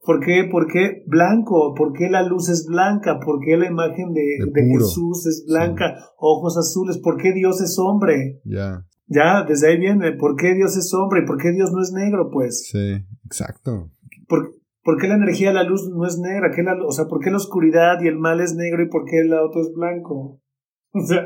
¿Por 0.03 0.19
qué? 0.19 0.47
¿Por 0.51 0.65
qué 0.67 1.03
blanco? 1.05 1.75
¿Por 1.75 1.93
qué 1.93 2.09
la 2.09 2.23
luz 2.23 2.49
es 2.49 2.65
blanca? 2.67 3.19
¿Por 3.23 3.39
qué 3.39 3.55
la 3.55 3.67
imagen 3.67 4.13
de, 4.13 4.23
de, 4.51 4.67
Jesús 4.67 5.27
es 5.27 5.45
blanca? 5.47 5.93
Ojos 6.17 6.57
azules. 6.57 6.97
¿Por 6.97 7.17
qué 7.21 7.33
Dios 7.33 7.61
es 7.61 7.77
hombre? 7.77 8.41
Ya. 8.43 8.83
Ya, 9.05 9.43
desde 9.47 9.69
ahí 9.69 9.77
viene, 9.77 10.13
¿por 10.13 10.37
qué 10.37 10.55
Dios 10.55 10.75
es 10.77 10.91
hombre 10.93 11.21
y 11.21 11.25
por 11.25 11.37
qué 11.37 11.51
Dios 11.51 11.71
no 11.73 11.81
es 11.81 11.91
negro, 11.91 12.29
pues? 12.31 12.67
Sí, 12.71 12.95
exacto. 13.25 13.91
¿Por, 14.27 14.55
¿por 14.83 14.99
qué 14.99 15.07
la 15.07 15.15
energía 15.15 15.49
de 15.49 15.53
la 15.55 15.63
luz 15.63 15.87
no 15.89 16.05
es 16.05 16.17
negra? 16.17 16.51
¿Qué 16.55 16.63
la, 16.63 16.75
o 16.83 16.91
sea, 16.91 17.05
¿por 17.05 17.19
qué 17.21 17.29
la 17.29 17.37
oscuridad 17.37 18.01
y 18.01 18.07
el 18.07 18.17
mal 18.17 18.41
es 18.41 18.55
negro 18.55 18.83
y 18.83 18.89
por 18.89 19.05
qué 19.05 19.19
el 19.19 19.33
otro 19.33 19.61
es 19.61 19.71
blanco? 19.73 20.41
O 20.93 21.05
sea, 21.05 21.25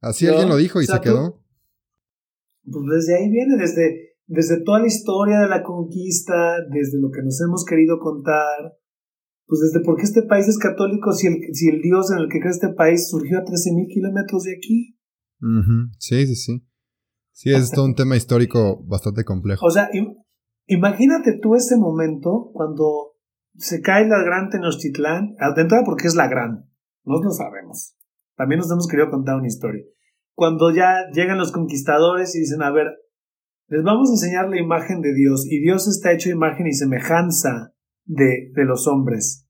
Así 0.00 0.26
alguien 0.26 0.48
lo 0.48 0.56
dijo 0.56 0.80
y 0.80 0.86
se 0.86 0.98
quedó. 1.00 1.42
pues 2.64 2.84
desde 2.90 3.18
ahí 3.18 3.30
viene, 3.30 3.56
desde, 3.58 4.16
desde 4.26 4.62
toda 4.62 4.80
la 4.80 4.86
historia 4.86 5.40
de 5.40 5.48
la 5.48 5.62
conquista, 5.62 6.56
desde 6.70 6.98
lo 7.00 7.10
que 7.10 7.22
nos 7.22 7.38
hemos 7.42 7.64
querido 7.66 7.98
contar, 7.98 8.78
pues 9.46 9.60
desde 9.60 9.84
por 9.84 9.96
qué 9.96 10.04
este 10.04 10.22
país 10.22 10.48
es 10.48 10.56
católico 10.56 11.12
si 11.12 11.26
el, 11.26 11.36
si 11.52 11.68
el 11.68 11.82
Dios 11.82 12.10
en 12.10 12.18
el 12.18 12.28
que 12.30 12.40
cree 12.40 12.50
este 12.50 12.70
país 12.70 13.08
surgió 13.10 13.38
a 13.38 13.44
13.000 13.44 13.88
kilómetros 13.92 14.44
de 14.44 14.56
aquí. 14.56 14.96
Sí, 15.98 16.26
sí, 16.26 16.34
sí. 16.34 16.66
Sí, 17.32 17.50
es 17.52 17.70
todo 17.70 17.84
un 17.84 17.94
tema 17.94 18.16
histórico 18.16 18.82
bastante 18.86 19.24
complejo. 19.24 19.66
O 19.66 19.70
sea, 19.70 19.90
imagínate 20.66 21.38
tú 21.40 21.54
ese 21.54 21.76
momento 21.76 22.50
cuando 22.52 23.14
se 23.56 23.80
cae 23.80 24.06
la 24.06 24.22
gran 24.22 24.50
Tenochtitlán, 24.50 25.36
de 25.54 25.62
entrada 25.62 25.84
porque 25.84 26.08
es 26.08 26.14
la 26.14 26.28
gran, 26.28 26.68
no 27.04 27.22
lo 27.22 27.30
sabemos. 27.30 27.96
También 28.36 28.58
nos 28.58 28.70
hemos 28.70 28.88
querido 28.88 29.10
contar 29.10 29.36
una 29.36 29.46
historia. 29.46 29.84
Cuando 30.34 30.74
ya 30.74 31.08
llegan 31.12 31.38
los 31.38 31.52
conquistadores 31.52 32.34
y 32.34 32.40
dicen, 32.40 32.62
a 32.62 32.72
ver, 32.72 32.88
les 33.68 33.82
vamos 33.84 34.10
a 34.10 34.14
enseñar 34.14 34.48
la 34.48 34.58
imagen 34.60 35.00
de 35.00 35.14
Dios 35.14 35.46
y 35.48 35.60
Dios 35.60 35.86
está 35.86 36.12
hecho 36.12 36.30
imagen 36.30 36.66
y 36.66 36.72
semejanza 36.72 37.74
de, 38.04 38.50
de 38.52 38.64
los 38.64 38.88
hombres. 38.88 39.46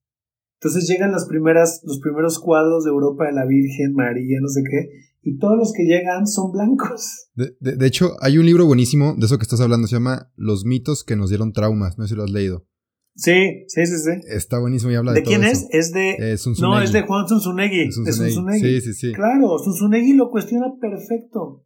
Entonces 0.59 0.87
llegan 0.87 1.11
las 1.11 1.27
primeras, 1.27 1.81
los 1.83 1.99
primeros 1.99 2.39
cuadros 2.39 2.85
de 2.85 2.91
Europa 2.91 3.25
de 3.25 3.33
la 3.33 3.45
Virgen, 3.45 3.93
María, 3.93 4.39
no 4.41 4.47
sé 4.47 4.61
qué, 4.63 4.89
y 5.27 5.39
todos 5.39 5.57
los 5.57 5.73
que 5.73 5.83
llegan 5.83 6.27
son 6.27 6.51
blancos. 6.51 7.29
De, 7.33 7.51
de, 7.59 7.87
hecho, 7.87 8.11
hay 8.21 8.37
un 8.37 8.45
libro 8.45 8.67
buenísimo 8.67 9.15
de 9.17 9.25
eso 9.25 9.39
que 9.39 9.43
estás 9.43 9.59
hablando, 9.59 9.87
se 9.87 9.95
llama 9.95 10.31
Los 10.35 10.65
mitos 10.65 11.03
que 11.03 11.15
nos 11.15 11.29
dieron 11.29 11.51
traumas, 11.51 11.97
no 11.97 12.05
sé 12.05 12.09
si 12.09 12.15
lo 12.15 12.23
has 12.23 12.29
leído. 12.29 12.67
Sí, 13.15 13.65
sí, 13.67 13.87
sí, 13.87 13.97
sí. 13.97 14.11
Está 14.29 14.59
buenísimo 14.59 14.91
y 14.91 14.95
habla 14.95 15.13
de, 15.13 15.21
¿De 15.21 15.25
quién 15.25 15.43
es? 15.43 15.67
Es 15.71 15.91
de... 15.91 16.37
no, 16.61 16.79
es 16.79 16.91
de 16.91 17.01
Juan 17.01 17.27
Zunzunegui. 17.27 17.91
Sí, 17.91 18.81
sí, 18.81 18.93
sí. 18.93 19.13
Claro, 19.13 19.57
Zunzunegui 19.57 20.13
lo 20.13 20.29
cuestiona 20.29 20.67
perfecto. 20.79 21.65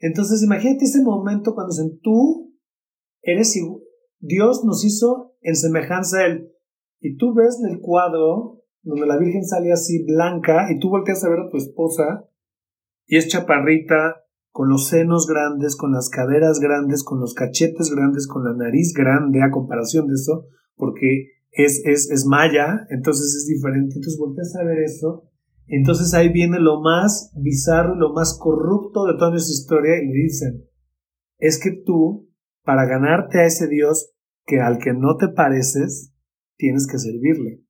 Entonces, 0.00 0.42
imagínate 0.42 0.84
ese 0.84 1.02
momento 1.02 1.54
cuando 1.54 1.70
dicen, 1.70 2.00
tú 2.02 2.52
eres... 3.22 3.54
Dios 4.18 4.64
nos 4.64 4.84
hizo 4.84 5.36
en 5.42 5.54
semejanza 5.54 6.18
a 6.18 6.26
Él. 6.26 6.50
Y 7.00 7.16
tú 7.16 7.32
ves 7.32 7.58
el 7.70 7.78
cuadro 7.78 8.64
donde 8.82 9.06
la 9.06 9.18
Virgen 9.18 9.44
sale 9.44 9.70
así 9.70 10.04
blanca 10.04 10.66
y 10.72 10.80
tú 10.80 10.88
volteas 10.88 11.22
a 11.22 11.28
ver 11.28 11.40
a 11.40 11.48
tu 11.48 11.58
esposa 11.58 12.28
y 13.08 13.16
es 13.16 13.26
chaparrita, 13.28 14.22
con 14.50 14.68
los 14.68 14.88
senos 14.88 15.26
grandes, 15.26 15.76
con 15.76 15.92
las 15.92 16.10
caderas 16.10 16.60
grandes, 16.60 17.02
con 17.02 17.20
los 17.20 17.32
cachetes 17.32 17.90
grandes, 17.90 18.26
con 18.26 18.44
la 18.44 18.52
nariz 18.54 18.92
grande 18.92 19.42
a 19.42 19.50
comparación 19.50 20.06
de 20.08 20.14
eso, 20.14 20.46
porque 20.76 21.30
es, 21.50 21.82
es, 21.86 22.10
es 22.10 22.26
maya, 22.26 22.86
entonces 22.90 23.34
es 23.34 23.46
diferente. 23.46 23.94
Entonces 23.96 24.18
volteas 24.18 24.54
a 24.56 24.64
ver 24.64 24.80
eso. 24.80 25.24
Entonces 25.66 26.12
ahí 26.12 26.30
viene 26.30 26.60
lo 26.60 26.80
más 26.80 27.32
bizarro 27.36 27.94
lo 27.94 28.12
más 28.12 28.38
corrupto 28.40 29.04
de 29.06 29.14
toda 29.14 29.30
nuestra 29.30 29.52
historia 29.52 30.02
y 30.02 30.06
le 30.06 30.22
dicen, 30.24 30.64
es 31.38 31.58
que 31.58 31.70
tú, 31.84 32.28
para 32.62 32.86
ganarte 32.86 33.40
a 33.40 33.46
ese 33.46 33.68
Dios 33.68 34.12
que 34.44 34.60
al 34.60 34.78
que 34.78 34.92
no 34.92 35.16
te 35.16 35.28
pareces, 35.28 36.14
tienes 36.56 36.86
que 36.86 36.98
servirle. 36.98 37.62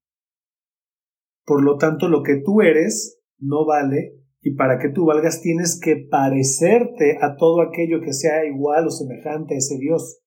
Por 1.45 1.63
lo 1.63 1.77
tanto, 1.77 2.09
lo 2.09 2.23
que 2.23 2.41
tú 2.45 2.61
eres 2.61 3.21
no 3.39 3.67
vale 3.67 4.19
y 4.49 4.55
para 4.55 4.79
que 4.79 4.89
tú 4.89 5.05
valgas 5.05 5.43
tienes 5.43 5.79
que 5.79 6.09
parecerte 6.11 7.19
a 7.21 7.37
todo 7.37 7.61
aquello 7.61 8.01
que 8.01 8.15
sea 8.15 8.47
igual 8.47 8.87
o 8.87 8.91
semejante 8.91 9.55
a 9.55 9.59
ese 9.59 9.77
Dios. 9.77 10.23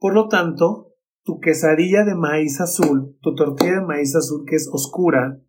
Por 0.00 0.12
lo 0.12 0.26
tanto, 0.26 0.94
tu 1.22 1.38
quesadilla 1.38 2.04
de 2.04 2.16
maíz 2.16 2.60
azul, 2.60 3.16
tu 3.20 3.36
tortilla 3.36 3.74
de 3.74 3.86
maíz 3.86 4.16
azul 4.16 4.44
que 4.44 4.56
es 4.56 4.68
oscura, 4.72 5.40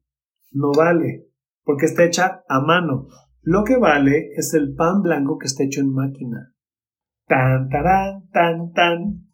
no 0.52 0.72
vale, 0.78 1.26
porque 1.64 1.88
está 1.88 2.04
hecha 2.04 2.44
a 2.48 2.62
mano. 2.62 3.08
Lo 3.42 3.64
que 3.64 3.78
vale 3.78 4.30
es 4.36 4.54
el 4.54 4.76
pan 4.76 5.02
blanco 5.02 5.40
que 5.40 5.48
está 5.48 5.64
hecho 5.64 5.82
en 5.82 5.92
máquina. 5.92 6.54
Tan, 7.26 7.70
tarán, 7.70 8.30
tan, 8.30 8.72
tan. 8.74 9.30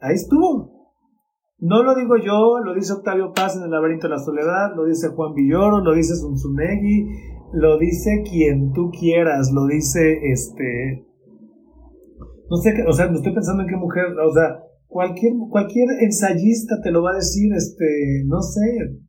Ahí 0.00 0.16
estuvo. 0.16 0.80
No 1.60 1.82
lo 1.82 1.94
digo 1.94 2.18
yo, 2.18 2.58
lo 2.62 2.74
dice 2.74 2.92
Octavio 2.92 3.32
Paz 3.32 3.56
en 3.56 3.62
El 3.62 3.70
laberinto 3.70 4.06
de 4.06 4.14
la 4.14 4.18
soledad, 4.18 4.74
lo 4.76 4.84
dice 4.84 5.08
Juan 5.08 5.32
Villoro, 5.34 5.80
lo 5.80 5.94
dice 5.94 6.14
Zunzunegui, 6.14 7.29
lo 7.52 7.78
dice 7.78 8.22
quien 8.28 8.72
tú 8.72 8.90
quieras, 8.90 9.50
lo 9.52 9.66
dice 9.66 10.18
este... 10.32 11.06
No 12.48 12.56
sé, 12.56 12.74
o 12.88 12.92
sea, 12.92 13.06
no 13.06 13.16
estoy 13.16 13.32
pensando 13.32 13.62
en 13.62 13.68
qué 13.68 13.76
mujer, 13.76 14.06
o 14.26 14.32
sea, 14.34 14.58
cualquier, 14.88 15.34
cualquier 15.50 15.88
ensayista 16.00 16.80
te 16.82 16.90
lo 16.90 17.02
va 17.02 17.12
a 17.12 17.16
decir, 17.16 17.52
este, 17.54 18.24
no 18.26 18.42
sé, 18.42 19.00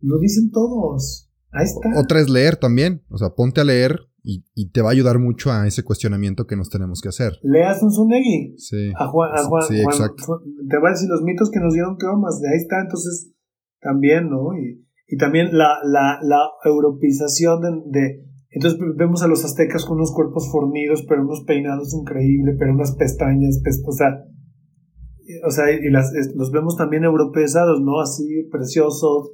lo 0.00 0.18
dicen 0.18 0.50
todos. 0.50 1.30
Ahí 1.52 1.64
está. 1.64 2.00
Otra 2.00 2.20
es 2.20 2.28
leer 2.28 2.56
también, 2.56 3.02
o 3.10 3.16
sea, 3.16 3.30
ponte 3.30 3.60
a 3.60 3.64
leer 3.64 4.00
y, 4.24 4.70
te 4.70 4.80
va 4.80 4.88
a 4.88 4.92
ayudar 4.92 5.18
mucho 5.18 5.52
a 5.52 5.66
ese 5.66 5.84
cuestionamiento 5.84 6.46
que 6.46 6.56
nos 6.56 6.70
tenemos 6.70 7.00
que 7.00 7.10
hacer. 7.10 7.34
Leas 7.42 7.82
un 7.82 7.92
Zunegui. 7.92 8.54
Sí. 8.56 8.90
A 8.96 9.06
Juan, 9.06 9.30
a 9.34 9.44
Juan, 9.44 9.62
sí, 9.68 9.80
exacto. 9.80 10.42
te 10.68 10.78
va 10.78 10.88
a 10.88 10.92
decir 10.92 11.08
los 11.08 11.22
mitos 11.22 11.50
que 11.50 11.60
nos 11.60 11.74
dieron 11.74 11.96
de 11.96 12.48
ahí 12.48 12.56
está, 12.56 12.80
entonces 12.80 13.32
también, 13.80 14.30
¿no? 14.30 14.58
Y, 14.58 14.83
y 15.06 15.16
también 15.16 15.56
la, 15.56 15.78
la, 15.84 16.18
la 16.22 16.40
europeización 16.64 17.60
de, 17.90 18.24
Entonces 18.50 18.80
vemos 18.96 19.22
a 19.22 19.28
los 19.28 19.44
aztecas 19.44 19.84
con 19.84 19.96
unos 19.96 20.12
cuerpos 20.12 20.50
fornidos, 20.50 21.04
pero 21.08 21.22
unos 21.22 21.44
peinados 21.44 21.94
increíbles, 21.94 22.56
pero 22.58 22.72
unas 22.72 22.96
pestañas, 22.96 23.60
o 23.86 23.92
sea, 23.92 24.24
o 25.46 25.50
sea, 25.50 25.70
y 25.70 25.90
las, 25.90 26.12
los 26.34 26.50
vemos 26.50 26.76
también 26.76 27.04
europeizados, 27.04 27.80
¿no? 27.80 28.00
Así 28.00 28.48
preciosos, 28.50 29.32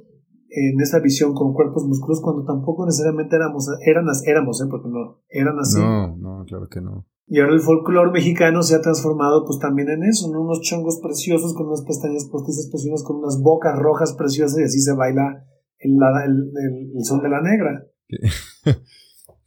en 0.49 0.79
esa 0.81 0.99
visión 0.99 1.33
con 1.33 1.53
cuerpos 1.53 1.85
musculosos 1.87 2.23
cuando 2.23 2.43
tampoco 2.43 2.85
necesariamente 2.85 3.35
éramos, 3.37 3.67
eran, 3.85 4.05
éramos, 4.25 4.61
¿eh? 4.61 4.67
porque 4.69 4.89
no, 4.89 5.21
eran 5.29 5.57
así. 5.59 5.79
No, 5.79 6.15
no, 6.17 6.45
claro 6.45 6.67
que 6.69 6.81
no. 6.81 7.07
Y 7.27 7.39
ahora 7.39 7.53
el 7.53 7.61
folclore 7.61 8.11
mexicano 8.11 8.61
se 8.61 8.75
ha 8.75 8.81
transformado 8.81 9.45
pues 9.45 9.57
también 9.59 9.87
en 9.87 10.03
eso, 10.03 10.29
¿no? 10.29 10.41
Unos 10.41 10.59
chongos 10.59 10.99
preciosos 11.01 11.53
con 11.53 11.67
unas 11.67 11.83
pestañas 11.83 12.27
postizas 12.29 12.69
preciosas, 12.69 13.03
con 13.05 13.17
unas 13.17 13.41
bocas 13.41 13.79
rojas 13.79 14.13
preciosas 14.17 14.59
y 14.59 14.63
así 14.63 14.81
se 14.81 14.93
baila 14.93 15.45
el, 15.81 15.93
el, 16.25 16.91
el, 16.95 17.05
son 17.05 17.21
de 17.21 17.29
la 17.29 17.41
negra. 17.41 17.85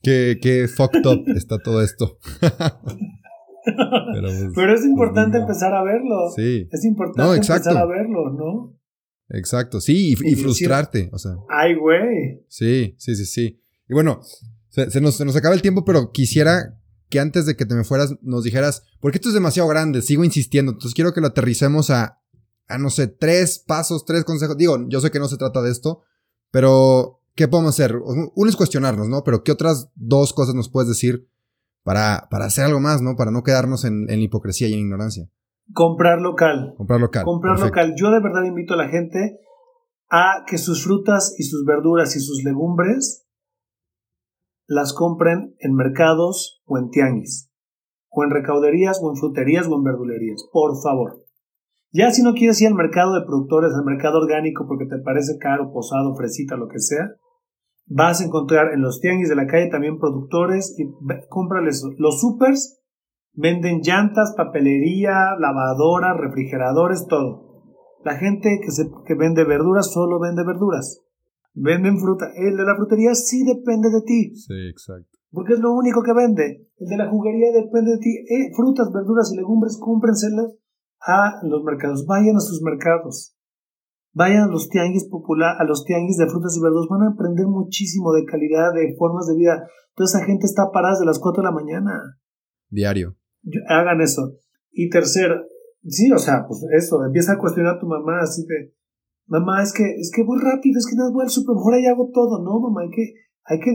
qué, 0.02 0.38
qué 0.40 0.68
fucked 0.68 1.06
up 1.06 1.24
está 1.36 1.58
todo 1.58 1.82
esto. 1.82 2.18
Pero, 3.64 4.28
pues, 4.28 4.52
Pero, 4.54 4.74
es 4.74 4.84
importante 4.84 5.38
empezar 5.38 5.72
a 5.72 5.82
verlo. 5.82 6.30
Sí. 6.36 6.68
Es 6.70 6.84
importante 6.84 7.36
empezar 7.36 7.76
a 7.76 7.86
verlo, 7.86 8.30
¿no? 8.30 8.78
Exacto, 9.30 9.80
sí, 9.80 10.12
y, 10.12 10.34
frustrarte, 10.36 11.08
o 11.12 11.18
sea. 11.18 11.32
Ay, 11.48 11.74
güey. 11.74 12.44
Sí, 12.48 12.94
sí, 12.98 13.16
sí, 13.16 13.24
sí. 13.24 13.60
Y 13.88 13.94
bueno, 13.94 14.20
se, 14.68 15.00
nos, 15.00 15.16
se 15.16 15.24
nos 15.24 15.34
acaba 15.34 15.54
el 15.54 15.62
tiempo, 15.62 15.84
pero 15.84 16.12
quisiera 16.12 16.78
que 17.08 17.20
antes 17.20 17.46
de 17.46 17.56
que 17.56 17.64
te 17.64 17.74
me 17.74 17.84
fueras 17.84 18.14
nos 18.22 18.44
dijeras, 18.44 18.84
porque 19.00 19.18
esto 19.18 19.28
es 19.28 19.34
demasiado 19.34 19.68
grande, 19.68 20.02
sigo 20.02 20.24
insistiendo, 20.24 20.72
entonces 20.72 20.94
quiero 20.94 21.14
que 21.14 21.20
lo 21.20 21.28
aterricemos 21.28 21.90
a, 21.90 22.20
a, 22.68 22.78
no 22.78 22.90
sé, 22.90 23.06
tres 23.06 23.58
pasos, 23.58 24.04
tres 24.04 24.24
consejos. 24.24 24.56
Digo, 24.56 24.76
yo 24.88 25.00
sé 25.00 25.10
que 25.10 25.18
no 25.18 25.28
se 25.28 25.38
trata 25.38 25.62
de 25.62 25.70
esto, 25.70 26.02
pero 26.54 27.20
¿qué 27.34 27.48
podemos 27.48 27.70
hacer? 27.70 27.96
Uno 27.96 28.48
es 28.48 28.54
cuestionarnos, 28.54 29.08
¿no? 29.08 29.24
Pero 29.24 29.42
¿qué 29.42 29.50
otras 29.50 29.90
dos 29.96 30.32
cosas 30.32 30.54
nos 30.54 30.70
puedes 30.70 30.88
decir 30.88 31.28
para, 31.82 32.28
para 32.30 32.44
hacer 32.44 32.64
algo 32.64 32.78
más, 32.78 33.02
¿no? 33.02 33.16
Para 33.16 33.32
no 33.32 33.42
quedarnos 33.42 33.84
en, 33.84 34.08
en 34.08 34.20
hipocresía 34.20 34.68
y 34.68 34.74
en 34.74 34.78
ignorancia. 34.78 35.28
Comprar 35.72 36.20
local. 36.20 36.74
Comprar 36.76 37.00
local. 37.00 37.24
Comprar 37.24 37.58
local. 37.58 37.94
Yo 37.96 38.12
de 38.12 38.20
verdad 38.20 38.44
invito 38.44 38.74
a 38.74 38.76
la 38.76 38.88
gente 38.88 39.40
a 40.08 40.44
que 40.46 40.58
sus 40.58 40.84
frutas 40.84 41.34
y 41.36 41.42
sus 41.42 41.64
verduras 41.64 42.14
y 42.14 42.20
sus 42.20 42.44
legumbres 42.44 43.26
las 44.68 44.92
compren 44.92 45.56
en 45.58 45.74
mercados 45.74 46.62
o 46.66 46.78
en 46.78 46.90
tianguis, 46.90 47.50
o 48.10 48.22
en 48.22 48.30
recauderías 48.30 49.00
o 49.02 49.10
en 49.10 49.16
fruterías 49.16 49.66
o 49.66 49.74
en 49.74 49.82
verdulerías, 49.82 50.44
por 50.52 50.80
favor. 50.80 51.23
Ya 51.94 52.11
si 52.11 52.22
no 52.22 52.35
quieres 52.35 52.61
ir 52.61 52.68
al 52.68 52.74
mercado 52.74 53.14
de 53.14 53.24
productores, 53.24 53.72
al 53.72 53.85
mercado 53.85 54.18
orgánico 54.18 54.66
porque 54.66 54.87
te 54.87 54.98
parece 54.98 55.38
caro, 55.38 55.73
posado, 55.73 56.14
fresita, 56.14 56.56
lo 56.56 56.68
que 56.68 56.81
sea, 56.81 57.12
vas 57.87 58.21
a 58.21 58.25
encontrar 58.25 58.75
en 58.75 58.83
los 58.83 59.00
tianguis 59.00 59.29
de 59.29 59.37
la 59.37 59.46
calle 59.46 59.71
también 59.71 59.98
productores 59.98 60.75
y 60.77 60.85
cómprales 61.29 61.83
los 61.96 62.21
supers 62.21 62.85
Venden 63.37 63.81
llantas, 63.83 64.33
papelería, 64.37 65.35
lavadoras, 65.40 66.16
refrigeradores, 66.16 67.06
todo. 67.08 67.64
La 68.04 68.16
gente 68.16 68.60
que, 68.62 68.71
se, 68.71 68.85
que 69.06 69.14
vende 69.16 69.44
verduras 69.44 69.90
solo 69.92 70.21
vende 70.21 70.44
verduras. 70.46 71.00
Venden 71.52 71.98
fruta. 71.98 72.27
El 72.37 72.56
de 72.56 72.64
la 72.64 72.77
frutería 72.77 73.14
sí 73.14 73.44
depende 73.44 73.90
de 73.90 74.02
ti. 74.02 74.37
Sí, 74.37 74.54
exacto. 74.71 75.18
Porque 75.33 75.54
es 75.54 75.58
lo 75.58 75.73
único 75.73 76.02
que 76.02 76.12
vende. 76.14 76.68
El 76.79 76.87
de 76.87 76.96
la 76.96 77.10
juguería 77.10 77.50
depende 77.50 77.92
de 77.92 77.98
ti. 77.98 78.10
Eh, 78.10 78.52
frutas, 78.54 78.92
verduras 78.92 79.33
y 79.33 79.37
legumbres, 79.37 79.79
cómprenselas 79.81 80.54
a 81.07 81.40
los 81.42 81.63
mercados. 81.65 82.07
Vayan 82.07 82.37
a 82.37 82.40
sus 82.40 82.63
mercados. 82.63 83.37
Vayan 84.13 84.44
a 84.44 84.46
los 84.46 84.69
tianguis 84.69 85.09
popular, 85.09 85.57
a 85.59 85.65
los 85.65 85.85
tianguis 85.85 86.17
de 86.17 86.29
frutas 86.29 86.57
y 86.57 86.61
verduras. 86.61 86.88
Van 86.88 87.02
a 87.02 87.13
aprender 87.13 87.46
muchísimo 87.46 88.13
de 88.13 88.25
calidad, 88.25 88.73
de 88.73 88.94
formas 88.96 89.27
de 89.27 89.37
vida. 89.37 89.67
Toda 89.94 90.07
esa 90.07 90.25
gente 90.25 90.46
está 90.46 90.71
parada 90.73 90.94
desde 90.94 91.07
las 91.07 91.19
4 91.19 91.42
de 91.42 91.48
la 91.48 91.55
mañana. 91.55 92.19
Diario 92.71 93.17
hagan 93.69 94.00
eso. 94.00 94.37
Y 94.73 94.88
tercero, 94.88 95.37
sí, 95.87 96.11
o 96.13 96.19
sea, 96.19 96.44
pues 96.46 96.65
eso, 96.77 97.05
empieza 97.05 97.33
a 97.33 97.38
cuestionar 97.38 97.77
a 97.77 97.79
tu 97.79 97.87
mamá, 97.87 98.21
así 98.21 98.44
de, 98.46 98.75
mamá, 99.27 99.63
es 99.63 99.73
que, 99.73 99.85
es 99.85 100.11
que 100.15 100.25
voy 100.25 100.38
rápido, 100.40 100.79
es 100.79 100.87
que 100.87 100.96
no 100.96 101.13
voy 101.13 101.25
al 101.25 101.31
super, 101.31 101.55
mejor 101.55 101.75
ahí 101.75 101.87
hago 101.87 102.11
todo, 102.13 102.42
no, 102.42 102.61
mamá, 102.61 102.83
hay 102.83 102.90
que, 102.90 103.15
hay 103.44 103.61
que 103.61 103.71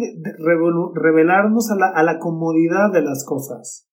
revelarnos 0.94 1.72
a 1.72 1.76
la, 1.76 1.88
a 1.96 2.04
la 2.04 2.20
comodidad 2.20 2.92
de 2.92 3.02
las 3.02 3.24
cosas. 3.24 3.88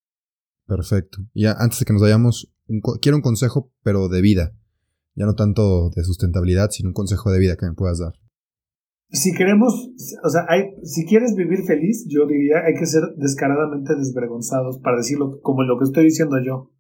Perfecto. 0.67 1.19
Y 1.33 1.47
antes 1.47 1.79
de 1.79 1.85
que 1.85 1.93
nos 1.93 2.03
vayamos, 2.03 2.53
quiero 3.01 3.17
un 3.17 3.23
consejo, 3.23 3.73
pero 3.83 4.09
de 4.09 4.21
vida. 4.21 4.53
Ya 5.15 5.25
no 5.25 5.35
tanto 5.35 5.91
de 5.91 6.05
sustentabilidad, 6.05 6.71
sino 6.71 6.91
un 6.91 6.95
consejo 6.95 7.31
de 7.31 7.39
vida 7.39 7.57
que 7.57 7.67
me 7.67 7.75
puedas 7.75 7.99
dar. 7.99 8.13
Si 9.09 9.33
queremos, 9.33 9.73
o 10.25 10.29
sea, 10.29 10.47
si 10.83 11.07
quieres 11.07 11.35
vivir 11.37 11.65
feliz, 11.65 12.07
yo 12.09 12.27
diría, 12.27 12.67
hay 12.67 12.75
que 12.75 12.87
ser 12.87 13.03
descaradamente 13.17 13.95
desvergonzados, 13.95 14.79
para 14.81 14.97
decirlo 14.97 15.41
como 15.43 15.63
lo 15.63 15.79
que 15.79 15.85
estoy 15.85 16.05
diciendo 16.05 16.37
yo. 16.45 16.73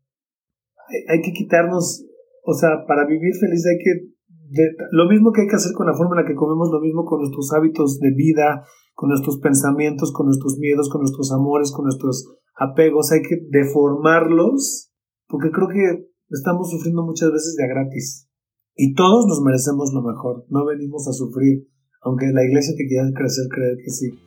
Hay, 1.09 1.21
que 1.23 1.33
quitarnos, 1.33 2.05
o 2.45 2.55
sea, 2.55 2.85
para 2.87 3.07
vivir 3.07 3.35
feliz 3.41 3.65
hay 3.67 3.79
que, 3.79 4.77
lo 4.91 5.09
mismo 5.09 5.33
que 5.33 5.43
hay 5.43 5.49
que 5.49 5.57
hacer 5.57 5.73
con 5.73 5.87
la 5.87 5.95
forma 5.95 6.17
en 6.17 6.23
la 6.23 6.29
que 6.29 6.35
comemos, 6.35 6.69
lo 6.71 6.81
mismo 6.81 7.05
con 7.05 7.21
nuestros 7.21 7.53
hábitos 7.53 7.99
de 8.01 8.11
vida, 8.11 8.65
con 8.95 9.09
nuestros 9.09 9.39
pensamientos, 9.39 10.13
con 10.13 10.27
nuestros 10.27 10.59
miedos, 10.59 10.89
con 10.89 11.03
nuestros 11.03 11.33
amores, 11.33 11.71
con 11.73 11.85
nuestros 11.85 12.27
apegos, 12.57 13.13
hay 13.13 13.23
que 13.23 13.39
deformarlos, 13.51 14.91
porque 15.29 15.51
creo 15.51 15.69
que 15.69 16.09
estamos 16.31 16.71
sufriendo 16.71 17.05
muchas 17.05 17.31
veces 17.33 17.57
de 17.57 17.65
a 17.65 17.69
gratis. 17.69 18.29
Y 18.75 18.95
todos 18.95 19.27
nos 19.27 19.41
merecemos 19.43 19.93
lo 19.95 20.03
mejor, 20.03 20.45
no 20.49 20.67
venimos 20.67 21.09
a 21.09 21.13
sufrir, 21.13 21.67
aunque 22.03 22.27
la 22.33 22.45
iglesia 22.45 22.75
te 22.77 22.87
quiera 22.87 23.11
crecer 23.15 23.47
creer 23.49 23.77
que 23.85 23.91
sí. 23.91 24.19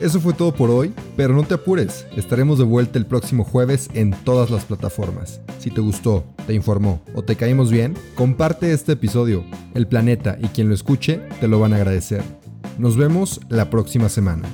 Eso 0.00 0.18
fue 0.18 0.32
todo 0.32 0.54
por 0.54 0.70
hoy, 0.70 0.94
pero 1.14 1.34
no 1.34 1.42
te 1.42 1.52
apures, 1.52 2.06
estaremos 2.16 2.58
de 2.58 2.64
vuelta 2.64 2.98
el 2.98 3.04
próximo 3.04 3.44
jueves 3.44 3.90
en 3.92 4.12
todas 4.24 4.50
las 4.50 4.64
plataformas. 4.64 5.42
Si 5.58 5.70
te 5.70 5.82
gustó, 5.82 6.24
te 6.46 6.54
informó 6.54 7.02
o 7.14 7.22
te 7.22 7.36
caímos 7.36 7.70
bien, 7.70 7.92
comparte 8.14 8.72
este 8.72 8.92
episodio. 8.92 9.44
El 9.74 9.86
planeta 9.86 10.38
y 10.40 10.48
quien 10.48 10.68
lo 10.68 10.74
escuche 10.74 11.20
te 11.38 11.48
lo 11.48 11.60
van 11.60 11.74
a 11.74 11.76
agradecer. 11.76 12.22
Nos 12.78 12.96
vemos 12.96 13.42
la 13.50 13.68
próxima 13.68 14.08
semana. 14.08 14.48